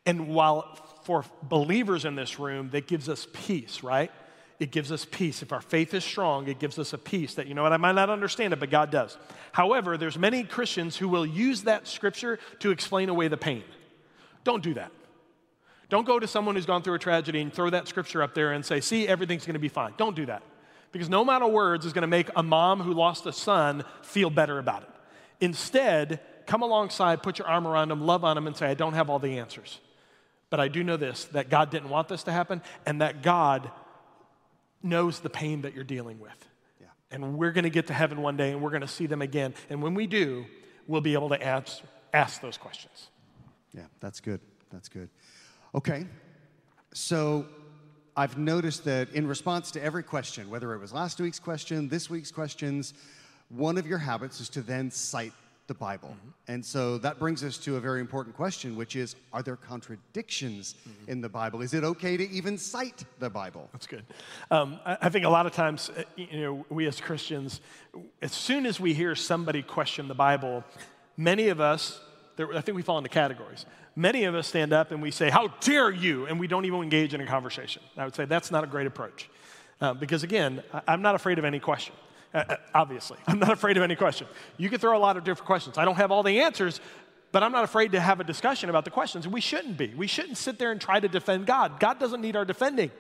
And 0.07 0.29
while 0.29 0.79
for 1.05 1.25
believers 1.43 2.07
in 2.07 2.15
this 2.15 2.39
room, 2.39 2.71
that 2.71 2.87
gives 2.87 3.09
us 3.11 3.27
peace, 3.33 3.83
right? 3.83 4.11
It 4.59 4.71
gives 4.71 4.91
us 4.91 5.05
peace. 5.05 5.43
If 5.43 5.53
our 5.53 5.61
faith 5.61 5.93
is 5.93 6.05
strong, 6.05 6.49
it 6.49 6.59
gives 6.59 6.79
us 6.79 6.93
a 6.93 6.99
peace 6.99 7.35
that, 7.35 7.47
you 7.47 7.55
know 7.55 7.65
what, 7.65 7.73
I 7.73 7.77
might 7.77 7.95
not 7.95 8.11
understand 8.11 8.53
it, 8.53 8.61
but 8.61 8.71
God 8.71 8.91
does. 8.91 9.19
However, 9.53 9.99
there's 9.99 10.17
many 10.17 10.45
Christians 10.45 10.97
who 10.97 11.09
will 11.09 11.27
use 11.27 11.65
that 11.65 11.87
scripture 11.87 12.39
to 12.61 12.71
explain 12.71 13.09
away 13.09 13.29
the 13.29 13.37
pain. 13.37 13.65
Don't 14.45 14.63
do 14.63 14.75
that. 14.75 14.93
Don't 15.93 16.07
go 16.07 16.19
to 16.19 16.27
someone 16.27 16.55
who's 16.55 16.65
gone 16.65 16.81
through 16.81 16.95
a 16.95 16.99
tragedy 16.99 17.43
and 17.43 17.53
throw 17.53 17.69
that 17.69 17.87
scripture 17.87 18.23
up 18.23 18.35
there 18.35 18.53
and 18.53 18.65
say, 18.65 18.81
see, 18.81 19.07
everything's 19.07 19.45
going 19.45 19.53
to 19.53 19.61
be 19.61 19.69
fine. 19.69 19.93
Don't 19.99 20.17
do 20.17 20.25
that. 20.25 20.43
Because 20.91 21.11
no 21.11 21.21
amount 21.21 21.45
of 21.45 21.53
words 21.53 21.85
is 21.85 21.93
going 21.93 22.01
to 22.01 22.09
make 22.09 22.31
a 22.35 22.43
mom 22.43 22.81
who 22.81 22.95
lost 22.95 23.27
a 23.27 23.33
son 23.33 23.85
feel 24.01 24.31
better 24.31 24.59
about 24.59 24.85
it. 24.85 24.89
Instead, 25.43 26.21
come 26.47 26.63
alongside, 26.63 27.23
put 27.23 27.39
your 27.39 27.47
arm 27.47 27.69
around 27.69 27.91
them, 27.91 28.07
love 28.07 28.25
on 28.25 28.37
them, 28.37 28.47
and 28.47 28.57
say, 28.57 28.69
I 28.69 28.73
don't 28.73 28.95
have 28.95 29.11
all 29.11 29.19
the 29.19 29.39
answers. 29.39 29.81
But 30.49 30.61
I 30.61 30.69
do 30.69 30.83
know 30.83 30.97
this 30.97 31.27
that 31.27 31.51
God 31.51 31.69
didn't 31.69 31.91
want 31.91 32.09
this 32.09 32.23
to 32.23 32.33
happen, 32.33 32.63
and 32.87 33.03
that 33.03 33.23
God 33.23 33.71
knows 34.83 35.21
the 35.21 35.29
pain 35.29 35.61
that 35.61 35.75
you're 35.75 35.85
dealing 35.85 36.21
with. 36.21 36.49
Yeah. 36.81 36.87
And 37.11 37.37
we're 37.37 37.53
going 37.53 37.65
to 37.65 37.71
get 37.71 37.89
to 37.89 37.93
heaven 37.93 38.23
one 38.23 38.39
day, 38.39 38.53
and 38.53 38.63
we're 38.63 38.71
going 38.71 38.81
to 38.81 38.89
see 38.89 39.05
them 39.05 39.21
again. 39.21 39.53
And 39.69 39.83
when 39.83 39.93
we 39.93 40.07
do, 40.07 40.47
we'll 40.87 41.03
be 41.03 41.13
able 41.13 41.29
to 41.29 41.43
ask, 41.43 41.83
ask 42.15 42.41
those 42.41 42.57
questions. 42.57 43.09
Yeah, 43.75 43.83
that's 44.01 44.21
good. 44.21 44.41
That's 44.71 44.89
good. 44.89 45.11
Okay. 45.75 46.07
So 46.93 47.47
I've 48.17 48.37
noticed 48.37 48.85
that 48.85 49.11
in 49.15 49.27
response 49.27 49.71
to 49.73 49.83
every 49.83 50.03
question, 50.03 50.51
whether 50.51 50.75
it 50.75 50.79
was 50.79 50.93
last 50.93 51.21
week's 51.21 51.39
question, 51.39 51.89
this 51.89 52.11
week's 52.11 52.31
questions, 52.31 52.95
one 53.49 53.79
of 53.79 53.87
your 53.87 53.99
habits 53.99 54.41
is 54.41 54.49
to 54.51 54.63
then 54.63 54.91
cite 54.91 55.33
the 55.69 55.75
Bible. 55.75 56.09
Mm-hmm. 56.09 56.53
And 56.53 56.67
so 56.67 56.99
that 56.99 57.19
brings 57.19 57.45
us 57.45 57.57
to 57.59 57.77
a 57.77 57.81
very 57.81 58.01
important 58.01 58.37
question, 58.37 58.77
which 58.77 58.97
is 58.97 59.17
Are 59.33 59.43
there 59.43 59.57
contradictions 59.57 60.75
Mm-hmm. 60.75 61.11
in 61.11 61.21
the 61.21 61.29
Bible? 61.29 61.63
Is 61.63 61.73
it 61.75 61.85
okay 61.85 62.17
to 62.17 62.29
even 62.31 62.59
cite 62.59 63.05
the 63.19 63.31
Bible? 63.31 63.69
That's 63.73 63.87
good. 63.87 64.05
Um, 64.51 64.81
I, 64.85 64.99
I 65.03 65.09
think 65.09 65.25
a 65.25 65.29
lot 65.29 65.47
of 65.47 65.53
times, 65.53 65.91
uh, 65.91 66.03
you 66.17 66.41
know, 66.41 66.67
we 66.69 66.87
as 66.87 67.01
Christians, 67.01 67.61
as 68.21 68.33
soon 68.33 68.67
as 68.67 68.81
we 68.81 68.93
hear 68.93 69.15
somebody 69.15 69.63
question 69.63 70.09
the 70.09 70.15
Bible, 70.15 70.65
many 71.17 71.49
of 71.49 71.61
us, 71.61 72.01
there, 72.37 72.53
I 72.55 72.61
think 72.61 72.77
we 72.77 72.83
fall 72.83 72.99
into 72.99 73.11
categories. 73.11 73.65
Many 73.95 74.25
of 74.25 74.35
us 74.35 74.49
stand 74.49 74.73
up 74.73 74.91
and 74.91 75.03
we 75.03 75.11
say, 75.11 75.31
How 75.31 75.49
dare 75.61 75.91
you? 75.91 76.27
And 76.27 76.41
we 76.41 76.47
don't 76.47 76.65
even 76.65 76.83
engage 76.83 77.15
in 77.15 77.21
a 77.21 77.27
conversation. 77.27 77.83
I 77.97 78.05
would 78.05 78.15
say 78.15 78.25
that's 78.25 78.51
not 78.51 78.65
a 78.65 78.67
great 78.67 78.87
approach. 78.87 79.29
Uh, 79.81 79.93
because 79.95 80.23
again, 80.23 80.63
I, 80.73 80.83
I'm 80.89 81.03
not 81.03 81.15
afraid 81.15 81.39
of 81.39 81.45
any 81.45 81.59
question. 81.59 81.95
Uh, 82.33 82.45
uh, 82.49 82.57
obviously, 82.75 83.19
I'm 83.27 83.39
not 83.39 83.51
afraid 83.51 83.77
of 83.77 83.83
any 83.83 83.97
question. 83.97 84.27
You 84.57 84.71
can 84.71 84.79
throw 84.79 84.97
a 84.97 85.01
lot 85.01 85.17
of 85.17 85.25
different 85.25 85.47
questions. 85.47 85.77
I 85.77 85.85
don't 85.85 85.97
have 85.97 86.11
all 86.11 86.23
the 86.23 86.41
answers, 86.41 86.81
but 87.33 87.43
I'm 87.43 87.53
not 87.53 87.65
afraid 87.65 87.93
to 87.93 88.01
have 88.01 88.21
a 88.21 88.25
discussion 88.25 88.71
about 88.71 88.85
the 88.85 88.91
questions. 88.91 89.29
We 89.29 89.41
shouldn't 89.41 89.77
be. 89.77 89.89
We 89.89 90.07
shouldn't 90.07 90.39
sit 90.39 90.59
there 90.59 90.71
and 90.71 90.81
try 90.81 91.01
to 91.01 91.09
defend 91.09 91.47
God. 91.47 91.81
God 91.81 91.99
doesn't 91.99 92.21
need 92.21 92.37
our 92.37 92.45
defending. 92.45 92.91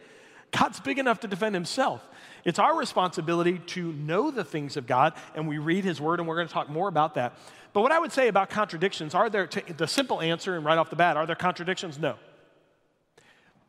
God's 0.50 0.80
big 0.80 0.98
enough 0.98 1.20
to 1.20 1.28
defend 1.28 1.54
himself. 1.54 2.06
It's 2.44 2.58
our 2.58 2.76
responsibility 2.76 3.58
to 3.58 3.92
know 3.92 4.30
the 4.30 4.44
things 4.44 4.76
of 4.76 4.86
God, 4.86 5.14
and 5.34 5.46
we 5.46 5.58
read 5.58 5.84
his 5.84 6.00
word, 6.00 6.18
and 6.18 6.28
we're 6.28 6.36
going 6.36 6.48
to 6.48 6.52
talk 6.52 6.68
more 6.68 6.88
about 6.88 7.14
that. 7.14 7.36
But 7.72 7.82
what 7.82 7.92
I 7.92 7.98
would 7.98 8.12
say 8.12 8.28
about 8.28 8.50
contradictions 8.50 9.14
are 9.14 9.30
there, 9.30 9.46
t- 9.46 9.72
the 9.72 9.86
simple 9.86 10.20
answer, 10.20 10.56
and 10.56 10.64
right 10.64 10.76
off 10.76 10.90
the 10.90 10.96
bat, 10.96 11.16
are 11.16 11.24
there 11.24 11.36
contradictions? 11.36 11.98
No. 11.98 12.16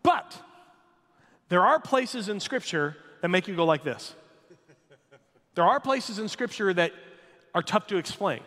But 0.02 0.40
there 1.50 1.66
are 1.66 1.80
places 1.80 2.30
in 2.30 2.40
Scripture 2.40 2.98
that 3.22 3.30
make 3.30 3.48
you 3.48 3.56
go 3.56 3.66
like 3.66 3.84
this. 3.84 4.16
There 5.56 5.64
are 5.64 5.80
places 5.80 6.18
in 6.18 6.28
Scripture 6.28 6.74
that 6.74 6.92
are 7.54 7.62
tough 7.62 7.88
to 7.88 7.98
explain. 7.98 8.42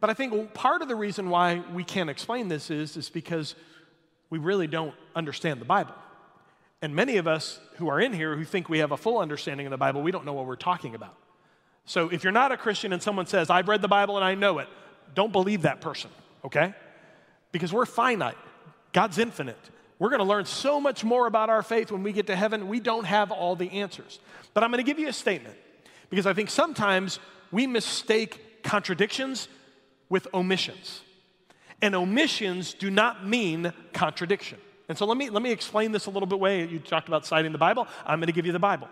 But 0.00 0.10
I 0.10 0.14
think 0.14 0.54
part 0.54 0.82
of 0.82 0.88
the 0.88 0.94
reason 0.94 1.30
why 1.30 1.62
we 1.72 1.82
can't 1.82 2.08
explain 2.08 2.48
this 2.48 2.70
is, 2.70 2.96
is 2.96 3.10
because 3.10 3.54
we 4.30 4.38
really 4.38 4.66
don't 4.66 4.94
understand 5.16 5.60
the 5.60 5.64
Bible. 5.64 5.94
And 6.82 6.94
many 6.94 7.16
of 7.16 7.26
us 7.26 7.60
who 7.76 7.88
are 7.88 8.00
in 8.00 8.12
here 8.12 8.36
who 8.36 8.44
think 8.44 8.68
we 8.68 8.78
have 8.78 8.92
a 8.92 8.96
full 8.96 9.18
understanding 9.18 9.66
of 9.66 9.70
the 9.70 9.76
Bible, 9.76 10.02
we 10.02 10.10
don't 10.10 10.24
know 10.24 10.32
what 10.34 10.46
we're 10.46 10.56
talking 10.56 10.94
about. 10.94 11.16
So 11.86 12.08
if 12.08 12.24
you're 12.24 12.32
not 12.32 12.52
a 12.52 12.56
Christian 12.56 12.92
and 12.92 13.02
someone 13.02 13.26
says, 13.26 13.50
I've 13.50 13.68
read 13.68 13.82
the 13.82 13.88
Bible 13.88 14.16
and 14.16 14.24
I 14.24 14.34
know 14.34 14.58
it, 14.58 14.68
don't 15.14 15.32
believe 15.32 15.62
that 15.62 15.80
person, 15.80 16.10
okay? 16.44 16.74
Because 17.52 17.72
we're 17.72 17.86
finite, 17.86 18.36
God's 18.92 19.18
infinite. 19.18 19.58
We're 19.98 20.08
going 20.08 20.20
to 20.20 20.26
learn 20.26 20.44
so 20.44 20.80
much 20.80 21.04
more 21.04 21.26
about 21.26 21.50
our 21.50 21.62
faith 21.62 21.92
when 21.92 22.02
we 22.02 22.12
get 22.12 22.26
to 22.26 22.36
heaven. 22.36 22.68
We 22.68 22.80
don't 22.80 23.04
have 23.04 23.30
all 23.30 23.54
the 23.54 23.70
answers. 23.70 24.18
But 24.52 24.64
I'm 24.64 24.70
going 24.70 24.84
to 24.84 24.86
give 24.90 24.98
you 24.98 25.08
a 25.08 25.12
statement 25.12 25.56
because 26.10 26.26
I 26.26 26.32
think 26.32 26.50
sometimes 26.50 27.20
we 27.52 27.66
mistake 27.66 28.62
contradictions 28.62 29.48
with 30.08 30.26
omissions. 30.34 31.02
And 31.80 31.94
omissions 31.94 32.74
do 32.74 32.90
not 32.90 33.26
mean 33.26 33.72
contradiction. 33.92 34.58
And 34.88 34.98
so 34.98 35.06
let 35.06 35.16
me, 35.16 35.30
let 35.30 35.42
me 35.42 35.50
explain 35.50 35.92
this 35.92 36.06
a 36.06 36.10
little 36.10 36.26
bit 36.26 36.38
way. 36.38 36.66
You 36.66 36.78
talked 36.78 37.08
about 37.08 37.24
citing 37.24 37.52
the 37.52 37.58
Bible. 37.58 37.88
I'm 38.06 38.18
going 38.18 38.26
to 38.26 38.32
give 38.32 38.46
you 38.46 38.52
the 38.52 38.58
Bible. 38.58 38.88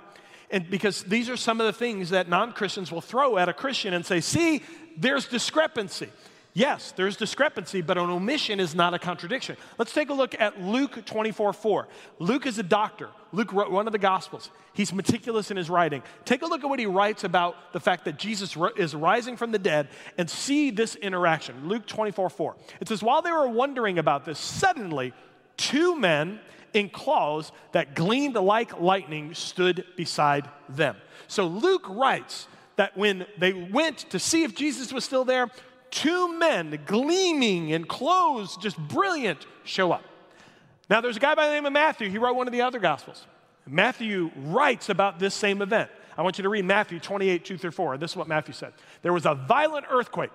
And 0.51 0.69
because 0.69 1.03
these 1.03 1.29
are 1.31 1.37
some 1.37 1.61
of 1.61 1.67
the 1.67 1.73
things 1.73 2.11
that 2.11 2.29
non 2.29 2.53
Christians 2.53 2.93
will 2.93 3.01
throw 3.01 3.39
at 3.39 3.49
a 3.49 3.53
Christian 3.53 3.95
and 3.95 4.05
say, 4.05 4.21
see, 4.21 4.63
there's 4.97 5.27
discrepancy. 5.27 6.09
Yes, 6.55 6.93
there's 6.93 7.17
discrepancy, 7.17 7.81
but 7.81 7.97
an 7.97 8.11
omission 8.11 8.61
is 8.61 8.75
not 8.75 8.93
a 8.93 8.99
contradiction. 8.99 9.57
Let's 9.79 9.95
take 9.95 10.11
a 10.11 10.13
look 10.13 10.39
at 10.39 10.61
Luke 10.61 11.07
24 11.07 11.55
4. 11.55 11.89
Luke 12.19 12.45
is 12.45 12.59
a 12.59 12.63
doctor. 12.63 13.09
Luke 13.33 13.55
wrote 13.55 13.71
one 13.71 13.87
of 13.87 13.93
the 13.93 13.99
Gospels. 13.99 14.51
He's 14.75 14.93
meticulous 14.93 15.51
in 15.51 15.57
his 15.57 15.71
writing. 15.71 16.03
Take 16.27 16.43
a 16.43 16.47
look 16.47 16.63
at 16.63 16.69
what 16.69 16.79
he 16.79 16.85
writes 16.85 17.25
about 17.25 17.57
the 17.73 17.81
fact 17.81 18.05
that 18.05 18.19
Jesus 18.19 18.55
is 18.77 18.95
rising 18.95 19.39
from 19.39 19.53
the 19.53 19.59
dead 19.59 19.89
and 20.19 20.29
see 20.29 20.71
this 20.71 20.95
interaction. 20.97 21.69
Luke 21.69 21.87
24 21.87 22.29
4. 22.29 22.57
It 22.83 22.89
says, 22.89 23.03
While 23.03 23.23
they 23.23 23.33
were 23.33 23.49
wondering 23.49 23.99
about 23.99 24.27
this, 24.27 24.39
suddenly 24.39 25.15
two 25.57 25.97
men 25.99 26.41
in 26.73 26.88
clothes 26.88 27.53
that 27.73 27.95
gleamed 27.95 28.37
like 28.37 28.81
lightning 28.81 29.35
stood 29.35 29.85
beside 29.97 30.49
them. 30.69 30.97
So 31.29 31.47
Luke 31.47 31.87
writes 31.88 32.49
that 32.77 32.97
when 32.97 33.27
they 33.38 33.53
went 33.53 33.99
to 34.11 34.19
see 34.19 34.45
if 34.45 34.55
Jesus 34.55 34.93
was 34.93 35.05
still 35.05 35.25
there, 35.25 35.51
two 35.91 36.38
men 36.38 36.81
gleaming 36.87 37.71
in 37.71 37.85
clothes, 37.85 38.57
just 38.57 38.79
brilliant, 38.79 39.47
show 39.65 39.93
up. 39.93 40.03
Now, 40.88 41.01
there's 41.01 41.17
a 41.17 41.21
guy 41.21 41.35
by 41.35 41.47
the 41.47 41.55
name 41.55 41.67
of 41.67 41.73
Matthew. 41.73 42.11
He 42.11 42.19
wrote 42.19 42.35
one 42.35 42.47
of 42.47 42.53
the 42.53 42.62
other 42.62 42.79
Gospels. 42.79 43.27
Matthew 43.67 44.31
writes 44.37 44.88
about 44.88 45.19
this 45.19 45.35
same 45.35 45.62
event. 45.62 45.91
I 46.17 46.23
want 46.23 46.38
you 46.38 46.43
to 46.43 46.49
read 46.49 46.65
Matthew 46.65 46.99
28, 46.99 47.45
2 47.45 47.59
through 47.59 47.71
4. 47.71 47.97
This 47.99 48.11
is 48.11 48.17
what 48.17 48.29
Matthew 48.29 48.53
said. 48.53 48.73
There 49.03 49.12
was 49.12 49.25
a 49.25 49.35
violent 49.35 49.87
earthquake, 49.91 50.33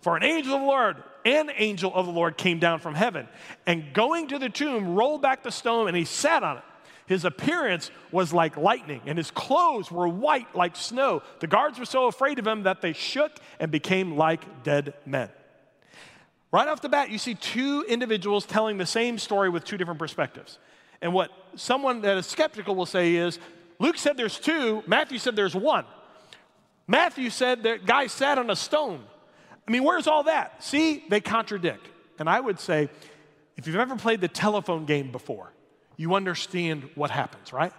for 0.00 0.16
an 0.16 0.22
angel 0.22 0.54
of 0.54 0.60
the 0.60 0.66
Lord, 0.66 0.96
an 1.24 1.50
angel 1.56 1.94
of 1.94 2.06
the 2.06 2.12
Lord 2.12 2.36
came 2.36 2.58
down 2.58 2.80
from 2.80 2.94
heaven, 2.94 3.28
and 3.66 3.92
going 3.92 4.28
to 4.28 4.38
the 4.38 4.48
tomb, 4.48 4.94
rolled 4.94 5.22
back 5.22 5.42
the 5.42 5.52
stone, 5.52 5.88
and 5.88 5.96
he 5.96 6.04
sat 6.04 6.42
on 6.42 6.58
it. 6.58 6.62
His 7.06 7.24
appearance 7.24 7.90
was 8.12 8.32
like 8.32 8.56
lightning, 8.56 9.00
and 9.04 9.18
his 9.18 9.32
clothes 9.32 9.90
were 9.90 10.06
white 10.06 10.54
like 10.54 10.76
snow. 10.76 11.22
The 11.40 11.48
guards 11.48 11.78
were 11.78 11.84
so 11.84 12.06
afraid 12.06 12.38
of 12.38 12.46
him 12.46 12.62
that 12.62 12.82
they 12.82 12.92
shook 12.92 13.32
and 13.58 13.70
became 13.70 14.16
like 14.16 14.62
dead 14.62 14.94
men. 15.04 15.28
Right 16.52 16.68
off 16.68 16.80
the 16.80 16.88
bat, 16.88 17.10
you 17.10 17.18
see 17.18 17.34
two 17.34 17.84
individuals 17.88 18.46
telling 18.46 18.78
the 18.78 18.86
same 18.86 19.18
story 19.18 19.50
with 19.50 19.64
two 19.64 19.76
different 19.76 19.98
perspectives. 19.98 20.58
And 21.02 21.12
what 21.12 21.30
someone 21.56 22.00
that 22.02 22.16
is 22.16 22.26
skeptical 22.26 22.74
will 22.74 22.86
say 22.86 23.16
is 23.16 23.38
Luke 23.78 23.98
said 23.98 24.16
there's 24.16 24.38
two, 24.38 24.82
Matthew 24.86 25.18
said 25.18 25.34
there's 25.34 25.54
one. 25.54 25.86
Matthew 26.86 27.30
said 27.30 27.62
that 27.62 27.86
guy 27.86 28.08
sat 28.08 28.36
on 28.36 28.50
a 28.50 28.56
stone. 28.56 29.04
I 29.70 29.72
mean, 29.72 29.84
where's 29.84 30.08
all 30.08 30.24
that? 30.24 30.64
See, 30.64 31.04
they 31.08 31.20
contradict. 31.20 31.86
And 32.18 32.28
I 32.28 32.40
would 32.40 32.58
say, 32.58 32.88
if 33.56 33.68
you've 33.68 33.76
ever 33.76 33.94
played 33.94 34.20
the 34.20 34.26
telephone 34.26 34.84
game 34.84 35.12
before, 35.12 35.52
you 35.96 36.16
understand 36.16 36.90
what 36.96 37.12
happens, 37.12 37.52
right? 37.52 37.72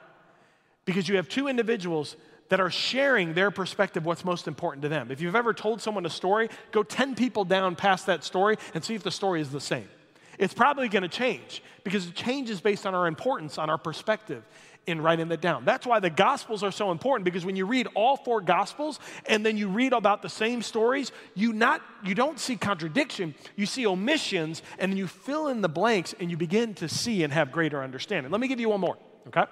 Because 0.86 1.10
you 1.10 1.18
have 1.18 1.28
two 1.28 1.50
individuals 1.50 2.16
that 2.48 2.62
are 2.62 2.70
sharing 2.70 3.34
their 3.34 3.52
perspective, 3.52 4.06
what's 4.06 4.24
most 4.24 4.48
important 4.48 4.84
to 4.84 4.88
them. 4.88 5.12
If 5.12 5.20
you've 5.20 5.36
ever 5.36 5.54
told 5.54 5.82
someone 5.82 6.06
a 6.06 6.10
story, 6.10 6.48
go 6.72 6.82
10 6.82 7.16
people 7.16 7.44
down 7.44 7.76
past 7.76 8.06
that 8.06 8.24
story 8.24 8.56
and 8.74 8.82
see 8.86 8.96
if 8.96 9.04
the 9.04 9.12
story 9.12 9.42
is 9.42 9.52
the 9.52 9.60
same. 9.60 9.90
It's 10.38 10.54
probably 10.54 10.90
going 10.90 11.04
to 11.04 11.10
change 11.10 11.62
because 11.84 12.08
it 12.08 12.16
changes 12.16 12.62
based 12.62 12.86
on 12.86 12.96
our 12.96 13.08
importance, 13.08 13.58
on 13.58 13.70
our 13.70 13.78
perspective 13.78 14.44
in 14.88 15.00
writing 15.00 15.28
that 15.30 15.42
down. 15.42 15.64
That's 15.64 15.86
why 15.86 16.00
the 16.00 16.10
Gospels 16.10 16.64
are 16.64 16.72
so 16.72 16.92
important 16.92 17.26
because 17.26 17.46
when 17.46 17.56
you 17.56 17.66
read 17.66 17.88
all 17.94 18.18
four 18.18 18.42
Gospels 18.42 19.00
and 19.28 19.46
then 19.46 19.58
you 19.58 19.68
read 19.68 19.94
about 19.94 20.22
the 20.22 20.30
same 20.30 20.62
stories, 20.62 21.12
you, 21.36 21.54
not, 21.54 21.82
you 22.04 22.16
don't 22.16 22.40
see 22.40 22.56
contradiction, 22.56 23.36
you 23.56 23.66
see 23.66 23.86
omissions, 23.86 24.64
and 24.80 24.98
you 24.98 25.08
fill 25.08 25.48
in 25.50 25.62
the 25.62 25.70
blanks 25.70 26.16
and 26.20 26.32
you 26.32 26.38
begin 26.38 26.74
to 26.76 26.90
see 26.90 27.24
and 27.24 27.32
have 27.32 27.52
greater 27.52 27.84
understanding. 27.84 28.32
Let 28.32 28.42
me 28.42 28.48
give 28.48 28.60
you 28.60 28.70
one 28.70 28.82
more, 28.82 28.98
okay? 29.28 29.46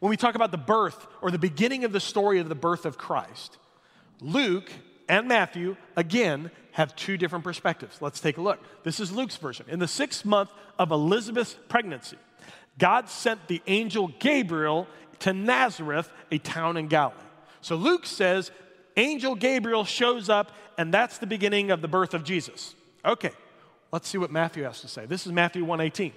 When 0.00 0.10
we 0.10 0.16
talk 0.16 0.36
about 0.36 0.52
the 0.52 0.58
birth 0.58 1.06
or 1.20 1.30
the 1.30 1.38
beginning 1.38 1.84
of 1.84 1.92
the 1.92 2.00
story 2.00 2.38
of 2.38 2.48
the 2.48 2.54
birth 2.54 2.86
of 2.86 2.96
Christ, 2.96 3.58
Luke 4.20 4.70
and 5.08 5.28
Matthew, 5.28 5.76
again, 5.96 6.50
have 6.72 6.94
two 6.94 7.16
different 7.16 7.44
perspectives. 7.44 8.00
Let's 8.00 8.20
take 8.20 8.36
a 8.36 8.40
look. 8.40 8.60
This 8.84 9.00
is 9.00 9.10
Luke's 9.10 9.36
version. 9.36 9.66
In 9.68 9.78
the 9.78 9.88
sixth 9.88 10.24
month 10.24 10.50
of 10.78 10.90
Elizabeth's 10.90 11.56
pregnancy, 11.68 12.18
God 12.78 13.08
sent 13.08 13.48
the 13.48 13.60
angel 13.66 14.12
Gabriel 14.20 14.86
to 15.20 15.32
Nazareth, 15.32 16.10
a 16.30 16.38
town 16.38 16.76
in 16.76 16.86
Galilee. 16.86 17.16
So 17.60 17.74
Luke 17.74 18.06
says, 18.06 18.52
Angel 18.96 19.34
Gabriel 19.34 19.84
shows 19.84 20.28
up, 20.28 20.52
and 20.76 20.94
that's 20.94 21.18
the 21.18 21.26
beginning 21.26 21.70
of 21.70 21.82
the 21.82 21.88
birth 21.88 22.14
of 22.14 22.24
Jesus. 22.24 22.74
Okay, 23.04 23.32
let's 23.92 24.08
see 24.08 24.18
what 24.18 24.30
Matthew 24.30 24.62
has 24.64 24.80
to 24.82 24.88
say. 24.88 25.06
This 25.06 25.26
is 25.26 25.32
Matthew 25.32 25.64
118. 25.64 26.12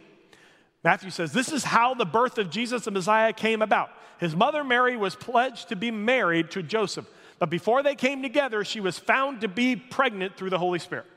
Matthew 0.84 1.10
says, 1.10 1.32
This 1.32 1.52
is 1.52 1.64
how 1.64 1.94
the 1.94 2.06
birth 2.06 2.38
of 2.38 2.50
Jesus 2.50 2.86
the 2.86 2.92
Messiah 2.92 3.34
came 3.34 3.62
about. 3.62 3.90
His 4.20 4.36
mother 4.36 4.64
Mary 4.64 4.98
was 4.98 5.16
pledged 5.16 5.70
to 5.70 5.76
be 5.76 5.90
married 5.90 6.52
to 6.52 6.62
Joseph, 6.62 7.08
but 7.42 7.50
before 7.50 7.82
they 7.82 7.96
came 7.96 8.22
together, 8.22 8.64
she 8.64 8.80
was 8.80 9.00
found 9.00 9.42
to 9.42 9.48
be 9.48 9.76
pregnant 9.76 10.38
through 10.38 10.52
the 10.52 10.60
Holy 10.60 10.78
Spirit. 10.78 11.08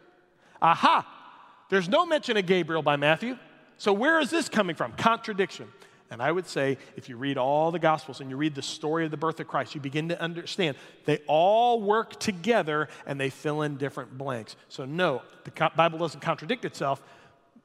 Aha! 0.62 1.06
There's 1.68 1.86
no 1.86 2.06
mention 2.06 2.38
of 2.38 2.46
Gabriel 2.46 2.80
by 2.80 2.96
Matthew. 2.96 3.36
So, 3.76 3.92
where 3.92 4.18
is 4.20 4.30
this 4.30 4.48
coming 4.48 4.74
from? 4.74 4.92
Contradiction. 4.92 5.68
And 6.10 6.22
I 6.22 6.32
would 6.32 6.46
say, 6.46 6.78
if 6.96 7.10
you 7.10 7.18
read 7.18 7.36
all 7.36 7.70
the 7.70 7.78
Gospels 7.78 8.22
and 8.22 8.30
you 8.30 8.38
read 8.38 8.54
the 8.54 8.62
story 8.62 9.04
of 9.04 9.10
the 9.10 9.18
birth 9.18 9.38
of 9.38 9.48
Christ, 9.48 9.74
you 9.74 9.82
begin 9.82 10.08
to 10.08 10.18
understand 10.18 10.78
they 11.04 11.18
all 11.26 11.82
work 11.82 12.18
together 12.18 12.88
and 13.04 13.20
they 13.20 13.28
fill 13.28 13.60
in 13.60 13.76
different 13.76 14.16
blanks. 14.16 14.56
So, 14.70 14.86
no, 14.86 15.20
the 15.44 15.70
Bible 15.76 15.98
doesn't 15.98 16.20
contradict 16.20 16.64
itself. 16.64 17.02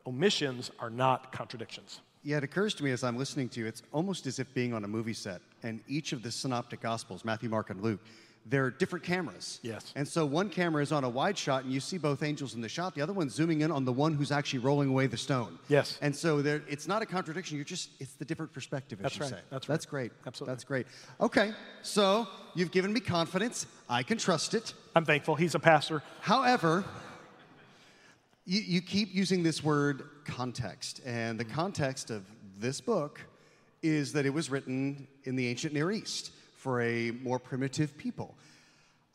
Omissions 0.05 0.69
are 0.79 0.89
not 0.89 1.31
contradictions. 1.31 2.01
Yeah, 2.23 2.35
it 2.35 2.43
occurs 2.43 2.73
to 2.73 2.83
me 2.83 2.91
as 2.91 3.05
I'm 3.05 3.17
listening 3.17 3.47
to 3.49 3.61
you, 3.61 3.67
it's 3.67 3.83
almost 3.93 4.27
as 4.27 4.37
if 4.37 4.53
being 4.53 4.73
on 4.73 4.83
a 4.83 4.87
movie 4.89 5.13
set, 5.13 5.39
and 5.63 5.79
each 5.87 6.11
of 6.11 6.23
the 6.23 6.31
synoptic 6.31 6.81
Gospels, 6.81 7.23
Matthew, 7.23 7.47
Mark, 7.47 7.69
and 7.69 7.81
Luke, 7.81 8.01
they're 8.49 8.71
different 8.71 9.05
cameras. 9.05 9.59
Yes. 9.61 9.93
And 9.95 10.07
so 10.07 10.25
one 10.25 10.49
camera 10.49 10.81
is 10.81 10.91
on 10.91 11.03
a 11.03 11.09
wide 11.09 11.37
shot 11.37 11.63
and 11.63 11.71
you 11.71 11.79
see 11.79 11.97
both 11.97 12.23
angels 12.23 12.55
in 12.55 12.61
the 12.61 12.69
shot. 12.69 12.95
The 12.95 13.01
other 13.01 13.13
one's 13.13 13.33
zooming 13.33 13.61
in 13.61 13.71
on 13.71 13.85
the 13.85 13.93
one 13.93 14.13
who's 14.13 14.31
actually 14.31 14.59
rolling 14.59 14.89
away 14.89 15.07
the 15.07 15.17
stone. 15.17 15.59
Yes. 15.67 15.99
And 16.01 16.15
so 16.15 16.41
there, 16.41 16.63
it's 16.67 16.87
not 16.87 17.01
a 17.01 17.05
contradiction. 17.05 17.57
You're 17.57 17.65
just, 17.65 17.91
it's 17.99 18.13
the 18.13 18.25
different 18.25 18.51
perspective, 18.51 18.99
as 18.99 19.03
That's 19.03 19.15
you 19.17 19.21
right. 19.21 19.29
say. 19.29 19.39
That's 19.51 19.69
right. 19.69 19.73
That's 19.75 19.85
great. 19.85 20.11
Absolutely. 20.25 20.53
That's 20.53 20.63
great. 20.63 20.87
Okay. 21.21 21.53
So 21.83 22.27
you've 22.55 22.71
given 22.71 22.91
me 22.91 22.99
confidence. 22.99 23.67
I 23.87 24.03
can 24.03 24.17
trust 24.17 24.53
it. 24.55 24.73
I'm 24.95 25.05
thankful. 25.05 25.35
He's 25.35 25.53
a 25.53 25.59
pastor. 25.59 26.01
However, 26.21 26.83
you, 28.45 28.61
you 28.61 28.81
keep 28.81 29.13
using 29.13 29.43
this 29.43 29.63
word 29.63 30.03
context. 30.25 31.01
And 31.05 31.39
the 31.39 31.45
mm-hmm. 31.45 31.53
context 31.53 32.09
of 32.09 32.25
this 32.57 32.81
book 32.81 33.21
is 33.83 34.11
that 34.13 34.25
it 34.25 34.33
was 34.33 34.49
written 34.49 35.07
in 35.23 35.35
the 35.35 35.47
ancient 35.47 35.73
Near 35.73 35.91
East 35.91 36.31
for 36.59 36.81
a 36.81 37.11
more 37.11 37.39
primitive 37.39 37.97
people. 37.97 38.35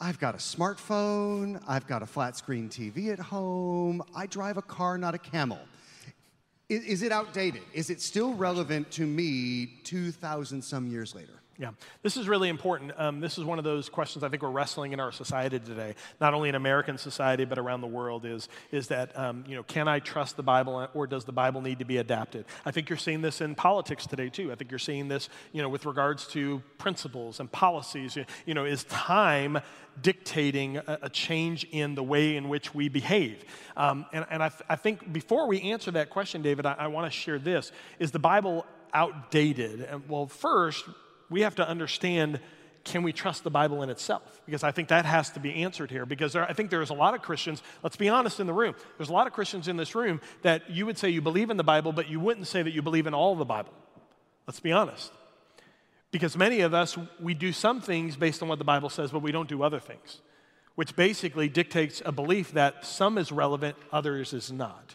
I've 0.00 0.18
got 0.18 0.35
a 0.35 0.38
smartphone, 0.38 1.62
I've 1.68 1.87
got 1.87 2.02
a 2.02 2.07
flat 2.07 2.37
screen 2.37 2.70
TV 2.70 3.12
at 3.12 3.18
home, 3.18 4.02
I 4.16 4.26
drive 4.26 4.57
a 4.57 4.62
car, 4.62 4.96
not 4.96 5.14
a 5.14 5.18
camel. 5.18 5.61
Is, 6.70 6.85
is 6.85 7.02
it 7.02 7.12
outdated? 7.12 7.62
Is 7.74 7.90
it 7.90 8.00
still 8.00 8.33
relevant 8.35 8.90
to 8.92 9.07
me 9.07 9.66
2,000 9.85 10.62
some 10.62 10.87
years 10.88 11.14
later? 11.14 11.43
Yeah, 11.56 11.70
this 12.02 12.16
is 12.16 12.26
really 12.26 12.48
important. 12.48 12.92
Um, 12.96 13.20
this 13.20 13.38
is 13.38 13.44
one 13.44 13.58
of 13.58 13.64
those 13.64 13.88
questions 13.88 14.24
I 14.24 14.28
think 14.28 14.42
we're 14.42 14.50
wrestling 14.50 14.92
in 14.92 14.98
our 14.98 15.12
society 15.12 15.60
today, 15.60 15.94
not 16.20 16.34
only 16.34 16.48
in 16.48 16.56
American 16.56 16.98
society 16.98 17.44
but 17.44 17.60
around 17.60 17.80
the 17.80 17.86
world. 17.86 18.24
Is 18.24 18.48
is 18.72 18.88
that 18.88 19.16
um, 19.16 19.44
you 19.46 19.54
know 19.54 19.62
can 19.62 19.86
I 19.86 20.00
trust 20.00 20.36
the 20.36 20.42
Bible 20.42 20.88
or 20.94 21.06
does 21.06 21.24
the 21.24 21.32
Bible 21.32 21.60
need 21.60 21.78
to 21.78 21.84
be 21.84 21.98
adapted? 21.98 22.46
I 22.64 22.72
think 22.72 22.88
you're 22.88 22.98
seeing 22.98 23.22
this 23.22 23.40
in 23.40 23.54
politics 23.54 24.04
today 24.04 24.30
too. 24.30 24.50
I 24.50 24.56
think 24.56 24.72
you're 24.72 24.80
seeing 24.80 25.06
this 25.06 25.28
you 25.52 25.62
know 25.62 25.68
with 25.68 25.86
regards 25.86 26.26
to 26.28 26.60
principles 26.78 27.38
and 27.38 27.50
policies. 27.50 28.18
You 28.46 28.54
know, 28.54 28.64
is 28.64 28.82
time 28.84 29.60
dictating 30.02 30.78
a, 30.78 30.98
a 31.02 31.08
change 31.08 31.68
in 31.70 31.94
the 31.94 32.02
way 32.02 32.34
in 32.34 32.48
which 32.48 32.74
we 32.74 32.88
behave? 32.88 33.44
Um, 33.76 34.06
and 34.12 34.26
and 34.28 34.42
I, 34.42 34.50
I, 34.68 34.74
think 34.74 35.12
before 35.12 35.46
we 35.46 35.60
answer 35.60 35.92
that 35.92 36.10
question, 36.10 36.42
David, 36.42 36.66
I, 36.66 36.72
I 36.72 36.86
want 36.88 37.06
to 37.06 37.16
share 37.16 37.38
this: 37.38 37.70
Is 38.00 38.10
the 38.10 38.18
Bible 38.18 38.66
outdated? 38.92 39.82
And 39.82 40.08
well, 40.08 40.26
first 40.26 40.84
we 41.35 41.40
have 41.40 41.57
to 41.57 41.68
understand 41.68 42.38
can 42.85 43.03
we 43.03 43.12
trust 43.12 43.42
the 43.42 43.51
Bible 43.51 43.83
in 43.83 43.90
itself? 43.90 44.40
Because 44.47 44.62
I 44.62 44.70
think 44.70 44.88
that 44.88 45.05
has 45.05 45.31
to 45.31 45.40
be 45.40 45.64
answered 45.64 45.90
here. 45.90 46.07
Because 46.07 46.35
there, 46.35 46.44
I 46.44 46.53
think 46.53 46.70
there's 46.70 46.90
a 46.90 46.94
lot 46.94 47.14
of 47.14 47.23
Christians, 47.23 47.61
let's 47.83 47.97
be 47.97 48.09
honest 48.09 48.38
in 48.38 48.47
the 48.47 48.53
room, 48.53 48.77
there's 48.99 49.09
a 49.09 49.12
lot 49.12 49.27
of 49.27 49.33
Christians 49.33 49.66
in 49.66 49.77
this 49.77 49.97
room 49.97 50.20
that 50.42 50.70
you 50.70 50.87
would 50.87 50.97
say 50.97 51.09
you 51.09 51.20
believe 51.20 51.51
in 51.51 51.57
the 51.57 51.64
Bible, 51.64 51.92
but 51.92 52.09
you 52.09 52.20
wouldn't 52.20 52.47
say 52.47 52.62
that 52.62 52.70
you 52.70 52.83
believe 52.83 53.09
in 53.09 53.14
all 53.14 53.35
the 53.35 53.44
Bible. 53.44 53.73
Let's 54.47 54.61
be 54.61 54.70
honest. 54.70 55.11
Because 56.12 56.37
many 56.37 56.61
of 56.61 56.73
us, 56.73 56.97
we 57.18 57.35
do 57.35 57.53
some 57.53 57.81
things 57.81 58.14
based 58.14 58.40
on 58.40 58.49
what 58.49 58.59
the 58.59 58.64
Bible 58.64 58.90
says, 58.90 59.11
but 59.11 59.23
we 59.23 59.33
don't 59.33 59.49
do 59.49 59.64
other 59.64 59.81
things, 59.81 60.20
which 60.77 60.94
basically 60.94 61.49
dictates 61.49 62.01
a 62.05 62.12
belief 62.12 62.53
that 62.53 62.87
some 62.87 63.18
is 63.18 63.33
relevant, 63.33 63.77
others 63.90 64.33
is 64.33 64.53
not. 64.53 64.94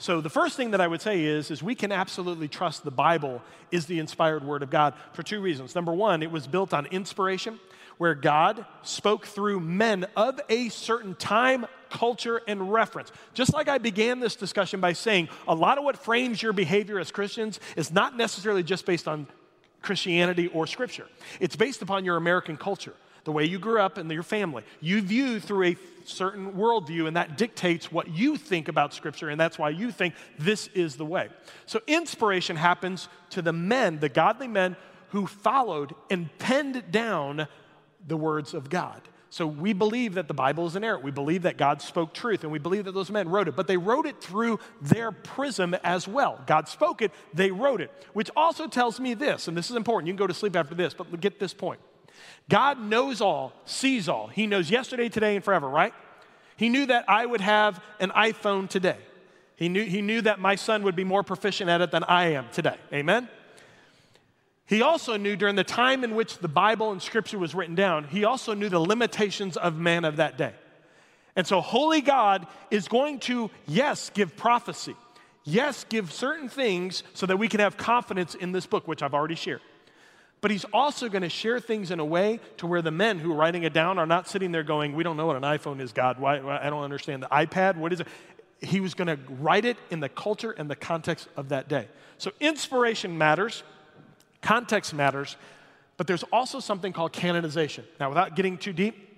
So 0.00 0.20
the 0.20 0.30
first 0.30 0.56
thing 0.56 0.70
that 0.70 0.80
I 0.80 0.86
would 0.86 1.02
say 1.02 1.24
is, 1.24 1.50
is 1.50 1.60
we 1.60 1.74
can 1.74 1.90
absolutely 1.90 2.46
trust 2.46 2.84
the 2.84 2.90
Bible 2.92 3.42
is 3.72 3.86
the 3.86 3.98
inspired 3.98 4.44
word 4.44 4.62
of 4.62 4.70
God 4.70 4.94
for 5.12 5.24
two 5.24 5.40
reasons. 5.40 5.74
Number 5.74 5.92
one, 5.92 6.22
it 6.22 6.30
was 6.30 6.46
built 6.46 6.72
on 6.72 6.86
inspiration, 6.86 7.58
where 7.98 8.14
God 8.14 8.64
spoke 8.82 9.26
through 9.26 9.58
men 9.58 10.06
of 10.16 10.40
a 10.48 10.68
certain 10.68 11.16
time, 11.16 11.66
culture, 11.90 12.40
and 12.46 12.72
reference. 12.72 13.10
Just 13.34 13.52
like 13.52 13.66
I 13.66 13.78
began 13.78 14.20
this 14.20 14.36
discussion 14.36 14.80
by 14.80 14.92
saying, 14.92 15.30
a 15.48 15.54
lot 15.54 15.78
of 15.78 15.84
what 15.84 15.98
frames 15.98 16.40
your 16.40 16.52
behavior 16.52 17.00
as 17.00 17.10
Christians 17.10 17.58
is 17.74 17.90
not 17.90 18.16
necessarily 18.16 18.62
just 18.62 18.86
based 18.86 19.08
on 19.08 19.26
Christianity 19.82 20.46
or 20.46 20.68
Scripture. 20.68 21.06
It's 21.40 21.56
based 21.56 21.82
upon 21.82 22.04
your 22.04 22.16
American 22.16 22.56
culture 22.56 22.94
the 23.24 23.32
way 23.32 23.44
you 23.44 23.58
grew 23.58 23.80
up 23.80 23.98
and 23.98 24.10
your 24.10 24.22
family. 24.22 24.62
You 24.80 25.00
view 25.02 25.40
through 25.40 25.64
a 25.64 25.76
certain 26.04 26.52
worldview, 26.52 27.06
and 27.06 27.16
that 27.16 27.36
dictates 27.36 27.92
what 27.92 28.08
you 28.08 28.36
think 28.36 28.68
about 28.68 28.94
Scripture, 28.94 29.28
and 29.28 29.40
that's 29.40 29.58
why 29.58 29.70
you 29.70 29.90
think 29.90 30.14
this 30.38 30.68
is 30.68 30.96
the 30.96 31.04
way. 31.04 31.28
So, 31.66 31.80
inspiration 31.86 32.56
happens 32.56 33.08
to 33.30 33.42
the 33.42 33.52
men, 33.52 33.98
the 34.00 34.08
godly 34.08 34.48
men 34.48 34.76
who 35.10 35.26
followed 35.26 35.94
and 36.10 36.28
penned 36.38 36.90
down 36.90 37.48
the 38.06 38.16
words 38.16 38.54
of 38.54 38.70
God. 38.70 39.00
So 39.30 39.46
we 39.46 39.74
believe 39.74 40.14
that 40.14 40.26
the 40.26 40.34
Bible 40.34 40.66
is 40.66 40.74
inerrant. 40.74 41.04
We 41.04 41.10
believe 41.10 41.42
that 41.42 41.58
God 41.58 41.82
spoke 41.82 42.14
truth, 42.14 42.44
and 42.44 42.52
we 42.52 42.58
believe 42.58 42.86
that 42.86 42.92
those 42.92 43.10
men 43.10 43.28
wrote 43.28 43.46
it. 43.46 43.56
But 43.56 43.66
they 43.66 43.76
wrote 43.76 44.06
it 44.06 44.20
through 44.20 44.58
their 44.80 45.12
prism 45.12 45.74
as 45.84 46.08
well. 46.08 46.42
God 46.46 46.66
spoke 46.68 47.02
it, 47.02 47.12
they 47.34 47.50
wrote 47.50 47.80
it, 47.80 47.90
which 48.14 48.30
also 48.34 48.66
tells 48.66 48.98
me 48.98 49.14
this, 49.14 49.46
and 49.46 49.56
this 49.56 49.68
is 49.68 49.76
important. 49.76 50.06
You 50.06 50.14
can 50.14 50.18
go 50.18 50.26
to 50.26 50.34
sleep 50.34 50.56
after 50.56 50.74
this, 50.74 50.94
but 50.94 51.20
get 51.20 51.38
this 51.38 51.52
point. 51.52 51.80
God 52.48 52.80
knows 52.80 53.20
all, 53.20 53.52
sees 53.64 54.08
all. 54.08 54.28
He 54.28 54.46
knows 54.46 54.70
yesterday, 54.70 55.08
today, 55.08 55.36
and 55.36 55.44
forever, 55.44 55.68
right? 55.68 55.92
He 56.56 56.68
knew 56.68 56.86
that 56.86 57.08
I 57.08 57.24
would 57.24 57.40
have 57.40 57.82
an 58.00 58.10
iPhone 58.10 58.68
today. 58.68 58.96
He 59.56 59.68
knew, 59.68 59.84
he 59.84 60.02
knew 60.02 60.22
that 60.22 60.38
my 60.38 60.54
son 60.54 60.82
would 60.84 60.96
be 60.96 61.04
more 61.04 61.22
proficient 61.22 61.68
at 61.68 61.80
it 61.80 61.90
than 61.90 62.04
I 62.04 62.32
am 62.32 62.46
today. 62.52 62.76
Amen? 62.92 63.28
He 64.66 64.82
also 64.82 65.16
knew 65.16 65.34
during 65.34 65.56
the 65.56 65.64
time 65.64 66.04
in 66.04 66.14
which 66.14 66.38
the 66.38 66.48
Bible 66.48 66.92
and 66.92 67.02
Scripture 67.02 67.38
was 67.38 67.54
written 67.54 67.74
down, 67.74 68.04
he 68.04 68.24
also 68.24 68.54
knew 68.54 68.68
the 68.68 68.78
limitations 68.78 69.56
of 69.56 69.78
man 69.78 70.04
of 70.04 70.16
that 70.16 70.36
day. 70.36 70.52
And 71.34 71.46
so, 71.46 71.60
Holy 71.60 72.00
God 72.00 72.46
is 72.70 72.88
going 72.88 73.20
to, 73.20 73.50
yes, 73.66 74.10
give 74.10 74.36
prophecy. 74.36 74.96
Yes, 75.44 75.86
give 75.88 76.12
certain 76.12 76.48
things 76.48 77.02
so 77.14 77.24
that 77.26 77.38
we 77.38 77.48
can 77.48 77.60
have 77.60 77.76
confidence 77.76 78.34
in 78.34 78.52
this 78.52 78.66
book, 78.66 78.86
which 78.86 79.02
I've 79.02 79.14
already 79.14 79.36
shared. 79.36 79.62
But 80.40 80.50
he's 80.50 80.64
also 80.72 81.08
going 81.08 81.22
to 81.22 81.28
share 81.28 81.58
things 81.58 81.90
in 81.90 81.98
a 82.00 82.04
way 82.04 82.40
to 82.58 82.66
where 82.66 82.80
the 82.80 82.90
men 82.90 83.18
who 83.18 83.32
are 83.32 83.36
writing 83.36 83.64
it 83.64 83.72
down 83.72 83.98
are 83.98 84.06
not 84.06 84.28
sitting 84.28 84.52
there 84.52 84.62
going, 84.62 84.94
We 84.94 85.02
don't 85.02 85.16
know 85.16 85.26
what 85.26 85.36
an 85.36 85.42
iPhone 85.42 85.80
is, 85.80 85.92
God. 85.92 86.20
Why, 86.20 86.38
I 86.38 86.70
don't 86.70 86.84
understand 86.84 87.22
the 87.22 87.28
iPad. 87.28 87.76
What 87.76 87.92
is 87.92 88.00
it? 88.00 88.08
He 88.60 88.80
was 88.80 88.94
going 88.94 89.08
to 89.08 89.18
write 89.40 89.64
it 89.64 89.76
in 89.90 90.00
the 90.00 90.08
culture 90.08 90.50
and 90.50 90.70
the 90.70 90.76
context 90.76 91.28
of 91.36 91.50
that 91.50 91.68
day. 91.68 91.88
So 92.18 92.32
inspiration 92.40 93.16
matters, 93.16 93.62
context 94.42 94.92
matters, 94.92 95.36
but 95.96 96.06
there's 96.06 96.24
also 96.32 96.58
something 96.60 96.92
called 96.92 97.12
canonization. 97.12 97.84
Now, 98.00 98.08
without 98.08 98.34
getting 98.34 98.58
too 98.58 98.72
deep, 98.72 99.08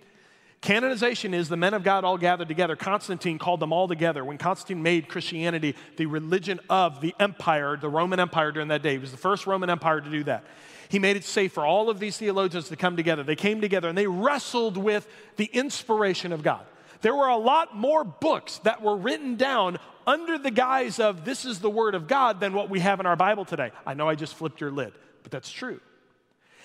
Canonization 0.61 1.33
is 1.33 1.49
the 1.49 1.57
men 1.57 1.73
of 1.73 1.83
God 1.83 2.05
all 2.05 2.19
gathered 2.19 2.49
together. 2.49 2.77
Constantine 2.77 3.39
called 3.39 3.61
them 3.61 3.73
all 3.73 3.89
together. 3.89 4.23
When 4.23 4.37
Constantine 4.37 4.83
made 4.83 5.09
Christianity 5.09 5.75
the 5.97 6.05
religion 6.05 6.61
of 6.69 7.01
the 7.01 7.15
empire, 7.19 7.79
the 7.79 7.89
Roman 7.89 8.21
Empire 8.21 8.53
during 8.53 8.69
that 8.69 8.83
day, 8.83 8.93
he 8.93 8.99
was 8.99 9.11
the 9.11 9.17
first 9.17 9.47
Roman 9.47 9.71
Empire 9.71 10.03
to 10.03 10.11
do 10.11 10.23
that. 10.25 10.45
He 10.91 10.99
made 10.99 11.17
it 11.17 11.25
safe 11.25 11.53
for 11.53 11.65
all 11.65 11.89
of 11.89 12.01
these 12.01 12.19
theologians 12.19 12.69
to 12.69 12.77
come 12.77 12.97
together. 12.97 13.23
They 13.23 13.37
came 13.37 13.61
together 13.61 13.89
and 13.89 13.97
they 13.97 14.09
wrestled 14.09 14.77
with 14.77 15.07
the 15.37 15.45
inspiration 15.45 16.33
of 16.33 16.43
God. 16.43 16.67
There 17.01 17.15
were 17.15 17.29
a 17.29 17.37
lot 17.37 17.77
more 17.77 18.03
books 18.03 18.59
that 18.65 18.83
were 18.83 18.97
written 18.97 19.37
down 19.37 19.79
under 20.05 20.37
the 20.37 20.51
guise 20.51 20.99
of 20.99 21.25
this 21.25 21.45
is 21.45 21.61
the 21.61 21.71
Word 21.71 21.95
of 21.95 22.09
God 22.09 22.41
than 22.41 22.55
what 22.55 22.69
we 22.69 22.81
have 22.81 22.99
in 22.99 23.07
our 23.07 23.15
Bible 23.15 23.45
today. 23.45 23.71
I 23.87 23.95
know 23.95 24.09
I 24.09 24.17
just 24.17 24.35
flipped 24.35 24.61
your 24.61 24.73
lid, 24.73 24.93
but 25.23 25.31
that's 25.31 25.51
true. 25.51 25.79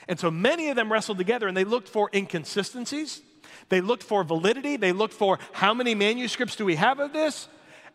And 0.07 0.19
so 0.19 0.31
many 0.31 0.69
of 0.69 0.75
them 0.75 0.91
wrestled 0.91 1.19
together 1.19 1.47
and 1.47 1.55
they 1.55 1.63
looked 1.63 1.88
for 1.88 2.09
inconsistencies. 2.11 3.21
They 3.69 3.79
looked 3.79 4.03
for 4.03 4.23
validity. 4.23 4.75
They 4.75 4.91
looked 4.91 5.13
for 5.13 5.38
how 5.51 5.75
many 5.75 5.93
manuscripts 5.93 6.55
do 6.55 6.65
we 6.65 6.75
have 6.75 6.99
of 6.99 7.13
this? 7.13 7.47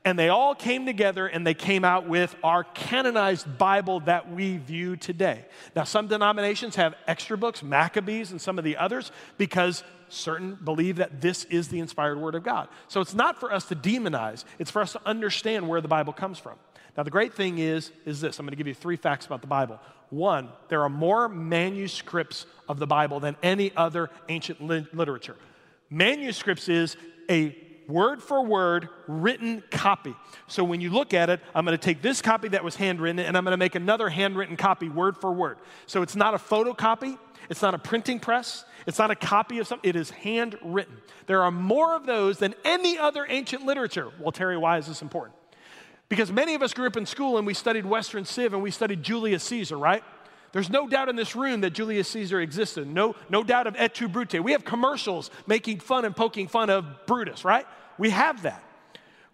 And 0.05 0.19
they 0.19 0.31
all 0.31 0.55
came 0.55 0.87
together 0.87 1.27
and 1.27 1.47
they 1.47 1.53
came 1.53 1.85
out 1.85 2.09
with 2.09 2.35
our 2.43 2.65
canonized 2.65 3.59
Bible 3.59 4.01
that 4.01 4.33
we 4.33 4.57
view 4.57 4.97
today. 4.97 5.45
Now, 5.77 5.85
some 5.85 6.07
denominations 6.07 6.77
have 6.77 6.95
extra 7.07 7.37
books, 7.37 7.63
Maccabees 7.63 8.31
and 8.31 8.41
some 8.41 8.57
of 8.57 8.65
the 8.65 8.79
others, 8.79 9.13
because 9.37 9.85
certain 10.09 10.57
believe 10.65 10.97
that 10.97 11.21
this 11.21 11.45
is 11.45 11.69
the 11.69 11.81
inspired 11.81 12.19
Word 12.19 12.35
of 12.35 12.43
God. 12.43 12.69
So 12.89 13.03
it's 13.03 13.15
not 13.15 13.39
for 13.39 13.53
us 13.53 13.67
to 13.67 13.77
demonize, 13.77 14.45
it's 14.59 14.71
for 14.71 14.81
us 14.81 14.93
to 14.93 15.01
understand 15.05 15.69
where 15.69 15.83
the 15.83 15.89
Bible 15.89 16.15
comes 16.15 16.39
from. 16.39 16.57
Now, 16.97 17.03
the 17.03 17.11
great 17.11 17.35
thing 17.35 17.59
is, 17.59 17.93
is 18.07 18.21
this 18.21 18.39
I'm 18.39 18.47
going 18.47 18.53
to 18.53 18.57
give 18.57 18.67
you 18.67 18.75
three 18.75 18.97
facts 18.97 19.27
about 19.27 19.43
the 19.43 19.47
Bible. 19.47 19.79
One, 20.09 20.49
there 20.69 20.83
are 20.83 20.89
more 20.89 21.29
manuscripts 21.29 22.47
of 22.69 22.79
the 22.79 22.87
Bible 22.87 23.21
than 23.21 23.37
any 23.43 23.71
other 23.77 24.11
ancient 24.29 24.61
li- 24.67 24.87
literature. 24.93 25.37
Manuscripts 25.89 26.69
is 26.69 26.97
a 27.29 27.57
word 27.91 28.23
for 28.23 28.45
word 28.45 28.89
written 29.07 29.63
copy. 29.71 30.15
So 30.47 30.65
when 30.65 30.81
you 30.81 30.91
look 30.91 31.13
at 31.13 31.29
it, 31.29 31.41
I'm 31.55 31.65
going 31.65 31.77
to 31.77 31.83
take 31.83 32.03
this 32.03 32.23
copy 32.23 32.49
that 32.49 32.65
was 32.65 32.77
handwritten 32.77 33.19
and 33.19 33.37
I'm 33.37 33.45
going 33.45 33.53
to 33.53 33.59
make 33.59 33.75
another 33.75 34.09
handwritten 34.09 34.57
copy 34.57 34.89
word 34.89 35.17
for 35.17 35.33
word. 35.33 35.59
So 35.87 36.03
it's 36.03 36.17
not 36.17 36.35
a 36.35 36.39
photocopy, 36.39 37.19
it's 37.49 37.63
not 37.63 37.75
a 37.75 37.79
printing 37.79 38.21
press, 38.21 38.65
it's 38.87 38.99
not 38.99 39.11
a 39.11 39.17
copy 39.17 39.59
of 39.59 39.67
something, 39.67 39.89
it 39.89 39.97
is 39.97 40.11
handwritten. 40.11 40.97
There 41.27 41.43
are 41.43 41.51
more 41.51 41.95
of 41.95 42.07
those 42.07 42.39
than 42.39 42.55
any 42.65 42.99
other 42.99 43.27
ancient 43.29 43.67
literature. 43.67 44.11
Well, 44.19 44.33
Terry, 44.33 44.57
why 44.57 44.79
is 44.79 44.87
this 44.87 45.03
important? 45.03 45.37
Because 46.09 46.33
many 46.33 46.55
of 46.55 46.63
us 46.63 46.75
grew 46.75 46.87
up 46.87 46.97
in 46.97 47.07
school 47.07 47.39
and 47.39 47.47
we 47.47 47.55
studied 47.55 47.87
Western 47.87 48.25
Civ 48.25 48.53
and 48.53 48.63
we 48.63 48.71
studied 48.71 49.03
Julius 49.03 49.45
Caesar, 49.45 49.79
right? 49.79 50.03
There's 50.53 50.71
no 50.71 50.89
doubt 50.89 51.09
in 51.09 51.17
this 51.17 51.37
room 51.37 51.61
that 51.61 51.71
Julius 51.71 52.09
Caesar 52.09 52.41
existed. 52.41 52.89
No, 52.89 53.15
no 53.29 53.45
doubt 53.45 53.67
of 53.67 53.77
et 53.79 53.95
tu 53.95 54.09
Brute. 54.09 54.41
We 54.43 54.53
have 54.53 54.65
commercials 54.65 55.31
making 55.47 55.81
fun 55.81 56.05
and 56.05 56.15
poking 56.17 56.49
fun 56.49 56.71
of 56.71 57.07
Brutus, 57.07 57.45
right? 57.45 57.67
We 57.99 58.11
have 58.11 58.43
that. 58.43 58.63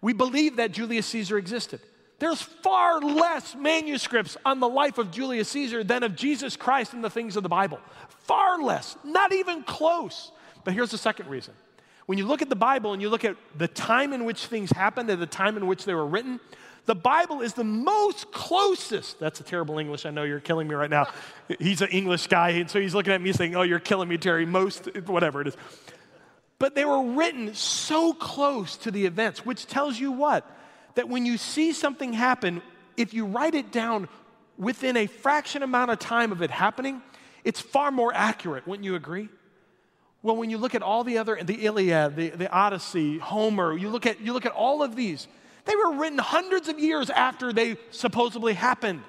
We 0.01 0.13
believe 0.13 0.57
that 0.57 0.71
Julius 0.71 1.07
Caesar 1.07 1.37
existed. 1.37 1.79
There's 2.19 2.41
far 2.41 2.99
less 2.99 3.55
manuscripts 3.55 4.37
on 4.45 4.59
the 4.59 4.69
life 4.69 4.97
of 4.97 5.11
Julius 5.11 5.49
Caesar 5.49 5.83
than 5.83 6.03
of 6.03 6.15
Jesus 6.15 6.55
Christ 6.55 6.93
and 6.93 7.03
the 7.03 7.09
things 7.09 7.35
of 7.35 7.43
the 7.43 7.49
Bible. 7.49 7.79
Far 8.25 8.61
less, 8.61 8.95
not 9.03 9.33
even 9.33 9.63
close. 9.63 10.31
But 10.63 10.73
here's 10.73 10.91
the 10.91 10.97
second 10.97 11.29
reason. 11.29 11.53
When 12.07 12.17
you 12.17 12.25
look 12.25 12.41
at 12.41 12.49
the 12.49 12.55
Bible 12.55 12.93
and 12.93 13.01
you 13.01 13.09
look 13.09 13.25
at 13.25 13.35
the 13.55 13.67
time 13.67 14.13
in 14.13 14.23
which 14.25 14.45
things 14.45 14.71
happened 14.71 15.09
and 15.09 15.21
the 15.21 15.27
time 15.27 15.57
in 15.57 15.67
which 15.67 15.85
they 15.85 15.93
were 15.93 16.07
written, 16.07 16.39
the 16.87 16.95
Bible 16.95 17.41
is 17.41 17.53
the 17.53 17.65
most 17.65 18.31
closest. 18.31 19.19
That's 19.19 19.41
a 19.41 19.43
terrible 19.43 19.77
English. 19.77 20.05
I 20.05 20.09
know 20.09 20.23
you're 20.23 20.39
killing 20.39 20.69
me 20.69 20.73
right 20.73 20.89
now. 20.89 21.07
He's 21.59 21.81
an 21.81 21.89
English 21.89 22.27
guy, 22.27 22.51
and 22.51 22.69
so 22.69 22.79
he's 22.79 22.95
looking 22.95 23.11
at 23.11 23.21
me 23.21 23.33
saying, 23.33 23.55
Oh, 23.55 23.61
you're 23.61 23.79
killing 23.79 24.07
me, 24.07 24.17
Terry. 24.17 24.45
Most, 24.45 24.87
whatever 25.05 25.41
it 25.41 25.47
is. 25.47 25.57
But 26.59 26.75
they 26.75 26.85
were 26.85 27.13
written 27.13 27.53
so 27.53 28.13
close 28.13 28.77
to 28.77 28.91
the 28.91 29.05
events, 29.05 29.45
which 29.45 29.67
tells 29.67 29.99
you 29.99 30.13
what? 30.13 30.49
That 30.95 31.09
when 31.09 31.25
you 31.25 31.37
see 31.37 31.73
something 31.73 32.13
happen, 32.13 32.61
if 32.95 33.13
you 33.13 33.25
write 33.25 33.53
it 33.53 33.71
down 33.71 34.07
within 34.57 34.95
a 34.95 35.07
fraction 35.07 35.63
amount 35.63 35.91
of 35.91 35.99
time 35.99 36.31
of 36.31 36.41
it 36.41 36.49
happening, 36.49 37.01
it's 37.43 37.59
far 37.59 37.91
more 37.91 38.13
accurate. 38.13 38.65
Wouldn't 38.65 38.85
you 38.85 38.95
agree? 38.95 39.27
Well, 40.23 40.37
when 40.37 40.49
you 40.49 40.57
look 40.57 40.73
at 40.73 40.81
all 40.81 41.03
the 41.03 41.17
other, 41.17 41.37
the 41.43 41.65
Iliad, 41.65 42.15
the, 42.15 42.29
the 42.29 42.49
Odyssey, 42.49 43.17
Homer, 43.17 43.77
you 43.77 43.89
look, 43.89 44.05
at, 44.05 44.21
you 44.21 44.31
look 44.31 44.45
at 44.45 44.53
all 44.53 44.81
of 44.81 44.95
these, 44.95 45.27
they 45.67 45.75
were 45.75 45.97
written 45.97 46.17
hundreds 46.17 46.67
of 46.69 46.79
years 46.79 47.09
after 47.09 47.53
they 47.53 47.77
supposedly 47.91 48.53
happened. 48.53 49.03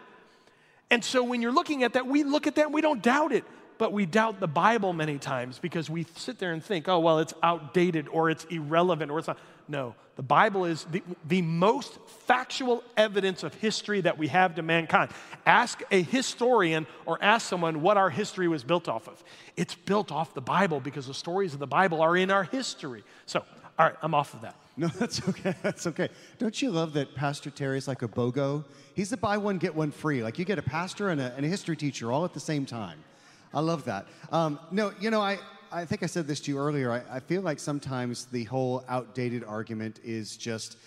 And 0.91 1.05
so 1.05 1.23
when 1.23 1.43
you're 1.43 1.53
looking 1.53 1.85
at 1.85 1.95
that, 1.95 2.07
we 2.07 2.25
look 2.25 2.47
at 2.47 2.57
that 2.57 2.67
and 2.67 2.75
we 2.75 2.81
don't 2.81 3.03
doubt 3.03 3.33
it, 3.33 3.45
but 3.77 3.93
we 3.93 4.07
doubt 4.07 4.41
the 4.41 4.49
Bible 4.49 4.93
many 4.93 5.19
times 5.19 5.59
because 5.59 5.89
we 5.89 6.07
sit 6.17 6.39
there 6.39 6.53
and 6.53 6.63
think, 6.63 6.89
oh, 6.89 6.99
well, 6.99 7.19
it's 7.21 7.35
outdated 7.43 8.09
or 8.09 8.31
it's 8.31 8.45
irrelevant 8.47 9.11
or 9.11 9.19
it's 9.19 9.29
not. 9.29 9.39
No, 9.69 9.95
the 10.17 10.23
Bible 10.23 10.65
is 10.65 10.85
the, 10.91 11.03
the 11.27 11.43
most 11.43 11.99
factual 12.27 12.83
evidence 12.97 13.43
of 13.43 13.55
history 13.55 14.01
that 14.01 14.17
we 14.17 14.29
have 14.29 14.55
to 14.55 14.63
mankind. 14.63 15.11
Ask 15.45 15.83
a 15.91 16.03
historian 16.03 16.87
or 17.05 17.23
ask 17.23 17.47
someone 17.47 17.83
what 17.83 17.99
our 17.99 18.09
history 18.09 18.49
was 18.49 18.65
built 18.65 18.89
off 18.89 19.09
of. 19.09 19.23
It's 19.57 19.75
built 19.75 20.11
off 20.11 20.33
the 20.33 20.41
Bible 20.41 20.81
because 20.81 21.07
the 21.07 21.15
stories 21.15 21.53
of 21.53 21.61
the 21.61 21.67
Bible 21.67 22.01
are 22.01 22.17
in 22.17 22.31
our 22.31 22.45
history. 22.45 23.05
So, 23.27 23.45
all 23.79 23.87
right, 23.87 23.97
I'm 24.03 24.15
off 24.15 24.35
of 24.35 24.43
that. 24.43 24.55
No, 24.79 24.87
that's 24.87 25.29
okay. 25.29 25.57
That's 25.61 25.89
okay. 25.89 26.09
Don't 26.39 26.63
you 26.63 26.71
love 26.71 26.93
that 26.93 27.13
Pastor 27.17 27.51
Terry's 27.51 27.89
like 27.89 28.03
a 28.03 28.07
BOGO? 28.07 28.63
He's 28.95 29.11
the 29.11 29.17
buy 29.17 29.37
one, 29.37 29.59
get 29.59 29.75
one 29.75 29.91
free. 29.91 30.23
Like 30.23 30.39
you 30.39 30.45
get 30.45 30.57
a 30.57 30.63
pastor 30.63 31.09
and 31.09 31.21
a, 31.21 31.35
and 31.37 31.45
a 31.45 31.49
history 31.49 31.75
teacher 31.75 32.13
all 32.13 32.25
at 32.25 32.33
the 32.33 32.39
same 32.39 32.65
time. 32.65 33.03
I 33.53 33.59
love 33.59 33.85
that. 33.87 34.07
Um, 34.31 34.61
no, 34.71 34.93
you 35.01 35.11
know, 35.11 35.21
I, 35.21 35.41
I 35.73 35.85
think 35.85 36.05
I 36.05 36.07
said 36.07 36.29
this 36.29 36.39
to 36.43 36.53
you 36.53 36.59
earlier. 36.59 36.93
I, 36.93 37.03
I 37.11 37.19
feel 37.19 37.43
like 37.43 37.59
sometimes 37.59 38.27
the 38.27 38.45
whole 38.45 38.85
outdated 38.89 39.43
argument 39.43 39.99
is 40.05 40.37
just, 40.37 40.79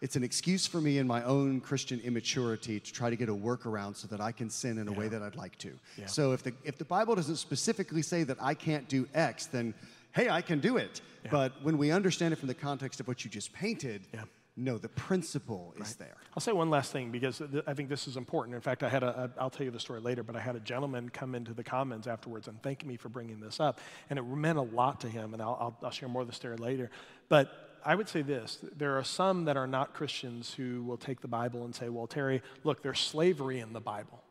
it's 0.00 0.16
an 0.16 0.24
excuse 0.24 0.66
for 0.66 0.80
me 0.80 0.98
in 0.98 1.06
my 1.06 1.22
own 1.22 1.60
Christian 1.60 2.00
immaturity 2.00 2.80
to 2.80 2.92
try 2.92 3.08
to 3.08 3.14
get 3.14 3.28
a 3.28 3.34
workaround 3.34 3.94
so 3.94 4.08
that 4.08 4.20
I 4.20 4.32
can 4.32 4.50
sin 4.50 4.78
in 4.78 4.88
a 4.88 4.90
yeah. 4.90 4.98
way 4.98 5.06
that 5.06 5.22
I'd 5.22 5.36
like 5.36 5.56
to. 5.58 5.70
Yeah. 5.96 6.06
So 6.06 6.32
if 6.32 6.42
the, 6.42 6.52
if 6.64 6.76
the 6.76 6.84
Bible 6.84 7.14
doesn't 7.14 7.36
specifically 7.36 8.02
say 8.02 8.24
that 8.24 8.38
I 8.40 8.54
can't 8.54 8.88
do 8.88 9.06
X, 9.14 9.46
then 9.46 9.74
hey, 10.12 10.28
I 10.28 10.42
can 10.42 10.60
do 10.60 10.76
it. 10.76 11.00
Yeah. 11.24 11.30
But 11.30 11.52
when 11.62 11.78
we 11.78 11.90
understand 11.90 12.32
it 12.32 12.36
from 12.36 12.48
the 12.48 12.54
context 12.54 13.00
of 13.00 13.08
what 13.08 13.24
you 13.24 13.30
just 13.30 13.52
painted, 13.52 14.06
yeah. 14.12 14.24
no, 14.56 14.78
the 14.78 14.88
principle 14.88 15.74
right. 15.76 15.86
is 15.86 15.96
there. 15.96 16.16
I'll 16.34 16.40
say 16.40 16.52
one 16.52 16.70
last 16.70 16.92
thing 16.92 17.10
because 17.10 17.38
th- 17.38 17.64
I 17.66 17.74
think 17.74 17.88
this 17.88 18.06
is 18.08 18.16
important. 18.16 18.54
In 18.54 18.60
fact, 18.60 18.82
I 18.82 18.88
had 18.88 19.02
a, 19.02 19.30
a, 19.36 19.40
I'll 19.40 19.50
tell 19.50 19.64
you 19.64 19.70
the 19.70 19.80
story 19.80 20.00
later, 20.00 20.22
but 20.22 20.36
I 20.36 20.40
had 20.40 20.56
a 20.56 20.60
gentleman 20.60 21.08
come 21.08 21.34
into 21.34 21.54
the 21.54 21.64
Commons 21.64 22.06
afterwards 22.06 22.48
and 22.48 22.62
thank 22.62 22.84
me 22.84 22.96
for 22.96 23.08
bringing 23.08 23.40
this 23.40 23.60
up. 23.60 23.80
And 24.10 24.18
it 24.18 24.22
meant 24.22 24.58
a 24.58 24.62
lot 24.62 25.00
to 25.00 25.08
him, 25.08 25.34
and 25.34 25.42
I'll, 25.42 25.56
I'll, 25.60 25.78
I'll 25.84 25.90
share 25.90 26.08
more 26.08 26.22
of 26.22 26.28
the 26.28 26.34
story 26.34 26.56
later. 26.56 26.90
But 27.28 27.50
I 27.84 27.94
would 27.94 28.08
say 28.08 28.22
this 28.22 28.58
there 28.76 28.98
are 28.98 29.04
some 29.04 29.44
that 29.44 29.56
are 29.56 29.66
not 29.66 29.94
Christians 29.94 30.54
who 30.54 30.82
will 30.82 30.96
take 30.96 31.20
the 31.20 31.28
Bible 31.28 31.64
and 31.64 31.74
say, 31.74 31.88
well, 31.88 32.06
Terry, 32.06 32.42
look, 32.64 32.82
there's 32.82 33.00
slavery 33.00 33.60
in 33.60 33.72
the 33.72 33.80
Bible. 33.80 34.22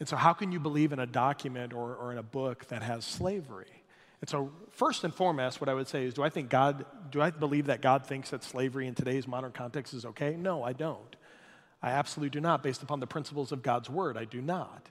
And 0.00 0.08
so, 0.08 0.16
how 0.16 0.32
can 0.32 0.52
you 0.52 0.60
believe 0.60 0.92
in 0.92 1.00
a 1.00 1.06
document 1.06 1.72
or, 1.72 1.96
or 1.96 2.12
in 2.12 2.18
a 2.18 2.22
book 2.22 2.66
that 2.68 2.82
has 2.82 3.04
slavery? 3.04 3.77
And 4.20 4.28
so, 4.28 4.50
first 4.70 5.04
and 5.04 5.14
foremost, 5.14 5.60
what 5.60 5.68
I 5.68 5.74
would 5.74 5.88
say 5.88 6.04
is 6.04 6.14
do 6.14 6.22
I 6.22 6.28
think 6.28 6.50
God, 6.50 6.84
do 7.10 7.20
I 7.20 7.30
believe 7.30 7.66
that 7.66 7.82
God 7.82 8.06
thinks 8.06 8.30
that 8.30 8.42
slavery 8.42 8.86
in 8.86 8.94
today's 8.94 9.28
modern 9.28 9.52
context 9.52 9.94
is 9.94 10.04
okay? 10.04 10.36
No, 10.36 10.62
I 10.62 10.72
don't. 10.72 11.16
I 11.82 11.90
absolutely 11.90 12.30
do 12.30 12.40
not, 12.40 12.62
based 12.62 12.82
upon 12.82 13.00
the 13.00 13.06
principles 13.06 13.52
of 13.52 13.62
God's 13.62 13.88
word. 13.88 14.16
I 14.16 14.24
do 14.24 14.42
not. 14.42 14.88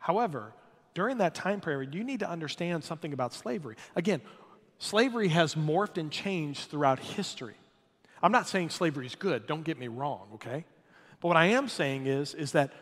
However, 0.00 0.52
during 0.94 1.18
that 1.18 1.34
time 1.34 1.60
period, 1.60 1.94
you 1.94 2.02
need 2.02 2.20
to 2.20 2.28
understand 2.28 2.82
something 2.82 3.12
about 3.12 3.32
slavery. 3.32 3.76
Again, 3.94 4.20
slavery 4.78 5.28
has 5.28 5.54
morphed 5.54 5.96
and 5.96 6.10
changed 6.10 6.70
throughout 6.70 6.98
history. 6.98 7.54
I'm 8.20 8.32
not 8.32 8.48
saying 8.48 8.70
slavery 8.70 9.06
is 9.06 9.14
good, 9.14 9.46
don't 9.46 9.62
get 9.62 9.78
me 9.78 9.86
wrong, 9.86 10.26
okay? 10.34 10.64
But 11.20 11.28
what 11.28 11.36
I 11.36 11.46
am 11.46 11.68
saying 11.68 12.06
is, 12.06 12.34
is 12.34 12.52
that 12.52 12.72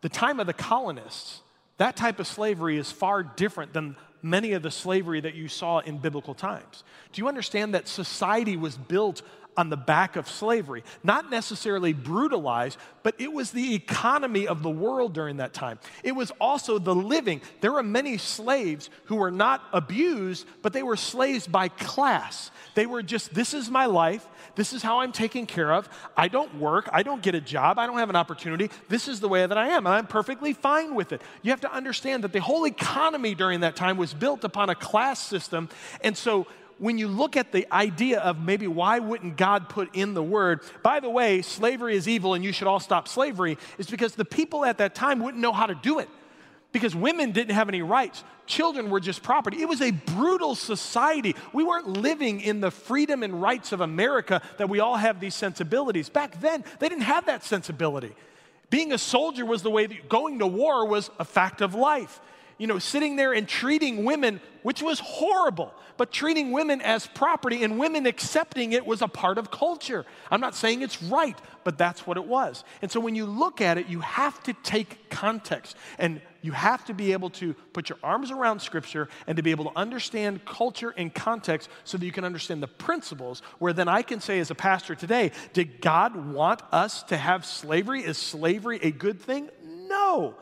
the 0.00 0.08
time 0.08 0.40
of 0.40 0.48
the 0.48 0.52
colonists, 0.52 1.40
that 1.78 1.96
type 1.96 2.18
of 2.18 2.26
slavery 2.26 2.78
is 2.78 2.90
far 2.90 3.22
different 3.22 3.72
than 3.72 3.96
many 4.22 4.52
of 4.52 4.62
the 4.62 4.70
slavery 4.70 5.20
that 5.20 5.34
you 5.34 5.48
saw 5.48 5.78
in 5.80 5.98
biblical 5.98 6.34
times. 6.34 6.84
Do 7.12 7.22
you 7.22 7.28
understand 7.28 7.74
that 7.74 7.88
society 7.88 8.56
was 8.56 8.76
built 8.76 9.22
on 9.56 9.70
the 9.70 9.76
back 9.76 10.16
of 10.16 10.28
slavery? 10.28 10.84
Not 11.02 11.30
necessarily 11.30 11.92
brutalized, 11.92 12.78
but 13.02 13.14
it 13.18 13.32
was 13.32 13.50
the 13.50 13.74
economy 13.74 14.46
of 14.46 14.62
the 14.62 14.70
world 14.70 15.12
during 15.12 15.38
that 15.38 15.54
time. 15.54 15.78
It 16.02 16.12
was 16.12 16.32
also 16.40 16.78
the 16.78 16.94
living. 16.94 17.40
There 17.60 17.72
were 17.72 17.82
many 17.82 18.18
slaves 18.18 18.90
who 19.04 19.16
were 19.16 19.30
not 19.30 19.62
abused, 19.72 20.46
but 20.62 20.72
they 20.72 20.82
were 20.82 20.96
slaves 20.96 21.46
by 21.46 21.68
class. 21.68 22.50
They 22.74 22.86
were 22.86 23.02
just, 23.02 23.32
this 23.34 23.54
is 23.54 23.70
my 23.70 23.86
life. 23.86 24.26
This 24.54 24.72
is 24.72 24.82
how 24.82 25.00
I'm 25.00 25.12
taken 25.12 25.46
care 25.46 25.72
of. 25.72 25.88
I 26.16 26.28
don't 26.28 26.58
work. 26.58 26.88
I 26.92 27.02
don't 27.02 27.22
get 27.22 27.34
a 27.34 27.40
job. 27.40 27.78
I 27.78 27.86
don't 27.86 27.98
have 27.98 28.10
an 28.10 28.16
opportunity. 28.16 28.70
This 28.88 29.08
is 29.08 29.20
the 29.20 29.28
way 29.28 29.46
that 29.46 29.56
I 29.56 29.68
am. 29.68 29.86
And 29.86 29.94
I'm 29.94 30.06
perfectly 30.06 30.52
fine 30.52 30.94
with 30.94 31.12
it. 31.12 31.22
You 31.42 31.50
have 31.50 31.60
to 31.62 31.72
understand 31.72 32.24
that 32.24 32.32
the 32.32 32.40
whole 32.40 32.66
economy 32.66 33.34
during 33.34 33.60
that 33.60 33.76
time 33.76 33.96
was 33.96 34.14
built 34.14 34.44
upon 34.44 34.70
a 34.70 34.74
class 34.74 35.18
system. 35.20 35.68
And 36.02 36.16
so, 36.16 36.46
when 36.78 36.98
you 36.98 37.08
look 37.08 37.36
at 37.36 37.52
the 37.52 37.66
idea 37.72 38.20
of 38.20 38.38
maybe 38.38 38.66
why 38.66 38.98
wouldn't 38.98 39.36
God 39.36 39.68
put 39.68 39.94
in 39.94 40.14
the 40.14 40.22
word, 40.22 40.60
by 40.82 41.00
the 41.00 41.08
way, 41.08 41.42
slavery 41.42 41.96
is 41.96 42.06
evil 42.06 42.34
and 42.34 42.44
you 42.44 42.52
should 42.52 42.68
all 42.68 42.80
stop 42.80 43.08
slavery, 43.08 43.56
is 43.78 43.88
because 43.88 44.14
the 44.14 44.24
people 44.24 44.64
at 44.64 44.78
that 44.78 44.94
time 44.94 45.20
wouldn't 45.20 45.40
know 45.40 45.52
how 45.52 45.66
to 45.66 45.74
do 45.74 45.98
it 45.98 46.08
because 46.72 46.94
women 46.94 47.32
didn't 47.32 47.54
have 47.54 47.70
any 47.70 47.80
rights. 47.80 48.22
Children 48.44 48.90
were 48.90 49.00
just 49.00 49.22
property. 49.22 49.62
It 49.62 49.68
was 49.68 49.80
a 49.80 49.92
brutal 49.92 50.54
society. 50.54 51.34
We 51.54 51.64
weren't 51.64 51.88
living 51.88 52.40
in 52.40 52.60
the 52.60 52.70
freedom 52.70 53.22
and 53.22 53.40
rights 53.40 53.72
of 53.72 53.80
America 53.80 54.42
that 54.58 54.68
we 54.68 54.80
all 54.80 54.96
have 54.96 55.18
these 55.18 55.34
sensibilities. 55.34 56.10
Back 56.10 56.40
then, 56.40 56.64
they 56.78 56.90
didn't 56.90 57.04
have 57.04 57.26
that 57.26 57.44
sensibility. 57.44 58.14
Being 58.68 58.92
a 58.92 58.98
soldier 58.98 59.46
was 59.46 59.62
the 59.62 59.70
way 59.70 59.86
that 59.86 60.08
going 60.08 60.40
to 60.40 60.46
war 60.46 60.86
was 60.86 61.10
a 61.18 61.24
fact 61.24 61.62
of 61.62 61.74
life. 61.74 62.20
You 62.58 62.66
know, 62.66 62.78
sitting 62.78 63.16
there 63.16 63.32
and 63.32 63.46
treating 63.46 64.04
women, 64.04 64.40
which 64.62 64.82
was 64.82 65.00
horrible, 65.00 65.74
but 65.96 66.10
treating 66.10 66.52
women 66.52 66.80
as 66.80 67.06
property 67.06 67.64
and 67.64 67.78
women 67.78 68.06
accepting 68.06 68.72
it 68.72 68.86
was 68.86 69.02
a 69.02 69.08
part 69.08 69.38
of 69.38 69.50
culture. 69.50 70.04
I'm 70.30 70.40
not 70.40 70.54
saying 70.54 70.82
it's 70.82 71.02
right, 71.02 71.38
but 71.64 71.78
that's 71.78 72.06
what 72.06 72.16
it 72.16 72.26
was. 72.26 72.64
And 72.82 72.90
so 72.90 73.00
when 73.00 73.14
you 73.14 73.26
look 73.26 73.60
at 73.60 73.78
it, 73.78 73.88
you 73.88 74.00
have 74.00 74.42
to 74.44 74.52
take 74.52 75.10
context 75.10 75.76
and 75.98 76.20
you 76.42 76.52
have 76.52 76.84
to 76.86 76.94
be 76.94 77.12
able 77.12 77.30
to 77.30 77.54
put 77.72 77.88
your 77.88 77.98
arms 78.02 78.30
around 78.30 78.60
Scripture 78.60 79.08
and 79.26 79.36
to 79.36 79.42
be 79.42 79.50
able 79.50 79.64
to 79.64 79.76
understand 79.76 80.44
culture 80.44 80.94
and 80.96 81.12
context 81.12 81.68
so 81.84 81.98
that 81.98 82.06
you 82.06 82.12
can 82.12 82.24
understand 82.24 82.62
the 82.62 82.68
principles. 82.68 83.42
Where 83.58 83.72
then 83.72 83.88
I 83.88 84.02
can 84.02 84.20
say, 84.20 84.38
as 84.38 84.50
a 84.50 84.54
pastor 84.54 84.94
today, 84.94 85.32
did 85.52 85.80
God 85.80 86.32
want 86.32 86.62
us 86.72 87.02
to 87.04 87.16
have 87.16 87.44
slavery? 87.44 88.02
Is 88.02 88.16
slavery 88.16 88.78
a 88.82 88.92
good 88.92 89.20
thing? 89.20 89.50
No 89.88 90.36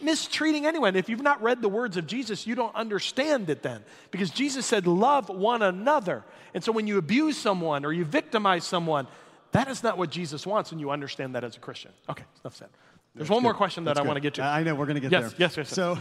mistreating 0.00 0.66
anyone. 0.66 0.96
If 0.96 1.08
you've 1.08 1.22
not 1.22 1.42
read 1.42 1.62
the 1.62 1.68
words 1.68 1.96
of 1.96 2.06
Jesus, 2.06 2.46
you 2.46 2.54
don't 2.54 2.74
understand 2.74 3.50
it 3.50 3.62
then. 3.62 3.84
Because 4.10 4.30
Jesus 4.30 4.66
said, 4.66 4.86
Love 4.86 5.28
one 5.28 5.62
another. 5.62 6.24
And 6.54 6.64
so 6.64 6.72
when 6.72 6.86
you 6.86 6.98
abuse 6.98 7.36
someone 7.36 7.84
or 7.84 7.92
you 7.92 8.04
victimize 8.04 8.64
someone, 8.64 9.06
that 9.52 9.68
is 9.68 9.82
not 9.82 9.98
what 9.98 10.10
Jesus 10.10 10.46
wants, 10.46 10.72
and 10.72 10.80
you 10.80 10.90
understand 10.90 11.34
that 11.34 11.44
as 11.44 11.56
a 11.56 11.60
Christian. 11.60 11.92
Okay, 12.08 12.24
enough 12.44 12.56
said. 12.56 12.68
There's 13.14 13.28
That's 13.28 13.30
one 13.30 13.38
good. 13.38 13.44
more 13.44 13.54
question 13.54 13.84
that 13.84 13.94
That's 13.94 14.04
I 14.04 14.06
want 14.06 14.16
to 14.16 14.20
get 14.20 14.34
to. 14.34 14.42
I 14.42 14.62
know, 14.62 14.74
we're 14.74 14.86
going 14.86 14.96
to 14.96 15.00
get 15.00 15.12
yes, 15.12 15.30
there. 15.30 15.34
Yes, 15.38 15.56
yes, 15.56 15.68
yes. 15.68 15.74
So, 15.74 15.98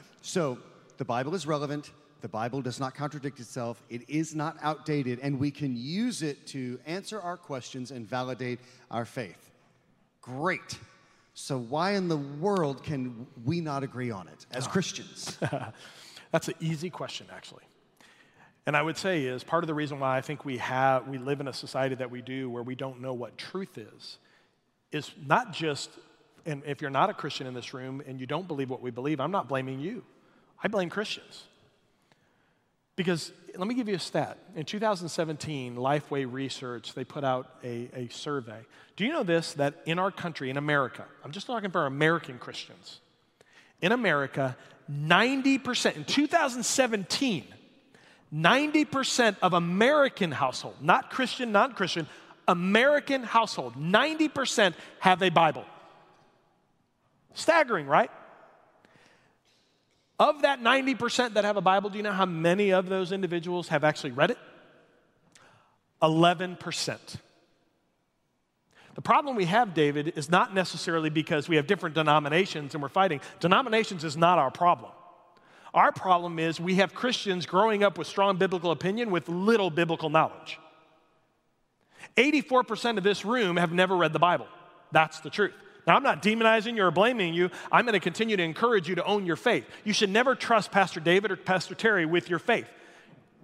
so 0.22 0.58
the 0.96 1.04
Bible 1.04 1.34
is 1.34 1.46
relevant. 1.46 1.90
The 2.20 2.28
Bible 2.28 2.62
does 2.62 2.80
not 2.80 2.94
contradict 2.94 3.40
itself. 3.40 3.82
It 3.88 4.08
is 4.08 4.34
not 4.34 4.56
outdated, 4.62 5.20
and 5.20 5.38
we 5.38 5.50
can 5.50 5.76
use 5.76 6.22
it 6.22 6.46
to 6.48 6.78
answer 6.86 7.20
our 7.20 7.36
questions 7.36 7.90
and 7.90 8.06
validate 8.06 8.60
our 8.90 9.04
faith. 9.04 9.50
Great. 10.20 10.78
So, 11.40 11.56
why 11.56 11.92
in 11.92 12.08
the 12.08 12.16
world 12.16 12.82
can 12.82 13.28
we 13.44 13.60
not 13.60 13.84
agree 13.84 14.10
on 14.10 14.26
it 14.26 14.44
as 14.50 14.66
oh. 14.66 14.70
Christians? 14.70 15.38
That's 16.32 16.48
an 16.48 16.54
easy 16.58 16.90
question, 16.90 17.28
actually. 17.32 17.62
And 18.66 18.76
I 18.76 18.82
would 18.82 18.96
say 18.98 19.22
is 19.22 19.44
part 19.44 19.62
of 19.62 19.68
the 19.68 19.74
reason 19.74 20.00
why 20.00 20.16
I 20.16 20.20
think 20.20 20.44
we 20.44 20.58
have 20.58 21.06
we 21.06 21.16
live 21.16 21.38
in 21.40 21.46
a 21.46 21.52
society 21.52 21.94
that 21.94 22.10
we 22.10 22.22
do 22.22 22.50
where 22.50 22.64
we 22.64 22.74
don't 22.74 23.00
know 23.00 23.14
what 23.14 23.38
truth 23.38 23.78
is 23.78 24.18
is 24.90 25.12
not 25.24 25.52
just 25.52 25.90
and 26.44 26.64
if 26.66 26.80
you're 26.80 26.90
not 26.90 27.08
a 27.08 27.14
Christian 27.14 27.46
in 27.46 27.54
this 27.54 27.72
room 27.72 28.02
and 28.04 28.18
you 28.18 28.26
don't 28.26 28.48
believe 28.48 28.68
what 28.68 28.82
we 28.82 28.90
believe, 28.90 29.20
I'm 29.20 29.30
not 29.30 29.48
blaming 29.48 29.78
you. 29.78 30.02
I 30.60 30.66
blame 30.66 30.90
Christians. 30.90 31.44
Because 32.98 33.30
let 33.56 33.68
me 33.68 33.76
give 33.76 33.88
you 33.88 33.94
a 33.94 34.00
stat. 34.00 34.38
In 34.56 34.64
2017, 34.64 35.76
Lifeway 35.76 36.30
Research, 36.30 36.94
they 36.94 37.04
put 37.04 37.22
out 37.22 37.48
a, 37.62 37.88
a 37.94 38.08
survey. 38.08 38.58
Do 38.96 39.04
you 39.04 39.12
know 39.12 39.22
this? 39.22 39.52
That 39.52 39.74
in 39.86 40.00
our 40.00 40.10
country, 40.10 40.50
in 40.50 40.56
America, 40.56 41.04
I'm 41.24 41.30
just 41.30 41.46
talking 41.46 41.70
for 41.70 41.86
American 41.86 42.40
Christians, 42.40 42.98
in 43.80 43.92
America, 43.92 44.56
90%, 44.90 45.94
in 45.94 46.04
2017, 46.06 47.44
90% 48.34 49.36
of 49.42 49.52
American 49.52 50.32
household, 50.32 50.74
not 50.80 51.08
Christian, 51.10 51.52
non 51.52 51.74
Christian, 51.74 52.08
American 52.48 53.22
household, 53.22 53.76
90% 53.76 54.74
have 54.98 55.22
a 55.22 55.28
Bible. 55.28 55.64
Staggering, 57.34 57.86
right? 57.86 58.10
Of 60.18 60.42
that 60.42 60.60
90% 60.60 61.34
that 61.34 61.44
have 61.44 61.56
a 61.56 61.60
Bible, 61.60 61.90
do 61.90 61.96
you 61.96 62.02
know 62.02 62.12
how 62.12 62.26
many 62.26 62.72
of 62.72 62.88
those 62.88 63.12
individuals 63.12 63.68
have 63.68 63.84
actually 63.84 64.10
read 64.10 64.32
it? 64.32 64.38
11%. 66.02 66.98
The 68.94 69.02
problem 69.02 69.36
we 69.36 69.44
have, 69.44 69.74
David, 69.74 70.14
is 70.16 70.28
not 70.28 70.52
necessarily 70.52 71.08
because 71.08 71.48
we 71.48 71.54
have 71.54 71.68
different 71.68 71.94
denominations 71.94 72.74
and 72.74 72.82
we're 72.82 72.88
fighting. 72.88 73.20
Denominations 73.38 74.02
is 74.02 74.16
not 74.16 74.38
our 74.38 74.50
problem. 74.50 74.90
Our 75.72 75.92
problem 75.92 76.40
is 76.40 76.58
we 76.58 76.76
have 76.76 76.94
Christians 76.94 77.46
growing 77.46 77.84
up 77.84 77.96
with 77.96 78.08
strong 78.08 78.38
biblical 78.38 78.72
opinion 78.72 79.12
with 79.12 79.28
little 79.28 79.70
biblical 79.70 80.10
knowledge. 80.10 80.58
84% 82.16 82.98
of 82.98 83.04
this 83.04 83.24
room 83.24 83.56
have 83.56 83.72
never 83.72 83.96
read 83.96 84.12
the 84.12 84.18
Bible. 84.18 84.48
That's 84.90 85.20
the 85.20 85.30
truth. 85.30 85.54
Now, 85.88 85.96
I'm 85.96 86.02
not 86.02 86.22
demonizing 86.22 86.76
you 86.76 86.84
or 86.84 86.90
blaming 86.90 87.32
you. 87.32 87.50
I'm 87.72 87.86
going 87.86 87.94
to 87.94 88.00
continue 88.00 88.36
to 88.36 88.42
encourage 88.42 88.90
you 88.90 88.96
to 88.96 89.04
own 89.04 89.24
your 89.24 89.36
faith. 89.36 89.64
You 89.84 89.94
should 89.94 90.10
never 90.10 90.34
trust 90.34 90.70
Pastor 90.70 91.00
David 91.00 91.30
or 91.30 91.36
Pastor 91.36 91.74
Terry 91.74 92.04
with 92.04 92.28
your 92.28 92.38
faith. 92.38 92.66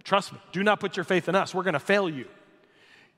Trust 0.04 0.34
me, 0.34 0.38
do 0.52 0.62
not 0.62 0.78
put 0.78 0.94
your 0.94 1.04
faith 1.04 1.26
in 1.26 1.34
us. 1.34 1.54
We're 1.54 1.62
going 1.62 1.72
to 1.72 1.80
fail 1.80 2.06
you. 2.06 2.26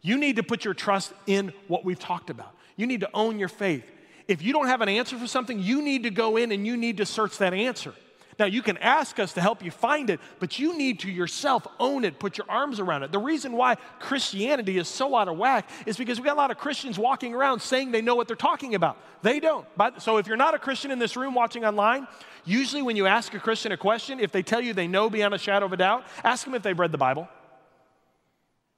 You 0.01 0.17
need 0.17 0.37
to 0.37 0.45
put 0.45 0.65
your 0.65 0.75
trust 0.75 1.13
in 1.27 1.53
what 1.67 1.85
we've 1.85 1.99
talked 1.99 2.31
about. 2.31 2.55
You 2.77 2.87
need 2.87 3.01
to 3.01 3.11
own 3.13 3.41
your 3.41 3.49
faith. 3.49 3.91
If 4.29 4.43
you 4.43 4.53
don't 4.53 4.69
have 4.69 4.81
an 4.81 4.89
answer 4.89 5.19
for 5.19 5.27
something, 5.27 5.59
you 5.59 5.83
need 5.83 6.05
to 6.05 6.11
go 6.11 6.37
in 6.37 6.53
and 6.53 6.65
you 6.65 6.77
need 6.77 6.99
to 6.99 7.05
search 7.05 7.39
that 7.39 7.53
answer. 7.53 7.95
Now, 8.39 8.45
you 8.45 8.61
can 8.61 8.77
ask 8.79 9.19
us 9.19 9.33
to 9.33 9.41
help 9.41 9.65
you 9.65 9.71
find 9.71 10.11
it, 10.11 10.21
but 10.41 10.59
you 10.59 10.77
need 10.77 11.01
to 11.01 11.11
yourself 11.11 11.67
own 11.81 12.05
it, 12.05 12.19
put 12.19 12.37
your 12.37 12.47
arms 12.51 12.81
around 12.81 13.03
it. 13.03 13.11
The 13.11 13.19
reason 13.19 13.53
why 13.53 13.77
Christianity 13.99 14.77
is 14.77 14.89
so 14.89 15.17
out 15.17 15.29
of 15.29 15.39
whack 15.39 15.71
is 15.87 15.97
because 15.97 16.21
we 16.21 16.27
got 16.27 16.35
a 16.35 16.41
lot 16.41 16.51
of 16.51 16.59
Christians 16.59 16.99
walking 16.99 17.35
around 17.35 17.61
saying 17.61 17.93
they 17.93 18.03
know 18.03 18.15
what 18.15 18.29
they're 18.29 18.37
talking 18.37 18.75
about. 18.75 18.99
They 19.23 19.41
don't. 19.41 19.67
So, 19.99 20.19
if 20.19 20.27
you're 20.27 20.37
not 20.37 20.55
a 20.55 20.59
Christian 20.59 20.91
in 20.91 20.99
this 20.99 21.17
room 21.17 21.35
watching 21.35 21.65
online, 21.65 22.07
usually 22.45 22.83
when 22.83 22.97
you 22.97 23.07
ask 23.07 23.33
a 23.33 23.41
Christian 23.41 23.73
a 23.73 23.77
question, 23.79 24.21
if 24.21 24.33
they 24.33 24.43
tell 24.43 24.61
you 24.61 24.75
they 24.75 24.87
know 24.87 25.09
beyond 25.09 25.33
a 25.33 25.39
shadow 25.39 25.65
of 25.65 25.73
a 25.73 25.79
doubt, 25.79 26.05
ask 26.23 26.45
them 26.45 26.55
if 26.55 26.63
they've 26.63 26.79
read 26.79 26.93
the 26.93 26.99
Bible. 26.99 27.29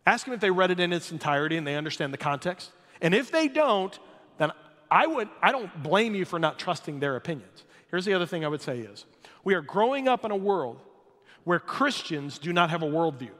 Ask 0.07 0.25
them 0.25 0.35
if 0.35 0.41
they 0.41 0.51
read 0.51 0.71
it 0.71 0.81
in 0.81 0.93
its 0.93 1.11
entirety 1.11 1.57
and 1.57 1.67
they 1.67 1.75
understand 1.75 2.15
the 2.15 2.19
context. 2.19 2.71
And 3.03 3.15
if 3.15 3.31
they 3.31 3.49
don't, 3.49 3.99
then 4.39 4.53
I, 4.91 5.07
would, 5.07 5.29
I 5.43 5.53
don't 5.53 5.83
blame 5.83 6.15
you 6.15 6.25
for 6.25 6.39
not 6.39 6.59
trusting 6.59 7.01
their 7.01 7.17
opinions. 7.17 7.65
Here's 7.91 8.05
the 8.05 8.15
other 8.15 8.25
thing 8.25 8.45
I 8.45 8.49
would 8.49 8.63
say 8.63 8.79
is 8.79 9.05
we 9.45 9.55
are 9.55 9.63
growing 9.63 10.09
up 10.09 10.25
in 10.25 10.31
a 10.31 10.37
world 10.37 10.79
where 11.45 11.59
Christians 11.59 12.39
do 12.39 12.53
not 12.53 12.71
have 12.71 12.83
a 12.83 12.87
worldview. 12.87 13.31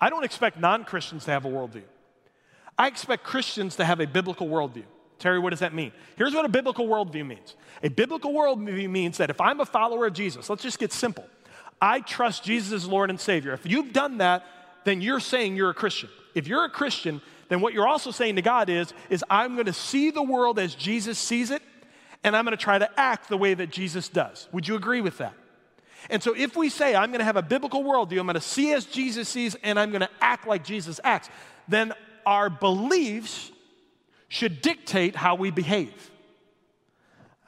I 0.00 0.10
don't 0.10 0.24
expect 0.24 0.58
non 0.58 0.84
Christians 0.84 1.24
to 1.24 1.30
have 1.32 1.44
a 1.44 1.48
worldview. 1.48 1.84
I 2.78 2.86
expect 2.86 3.24
Christians 3.24 3.76
to 3.76 3.84
have 3.84 4.00
a 4.00 4.06
biblical 4.06 4.48
worldview. 4.48 4.84
Terry, 5.18 5.38
what 5.40 5.50
does 5.50 5.58
that 5.60 5.74
mean? 5.74 5.92
Here's 6.16 6.32
what 6.32 6.44
a 6.44 6.48
biblical 6.48 6.86
worldview 6.86 7.26
means 7.26 7.56
a 7.82 7.88
biblical 7.88 8.32
worldview 8.32 8.88
means 8.88 9.18
that 9.18 9.30
if 9.30 9.40
I'm 9.40 9.60
a 9.60 9.66
follower 9.66 10.06
of 10.06 10.12
Jesus, 10.12 10.48
let's 10.48 10.62
just 10.62 10.78
get 10.78 10.92
simple. 10.92 11.26
I 11.80 12.00
trust 12.00 12.44
Jesus 12.44 12.72
as 12.72 12.88
Lord 12.88 13.10
and 13.10 13.20
Savior. 13.20 13.52
If 13.52 13.66
you've 13.66 13.92
done 13.92 14.18
that, 14.18 14.44
then 14.84 15.00
you're 15.00 15.20
saying 15.20 15.56
you're 15.56 15.70
a 15.70 15.74
Christian. 15.74 16.08
If 16.34 16.48
you're 16.48 16.64
a 16.64 16.70
Christian, 16.70 17.20
then 17.48 17.60
what 17.60 17.72
you're 17.72 17.86
also 17.86 18.10
saying 18.10 18.36
to 18.36 18.42
God 18.42 18.68
is, 18.68 18.92
is 19.10 19.24
I'm 19.30 19.54
going 19.54 19.66
to 19.66 19.72
see 19.72 20.10
the 20.10 20.22
world 20.22 20.58
as 20.58 20.74
Jesus 20.74 21.18
sees 21.18 21.50
it, 21.50 21.62
and 22.24 22.36
I'm 22.36 22.44
going 22.44 22.56
to 22.56 22.62
try 22.62 22.78
to 22.78 22.88
act 22.98 23.28
the 23.28 23.36
way 23.36 23.54
that 23.54 23.70
Jesus 23.70 24.08
does. 24.08 24.48
Would 24.52 24.66
you 24.66 24.74
agree 24.74 25.00
with 25.00 25.18
that? 25.18 25.34
And 26.10 26.22
so, 26.22 26.34
if 26.34 26.56
we 26.56 26.68
say, 26.68 26.94
I'm 26.94 27.10
going 27.10 27.18
to 27.18 27.24
have 27.24 27.36
a 27.36 27.42
biblical 27.42 27.82
worldview, 27.82 28.20
I'm 28.20 28.26
going 28.26 28.34
to 28.34 28.40
see 28.40 28.72
as 28.72 28.84
Jesus 28.84 29.28
sees, 29.28 29.56
and 29.62 29.78
I'm 29.78 29.90
going 29.90 30.00
to 30.00 30.10
act 30.20 30.46
like 30.46 30.64
Jesus 30.64 31.00
acts, 31.02 31.28
then 31.66 31.92
our 32.24 32.48
beliefs 32.48 33.50
should 34.28 34.62
dictate 34.62 35.16
how 35.16 35.34
we 35.34 35.50
behave. 35.50 36.10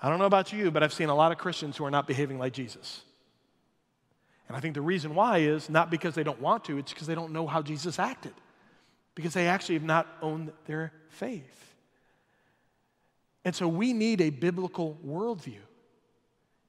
I 0.02 0.08
don't 0.08 0.18
know 0.18 0.24
about 0.24 0.52
you, 0.52 0.70
but 0.70 0.82
I've 0.82 0.92
seen 0.92 1.10
a 1.10 1.14
lot 1.14 1.30
of 1.30 1.38
Christians 1.38 1.76
who 1.76 1.84
are 1.84 1.90
not 1.90 2.06
behaving 2.06 2.38
like 2.38 2.52
Jesus. 2.52 3.02
And 4.48 4.56
I 4.56 4.60
think 4.60 4.74
the 4.74 4.80
reason 4.80 5.14
why 5.14 5.38
is 5.38 5.70
not 5.70 5.90
because 5.90 6.14
they 6.14 6.24
don't 6.24 6.40
want 6.40 6.64
to, 6.64 6.78
it's 6.78 6.92
because 6.92 7.06
they 7.06 7.14
don't 7.14 7.32
know 7.32 7.46
how 7.46 7.62
Jesus 7.62 7.98
acted, 7.98 8.34
because 9.14 9.34
they 9.34 9.46
actually 9.46 9.76
have 9.76 9.84
not 9.84 10.08
owned 10.22 10.50
their 10.66 10.92
faith. 11.10 11.69
And 13.44 13.54
so 13.54 13.66
we 13.68 13.92
need 13.92 14.20
a 14.20 14.30
biblical 14.30 14.98
worldview. 15.06 15.60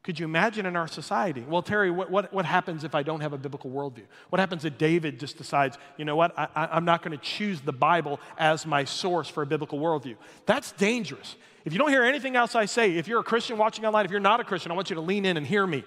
Could 0.03 0.19
you 0.19 0.25
imagine 0.25 0.65
in 0.65 0.75
our 0.75 0.87
society? 0.87 1.45
Well, 1.47 1.61
Terry, 1.61 1.91
what, 1.91 2.09
what, 2.09 2.33
what 2.33 2.45
happens 2.45 2.83
if 2.83 2.95
I 2.95 3.03
don't 3.03 3.21
have 3.21 3.33
a 3.33 3.37
biblical 3.37 3.69
worldview? 3.69 4.05
What 4.29 4.39
happens 4.39 4.65
if 4.65 4.77
David 4.79 5.19
just 5.19 5.37
decides, 5.37 5.77
you 5.95 6.05
know 6.05 6.15
what, 6.15 6.37
I, 6.37 6.47
I'm 6.55 6.85
not 6.85 7.03
going 7.03 7.15
to 7.15 7.23
choose 7.23 7.61
the 7.61 7.71
Bible 7.73 8.19
as 8.37 8.65
my 8.65 8.83
source 8.83 9.27
for 9.27 9.43
a 9.43 9.45
biblical 9.45 9.79
worldview? 9.79 10.15
That's 10.47 10.71
dangerous. 10.71 11.35
If 11.65 11.73
you 11.73 11.77
don't 11.77 11.89
hear 11.89 12.03
anything 12.03 12.35
else 12.35 12.55
I 12.55 12.65
say, 12.65 12.97
if 12.97 13.07
you're 13.07 13.19
a 13.19 13.23
Christian 13.23 13.59
watching 13.59 13.85
online, 13.85 14.05
if 14.05 14.11
you're 14.11 14.19
not 14.19 14.39
a 14.39 14.43
Christian, 14.43 14.71
I 14.71 14.75
want 14.75 14.89
you 14.89 14.95
to 14.95 15.01
lean 15.01 15.23
in 15.23 15.37
and 15.37 15.45
hear 15.45 15.67
me. 15.67 15.83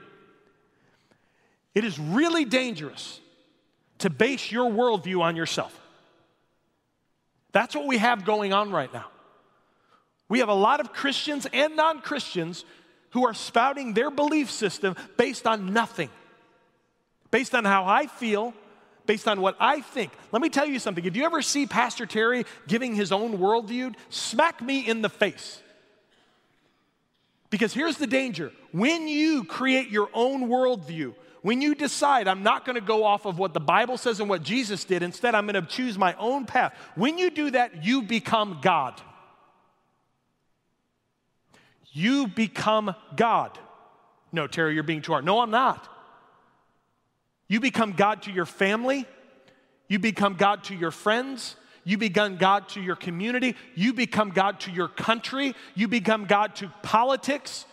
It 1.75 1.85
is 1.85 1.99
really 1.99 2.45
dangerous 2.45 3.21
to 3.99 4.11
base 4.11 4.53
your 4.53 4.71
worldview 4.71 5.23
on 5.23 5.35
yourself. 5.35 5.77
That's 7.51 7.75
what 7.75 7.87
we 7.87 7.99
have 7.99 8.25
going 8.25 8.53
on 8.53 8.71
right 8.71 8.93
now. 8.93 9.07
We 10.29 10.39
have 10.39 10.49
a 10.49 10.55
lot 10.55 10.81
of 10.81 10.93
Christians 10.93 11.47
and 11.53 11.77
non 11.77 12.01
Christians 12.01 12.65
who 13.11 13.27
are 13.27 13.35
spouting 13.35 13.95
their 13.95 14.11
belief 14.11 14.51
system 14.51 14.97
based 15.17 15.47
on 15.47 15.73
nothing, 15.73 16.11
based 17.31 17.55
on 17.55 17.65
how 17.65 17.85
I 17.85 18.07
feel, 18.07 18.55
based 19.07 19.29
on 19.29 19.41
what 19.41 19.57
I 19.61 19.83
think. 19.83 20.13
Let 20.33 20.43
me 20.43 20.49
tell 20.49 20.67
you 20.67 20.79
something. 20.79 21.05
If 21.05 21.15
you 21.15 21.25
ever 21.25 21.43
see 21.43 21.67
Pastor 21.67 22.07
Terry 22.07 22.45
giving 22.67 22.95
his 22.95 23.13
own 23.13 23.39
worldview, 23.39 23.95
smack 24.09 24.61
me 24.61 24.81
in 24.81 25.03
the 25.03 25.09
face. 25.09 25.61
Because 27.51 27.73
here's 27.73 27.99
the 27.99 28.07
danger 28.07 28.51
when 28.73 29.07
you 29.07 29.45
create 29.45 29.91
your 29.91 30.09
own 30.13 30.49
worldview, 30.49 31.15
when 31.43 31.61
you 31.61 31.75
decide, 31.75 32.27
I'm 32.27 32.43
not 32.43 32.65
going 32.65 32.75
to 32.75 32.81
go 32.81 33.05
off 33.05 33.27
of 33.27 33.39
what 33.39 33.53
the 33.53 33.61
Bible 33.61 33.99
says 33.99 34.19
and 34.19 34.29
what 34.29 34.43
Jesus 34.43 34.85
did, 34.85 35.03
instead, 35.03 35.35
I'm 35.35 35.47
going 35.47 35.63
to 35.63 35.71
choose 35.71 35.97
my 35.97 36.15
own 36.15 36.47
path, 36.47 36.75
when 36.97 37.19
you 37.19 37.31
do 37.31 37.51
that, 37.51 37.85
you 37.85 38.03
become 38.03 38.59
God 38.63 39.01
you 41.95 42.27
become 42.27 42.95
God. 43.17 43.57
No, 44.33 44.47
Terry, 44.49 44.75
you're 44.75 44.83
being 44.83 45.01
too 45.01 45.13
hard. 45.13 45.25
No, 45.25 45.41
I'm 45.41 45.53
not. 45.53 45.89
You 47.49 47.61
become 47.61 47.93
God 47.93 48.23
to 48.23 48.33
your 48.33 48.47
family, 48.47 49.07
you 49.89 49.99
become 49.99 50.35
God 50.35 50.65
to 50.65 50.75
your 50.75 50.91
friends, 50.91 51.57
you 51.85 51.97
become 51.97 52.37
God 52.37 52.69
to 52.71 52.83
your 52.83 52.97
community, 52.97 53.55
you 53.77 53.93
become 53.93 54.31
God 54.31 54.61
to 54.61 54.73
your 54.73 54.89
country, 54.89 55.55
you 55.75 55.87
become 55.87 56.25
God 56.25 56.57
to 56.57 56.73
politics. 56.83 57.65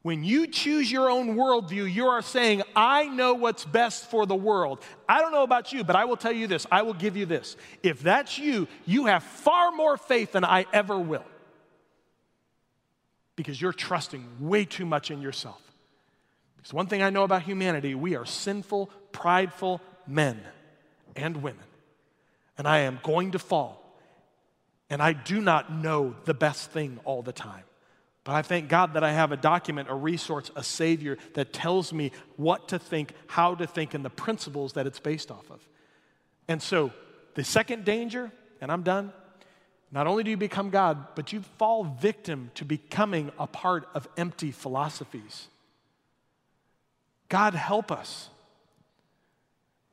When 0.00 0.24
you 0.24 0.48
choose 0.48 0.90
your 0.90 1.08
own 1.08 1.36
worldview, 1.36 1.92
you 1.92 2.06
are 2.06 2.22
saying, 2.22 2.62
I 2.74 3.04
know 3.04 3.34
what's 3.34 3.64
best 3.64 4.10
for 4.10 4.26
the 4.26 4.34
world. 4.34 4.82
I 5.08 5.20
don't 5.20 5.30
know 5.30 5.44
about 5.44 5.72
you, 5.72 5.84
but 5.84 5.94
I 5.94 6.06
will 6.06 6.16
tell 6.16 6.32
you 6.32 6.48
this 6.48 6.66
I 6.72 6.82
will 6.82 6.94
give 6.94 7.16
you 7.16 7.26
this. 7.26 7.56
If 7.84 8.02
that's 8.02 8.38
you, 8.38 8.66
you 8.86 9.06
have 9.06 9.22
far 9.22 9.70
more 9.70 9.96
faith 9.96 10.32
than 10.32 10.44
I 10.44 10.66
ever 10.72 10.98
will 10.98 11.22
because 13.42 13.60
you're 13.60 13.72
trusting 13.72 14.24
way 14.40 14.64
too 14.64 14.86
much 14.86 15.10
in 15.10 15.20
yourself. 15.20 15.60
Because 16.56 16.72
one 16.72 16.86
thing 16.86 17.02
I 17.02 17.10
know 17.10 17.24
about 17.24 17.42
humanity, 17.42 17.94
we 17.94 18.14
are 18.14 18.24
sinful, 18.24 18.88
prideful 19.10 19.80
men 20.06 20.40
and 21.16 21.42
women. 21.42 21.64
And 22.56 22.68
I 22.68 22.80
am 22.80 23.00
going 23.02 23.32
to 23.32 23.38
fall. 23.38 23.82
And 24.88 25.02
I 25.02 25.12
do 25.12 25.40
not 25.40 25.72
know 25.72 26.14
the 26.24 26.34
best 26.34 26.70
thing 26.70 27.00
all 27.04 27.22
the 27.22 27.32
time. 27.32 27.64
But 28.24 28.34
I 28.34 28.42
thank 28.42 28.68
God 28.68 28.94
that 28.94 29.02
I 29.02 29.12
have 29.12 29.32
a 29.32 29.36
document, 29.36 29.88
a 29.90 29.94
resource, 29.94 30.50
a 30.54 30.62
Savior 30.62 31.18
that 31.34 31.52
tells 31.52 31.92
me 31.92 32.12
what 32.36 32.68
to 32.68 32.78
think, 32.78 33.12
how 33.26 33.56
to 33.56 33.66
think, 33.66 33.94
and 33.94 34.04
the 34.04 34.10
principles 34.10 34.74
that 34.74 34.86
it's 34.86 35.00
based 35.00 35.32
off 35.32 35.50
of. 35.50 35.66
And 36.46 36.62
so, 36.62 36.92
the 37.34 37.42
second 37.42 37.84
danger, 37.84 38.30
and 38.60 38.70
I'm 38.70 38.82
done, 38.82 39.12
not 39.92 40.06
only 40.06 40.24
do 40.24 40.30
you 40.30 40.38
become 40.38 40.70
God, 40.70 41.14
but 41.14 41.32
you 41.32 41.42
fall 41.58 41.84
victim 41.84 42.50
to 42.54 42.64
becoming 42.64 43.30
a 43.38 43.46
part 43.46 43.86
of 43.94 44.08
empty 44.16 44.50
philosophies. 44.50 45.48
God, 47.28 47.54
help 47.54 47.92
us. 47.92 48.30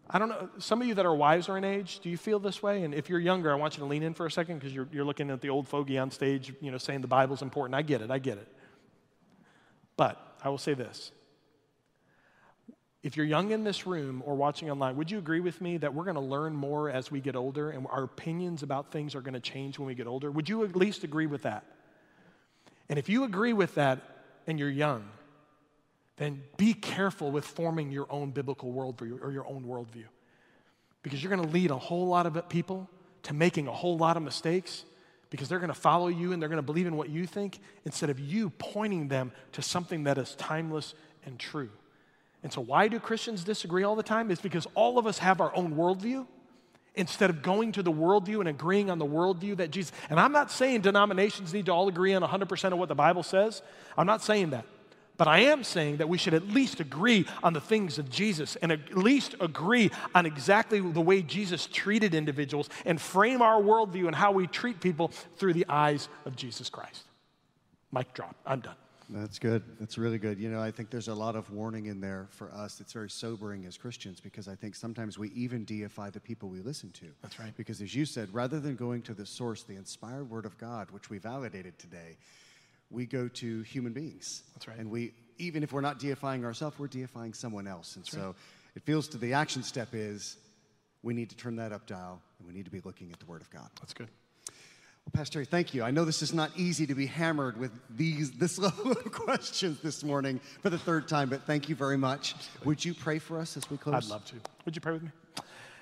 I 0.10 0.18
don't 0.18 0.30
know, 0.30 0.50
some 0.58 0.82
of 0.82 0.88
you 0.88 0.96
that 0.96 1.06
are 1.06 1.14
wiser 1.14 1.56
in 1.58 1.64
age, 1.64 2.00
do 2.00 2.10
you 2.10 2.18
feel 2.18 2.40
this 2.40 2.64
way? 2.64 2.84
And 2.84 2.96
if 2.96 3.10
you're 3.10 3.20
younger, 3.20 3.52
I 3.52 3.56
want 3.56 3.76
you 3.76 3.82
to 3.82 3.86
lean 3.86 4.02
in 4.02 4.14
for 4.14 4.26
a 4.26 4.32
second 4.32 4.58
because 4.58 4.74
you're, 4.74 4.88
you're 4.92 5.06
looking 5.06 5.30
at 5.30 5.42
the 5.42 5.50
old 5.50 5.68
fogey 5.68 6.00
on 6.00 6.10
stage, 6.10 6.52
you 6.62 6.72
know, 6.72 6.80
saying 6.80 7.02
the 7.02 7.08
Bible's 7.08 7.42
important. 7.42 7.76
I 7.76 7.82
get 7.82 8.02
it, 8.02 8.10
I 8.10 8.18
get 8.18 8.38
it. 8.38 8.48
But 9.98 10.18
I 10.44 10.50
will 10.50 10.58
say 10.58 10.74
this 10.74 11.12
if 13.02 13.16
you're 13.16 13.26
young 13.26 13.52
in 13.52 13.64
this 13.64 13.88
room 13.88 14.22
or 14.26 14.36
watching 14.36 14.70
online, 14.70 14.98
would 14.98 15.10
you 15.10 15.20
agree 15.20 15.40
with 15.40 15.62
me 15.62 15.78
that 15.78 15.94
we're 15.94 16.04
going 16.04 16.16
to 16.16 16.22
learn 16.22 16.54
more 16.54 16.90
as 16.90 17.10
we 17.10 17.22
get 17.22 17.36
older 17.36 17.70
and 17.70 17.88
our 17.90 18.04
opinions 18.04 18.62
about 18.62 18.92
things 18.92 19.16
are 19.16 19.22
going 19.22 19.34
to 19.34 19.40
change 19.40 19.80
when 19.80 19.88
we 19.88 19.96
get 19.96 20.06
older? 20.06 20.30
Would 20.30 20.50
you 20.50 20.64
at 20.66 20.76
least 20.76 21.04
agree 21.06 21.28
with 21.28 21.44
that? 21.44 21.64
And 22.90 23.00
if 23.00 23.08
you 23.08 23.24
agree 23.24 23.54
with 23.54 23.76
that 23.76 24.00
and 24.48 24.60
you're 24.60 24.70
young, 24.70 25.06
then 26.18 26.44
be 26.58 26.74
careful 26.74 27.32
with 27.32 27.46
forming 27.46 27.92
your 27.92 28.06
own 28.10 28.32
biblical 28.32 28.74
worldview 28.74 29.24
or 29.24 29.32
your 29.32 29.48
own 29.48 29.64
worldview. 29.64 30.06
Because 31.02 31.24
you're 31.24 31.34
going 31.34 31.48
to 31.48 31.54
lead 31.54 31.72
a 31.72 31.78
whole 31.78 32.08
lot 32.08 32.26
of 32.26 32.50
people 32.50 32.90
to 33.24 33.34
making 33.34 33.70
a 33.70 33.72
whole 33.72 33.98
lot 33.98 34.18
of 34.18 34.24
mistakes 34.24 34.84
because 35.30 35.48
they're 35.48 35.60
going 35.60 35.70
to 35.70 35.74
follow 35.74 36.08
you 36.08 36.34
and 36.34 36.42
they're 36.42 36.50
going 36.50 36.58
to 36.58 36.64
believe 36.64 36.88
in 36.88 36.98
what 36.98 37.10
you 37.10 37.26
think 37.26 37.60
instead 37.86 38.10
of 38.10 38.20
you 38.20 38.50
pointing 38.50 39.08
them 39.08 39.32
to 39.54 39.62
something 39.62 40.04
that 40.04 40.18
is 40.18 40.36
timeless 40.36 40.94
and 41.26 41.40
true. 41.40 41.70
And 42.44 42.54
so, 42.54 42.62
why 42.62 42.88
do 42.88 43.00
Christians 43.00 43.44
disagree 43.44 43.84
all 43.84 43.96
the 43.96 44.04
time? 44.04 44.32
It's 44.32 44.42
because 44.42 44.68
all 44.74 44.98
of 44.98 45.06
us 45.06 45.18
have 45.20 45.42
our 45.42 45.56
own 45.56 45.76
worldview 45.76 46.26
instead 46.96 47.30
of 47.30 47.42
going 47.42 47.72
to 47.74 47.84
the 47.84 47.92
worldview 47.92 48.40
and 48.40 48.48
agreeing 48.48 48.90
on 48.90 49.00
the 49.00 49.06
worldview 49.06 49.58
that 49.58 49.72
Jesus. 49.72 49.92
And 50.10 50.20
I'm 50.20 50.32
not 50.32 50.52
saying 50.52 50.82
denominations 50.82 51.54
need 51.54 51.68
to 51.68 51.74
all 51.74 51.88
agree 51.88 52.14
on 52.14 52.22
100% 52.22 52.72
of 52.72 52.80
what 52.80 52.90
the 52.90 52.96
Bible 52.96 53.24
says. 53.24 53.62
I'm 53.98 54.08
not 54.08 54.22
saying 54.22 54.52
that. 54.52 54.66
But 55.18 55.28
I 55.28 55.40
am 55.40 55.66
saying 55.66 55.98
that 55.98 56.08
we 56.08 56.18
should 56.18 56.34
at 56.34 56.48
least 56.48 56.80
agree 56.80 57.26
on 57.44 57.52
the 57.52 57.60
things 57.60 58.00
of 58.00 58.10
Jesus 58.10 58.56
and 58.56 58.72
at 58.72 58.96
least 58.96 59.36
agree 59.42 59.92
on 60.16 60.26
exactly 60.26 60.80
the 60.80 61.02
way 61.02 61.22
Jesus 61.22 61.66
treated 61.68 62.16
individuals 62.16 62.70
and 62.86 63.02
frame 63.02 63.42
our 63.42 63.62
worldview 63.62 64.08
and 64.08 64.16
how 64.16 64.32
we 64.32 64.48
treat 64.48 64.80
people 64.80 65.10
through 65.36 65.54
the 65.54 65.66
eyes 65.68 66.08
of 66.26 66.38
Jesus 66.38 66.70
Christ. 66.70 67.04
Mic 67.92 68.14
drop. 68.14 68.34
I'm 68.46 68.62
done. 68.62 68.76
That's 69.10 69.40
good. 69.40 69.64
That's 69.80 69.98
really 69.98 70.20
good. 70.20 70.40
You 70.40 70.50
know, 70.50 70.62
I 70.62 70.70
think 70.70 70.92
there's 70.92 71.08
a 71.08 71.16
lot 71.16 71.36
of 71.36 71.50
warning 71.52 71.88
in 71.88 72.00
there 72.00 72.28
for 72.30 72.52
us. 72.52 72.80
It's 72.80 72.94
very 72.94 73.10
sobering 73.10 73.66
as 73.66 73.76
Christians 73.76 74.20
because 74.20 74.48
I 74.48 74.54
think 74.54 74.76
sometimes 74.76 75.18
we 75.18 75.30
even 75.30 75.66
deify 75.66 76.12
the 76.12 76.20
people 76.20 76.48
we 76.48 76.62
listen 76.62 76.92
to. 76.92 77.08
That's 77.24 77.40
right. 77.40 77.52
Because 77.58 77.82
as 77.82 77.96
you 77.96 78.06
said, 78.06 78.30
rather 78.32 78.60
than 78.60 78.76
going 78.76 79.02
to 79.04 79.16
the 79.16 79.26
source, 79.26 79.64
the 79.64 79.76
inspired 79.76 80.30
word 80.30 80.46
of 80.46 80.58
God, 80.60 80.92
which 80.92 81.10
we 81.10 81.18
validated 81.18 81.80
today, 81.80 82.18
we 82.92 83.08
go 83.08 83.28
to 83.28 83.62
human 83.64 83.94
beings. 83.94 84.44
That's 84.54 84.68
right. 84.68 84.78
And 84.78 84.92
we, 84.92 85.14
even 85.40 85.64
if 85.64 85.74
we're 85.74 85.82
not 85.82 86.00
deifying 86.00 86.46
ourselves, 86.46 86.78
we're 86.78 86.88
deifying 86.88 87.34
someone 87.34 87.68
else. 87.68 87.96
And 87.96 88.06
That's 88.06 88.16
so 88.16 88.26
right. 88.28 88.36
it 88.76 88.84
feels 88.84 89.08
to 89.10 89.18
the 89.18 89.34
action 89.34 89.64
step 89.64 89.90
is 89.94 90.38
we 91.02 91.16
need 91.16 91.30
to 91.32 91.36
turn 91.36 91.56
that 91.56 91.72
up 91.72 91.88
dial 91.88 92.22
and 92.38 92.48
we 92.48 92.54
need 92.54 92.66
to 92.66 92.72
be 92.72 92.82
looking 92.82 93.12
at 93.12 93.20
the 93.20 93.26
word 93.26 93.42
of 93.42 93.50
God. 93.50 93.70
That's 93.80 93.94
good. 93.94 94.10
Pastor, 95.14 95.44
thank 95.46 95.74
you. 95.74 95.84
I 95.84 95.92
know 95.92 96.06
this 96.06 96.22
is 96.22 96.34
not 96.34 96.52
easy 96.56 96.86
to 96.88 96.96
be 96.96 97.06
hammered 97.06 97.58
with 97.58 97.72
these 97.90 98.32
this 98.32 98.58
level 98.60 98.92
of 98.92 99.12
questions 99.12 99.80
this 99.82 100.04
morning 100.04 100.40
for 100.62 100.70
the 100.70 100.78
third 100.78 101.08
time, 101.08 101.30
but 101.30 101.44
thank 101.44 101.70
you 101.70 101.76
very 101.76 101.98
much. 101.98 102.36
Would 102.66 102.84
you 102.84 102.94
pray 102.94 103.20
for 103.20 103.40
us 103.40 103.58
as 103.58 103.70
we 103.70 103.78
close? 103.78 104.06
I'd 104.06 104.12
love 104.12 104.26
to. 104.26 104.36
Would 104.66 104.76
you 104.76 104.82
pray 104.82 104.94
with 104.94 105.04
me? 105.04 105.10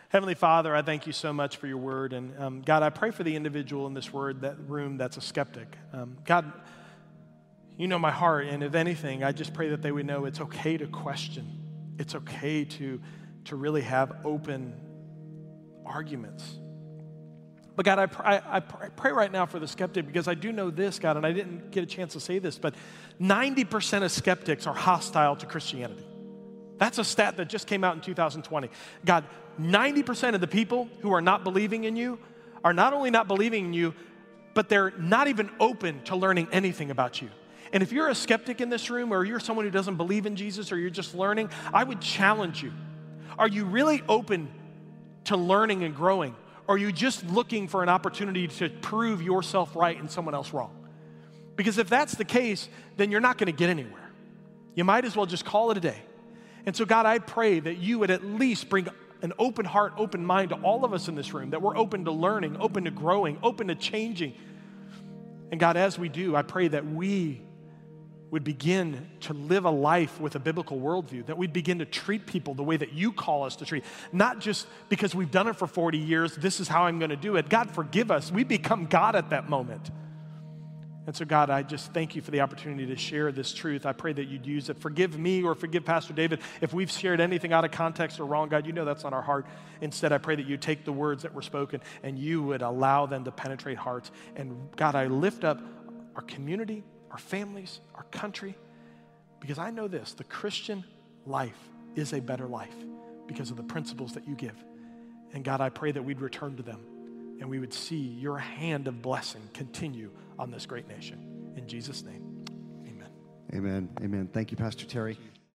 Heavenly 0.10 0.36
Father, 0.36 0.74
I 0.74 0.82
thank 0.82 1.06
you 1.06 1.12
so 1.12 1.34
much 1.34 1.58
for 1.58 1.68
your 1.68 1.78
word. 1.78 2.14
And 2.14 2.34
um, 2.40 2.62
God, 2.62 2.82
I 2.82 2.90
pray 2.90 3.12
for 3.12 3.24
the 3.24 3.36
individual 3.36 3.88
in 3.88 3.94
this 3.94 4.14
word, 4.14 4.42
that 4.42 4.58
room 4.68 4.98
that's 4.98 5.18
a 5.18 5.22
skeptic. 5.22 5.68
Um, 5.92 6.18
God, 6.24 6.54
you 7.78 7.88
know 7.88 8.00
my 8.00 8.12
heart. 8.12 8.48
And 8.48 8.64
if 8.64 8.74
anything, 8.74 9.24
I 9.24 9.34
just 9.34 9.54
pray 9.54 9.70
that 9.70 9.82
they 9.82 9.92
would 9.92 10.06
know 10.06 10.24
it's 10.24 10.40
okay 10.40 10.78
to 10.78 10.88
question. 10.88 11.46
It's 12.00 12.16
okay 12.16 12.64
to, 12.64 13.02
to 13.46 13.56
really 13.58 13.82
have 13.82 14.14
open 14.24 14.74
arguments. 15.86 16.56
But 17.78 17.86
God, 17.86 18.00
I, 18.00 18.38
I, 18.38 18.56
I 18.58 18.60
pray 18.60 19.12
right 19.12 19.32
now 19.32 19.46
for 19.46 19.60
the 19.60 19.68
skeptic 19.68 20.08
because 20.08 20.28
I 20.28 20.34
do 20.34 20.52
know 20.52 20.72
this, 20.72 20.98
God, 20.98 21.16
and 21.16 21.24
I 21.24 21.32
didn't 21.32 21.70
get 21.70 21.84
a 21.84 21.86
chance 21.86 22.14
to 22.14 22.20
say 22.20 22.40
this, 22.40 22.58
but 22.58 22.74
90% 23.22 24.04
of 24.04 24.12
skeptics 24.12 24.66
are 24.66 24.74
hostile 24.74 25.36
to 25.36 25.46
Christianity. 25.46 26.04
That's 26.80 26.98
a 26.98 27.04
stat 27.04 27.38
that 27.38 27.50
just 27.50 27.68
came 27.68 27.84
out 27.84 27.94
in 27.94 28.02
2020. 28.02 28.70
God, 29.06 29.26
90% 29.62 30.34
of 30.34 30.42
the 30.42 30.48
people 30.48 30.90
who 31.02 31.14
are 31.14 31.22
not 31.22 31.44
believing 31.44 31.84
in 31.84 31.96
you 31.96 32.18
are 32.64 32.74
not 32.74 32.94
only 32.94 33.12
not 33.12 33.28
believing 33.28 33.66
in 33.66 33.74
you, 33.74 33.94
but 34.56 34.70
they're 34.70 34.92
not 34.98 35.28
even 35.28 35.52
open 35.60 36.02
to 36.06 36.16
learning 36.16 36.48
anything 36.52 36.90
about 36.90 37.22
you. 37.22 37.30
And 37.72 37.84
if 37.84 37.92
you're 37.92 38.10
a 38.10 38.16
skeptic 38.16 38.60
in 38.60 38.70
this 38.70 38.90
room, 38.90 39.14
or 39.14 39.24
you're 39.24 39.40
someone 39.40 39.66
who 39.66 39.72
doesn't 39.72 39.98
believe 39.98 40.26
in 40.26 40.36
Jesus, 40.36 40.72
or 40.72 40.80
you're 40.80 40.90
just 40.90 41.14
learning, 41.14 41.52
I 41.72 41.84
would 41.84 42.02
challenge 42.02 42.64
you. 42.64 42.74
Are 43.38 43.48
you 43.48 43.66
really 43.66 44.02
open 44.10 44.50
to 45.26 45.38
learning 45.38 45.84
and 45.84 45.96
growing? 45.96 46.36
Are 46.68 46.78
you 46.78 46.92
just 46.92 47.26
looking 47.28 47.68
for 47.68 47.84
an 47.84 47.90
opportunity 47.90 48.48
to 48.48 48.70
prove 48.70 49.22
yourself 49.22 49.76
right 49.76 49.98
and 49.98 50.12
someone 50.12 50.36
else 50.36 50.54
wrong? 50.54 50.72
Because 51.56 51.78
if 51.78 51.90
that's 51.90 52.16
the 52.16 52.26
case, 52.26 52.70
then 52.98 53.10
you're 53.10 53.22
not 53.22 53.38
going 53.38 53.48
to 53.48 53.58
get 53.58 53.70
anywhere. 53.70 54.12
You 54.76 54.84
might 54.84 55.06
as 55.06 55.16
well 55.16 55.26
just 55.26 55.46
call 55.46 55.72
it 55.72 55.78
a 55.78 55.80
day. 55.80 56.02
And 56.66 56.76
so, 56.76 56.86
God, 56.86 57.06
I 57.06 57.20
pray 57.20 57.60
that 57.60 57.78
you 57.78 58.00
would 58.00 58.12
at 58.12 58.24
least 58.24 58.70
bring 58.70 58.88
an 59.22 59.34
open 59.40 59.66
heart, 59.66 59.94
open 59.98 60.26
mind 60.26 60.50
to 60.50 60.56
all 60.58 60.86
of 60.86 60.94
us 60.94 61.08
in 61.08 61.16
this 61.16 61.34
room, 61.34 61.52
that 61.52 61.62
we're 61.62 61.78
open 61.78 62.06
to 62.06 62.12
learning, 62.12 62.58
open 62.60 62.84
to 62.84 62.92
growing, 62.92 63.40
open 63.42 63.68
to 63.70 63.76
changing. 63.76 64.36
And 65.50 65.60
God, 65.60 65.78
as 65.78 65.98
we 65.98 66.10
do, 66.10 66.36
I 66.36 66.42
pray 66.42 66.68
that 66.68 66.86
we 66.86 67.42
would 68.30 68.44
begin 68.44 69.10
to 69.22 69.34
live 69.34 69.66
a 69.66 69.70
life 69.70 70.20
with 70.20 70.36
a 70.36 70.40
biblical 70.40 70.80
worldview, 70.80 71.26
that 71.28 71.38
we'd 71.38 71.54
begin 71.54 71.80
to 71.80 71.86
treat 71.86 72.26
people 72.26 72.54
the 72.54 72.64
way 72.64 72.76
that 72.76 72.94
you 72.94 73.14
call 73.14 73.44
us 73.44 73.56
to 73.56 73.66
treat, 73.66 73.86
not 74.12 74.40
just 74.40 74.68
because 74.90 75.16
we've 75.16 75.32
done 75.32 75.48
it 75.48 75.56
for 75.56 75.68
40 75.68 75.98
years, 75.98 76.36
this 76.36 76.60
is 76.60 76.68
how 76.68 76.84
I'm 76.84 77.00
to 77.00 77.16
do 77.16 77.38
it. 77.38 77.50
God, 77.50 77.72
forgive 77.72 78.12
us. 78.12 78.32
We 78.32 78.44
become 78.44 78.86
God 78.86 79.16
at 79.16 79.30
that 79.30 79.50
moment. 79.50 79.90
And 81.08 81.16
so, 81.16 81.24
God, 81.24 81.50
I 81.50 81.64
just 81.64 81.94
thank 81.94 82.18
you 82.18 82.22
for 82.22 82.32
the 82.32 82.42
opportunity 82.42 82.86
to 82.88 82.98
share 82.98 83.32
this 83.32 83.54
truth. 83.54 83.86
I 83.86 83.94
pray 83.94 84.12
that 84.12 84.26
you'd 84.26 84.46
use 84.46 84.70
it. 84.70 84.78
Forgive 84.78 85.18
me 85.18 85.42
or 85.42 85.56
forgive 85.56 85.86
Pastor 85.86 86.12
David 86.12 86.42
if 86.60 86.74
we've 86.74 86.92
shared 86.92 87.22
anything 87.22 87.54
out 87.54 87.64
of 87.64 87.72
context 87.72 88.20
or 88.20 88.26
wrong. 88.26 88.50
God, 88.50 88.68
you 88.68 88.74
know 88.74 88.84
that's 88.84 89.06
on 89.06 89.14
our 89.14 89.22
heart. 89.22 89.46
Instead, 89.80 90.12
I 90.12 90.18
pray 90.18 90.36
that 90.36 90.46
you 90.46 90.58
take 90.58 90.84
the 90.84 90.92
words 90.92 91.24
that 91.24 91.34
were 91.34 91.42
spoken 91.42 91.80
and 92.04 92.20
you 92.20 92.44
would 92.44 92.62
allow 92.62 93.06
them 93.06 93.24
to 93.24 93.32
penetrate 93.32 93.78
hearts. 93.78 94.12
And 94.36 94.70
God, 94.76 94.96
I 94.96 95.06
lift 95.06 95.46
up 95.46 95.62
our 96.18 96.24
community, 96.24 96.84
our 97.12 97.18
families, 97.18 97.80
our 97.96 98.04
country, 98.12 98.56
because 99.40 99.58
I 99.58 99.72
know 99.72 99.88
this 99.88 100.14
the 100.14 100.24
Christian 100.24 100.84
life 101.26 101.58
is 101.96 102.14
a 102.14 102.20
better 102.20 102.48
life 102.48 102.76
because 103.28 103.52
of 103.52 103.58
the 103.58 103.64
principles 103.64 104.14
that 104.14 104.28
you 104.28 104.36
give. 104.36 104.56
And 105.34 105.44
God, 105.44 105.62
I 105.62 105.70
pray 105.70 105.92
that 105.92 106.04
we'd 106.04 106.22
return 106.22 106.56
to 106.58 106.64
them 106.64 106.80
and 107.40 107.50
we 107.50 107.60
would 107.60 107.74
see 107.74 107.98
your 107.98 108.38
hand 108.38 108.88
of 108.88 109.02
blessing 109.02 109.42
continue 109.54 110.12
on 110.40 110.52
this 110.52 110.66
great 110.66 110.88
nation. 110.88 111.54
In 111.56 111.68
Jesus' 111.68 112.04
name, 112.04 112.46
amen. 112.88 113.10
Amen. 113.54 113.90
Amen. 114.02 114.30
Thank 114.32 114.52
you, 114.52 114.58
Pastor 114.58 114.86
Terry. 114.86 115.18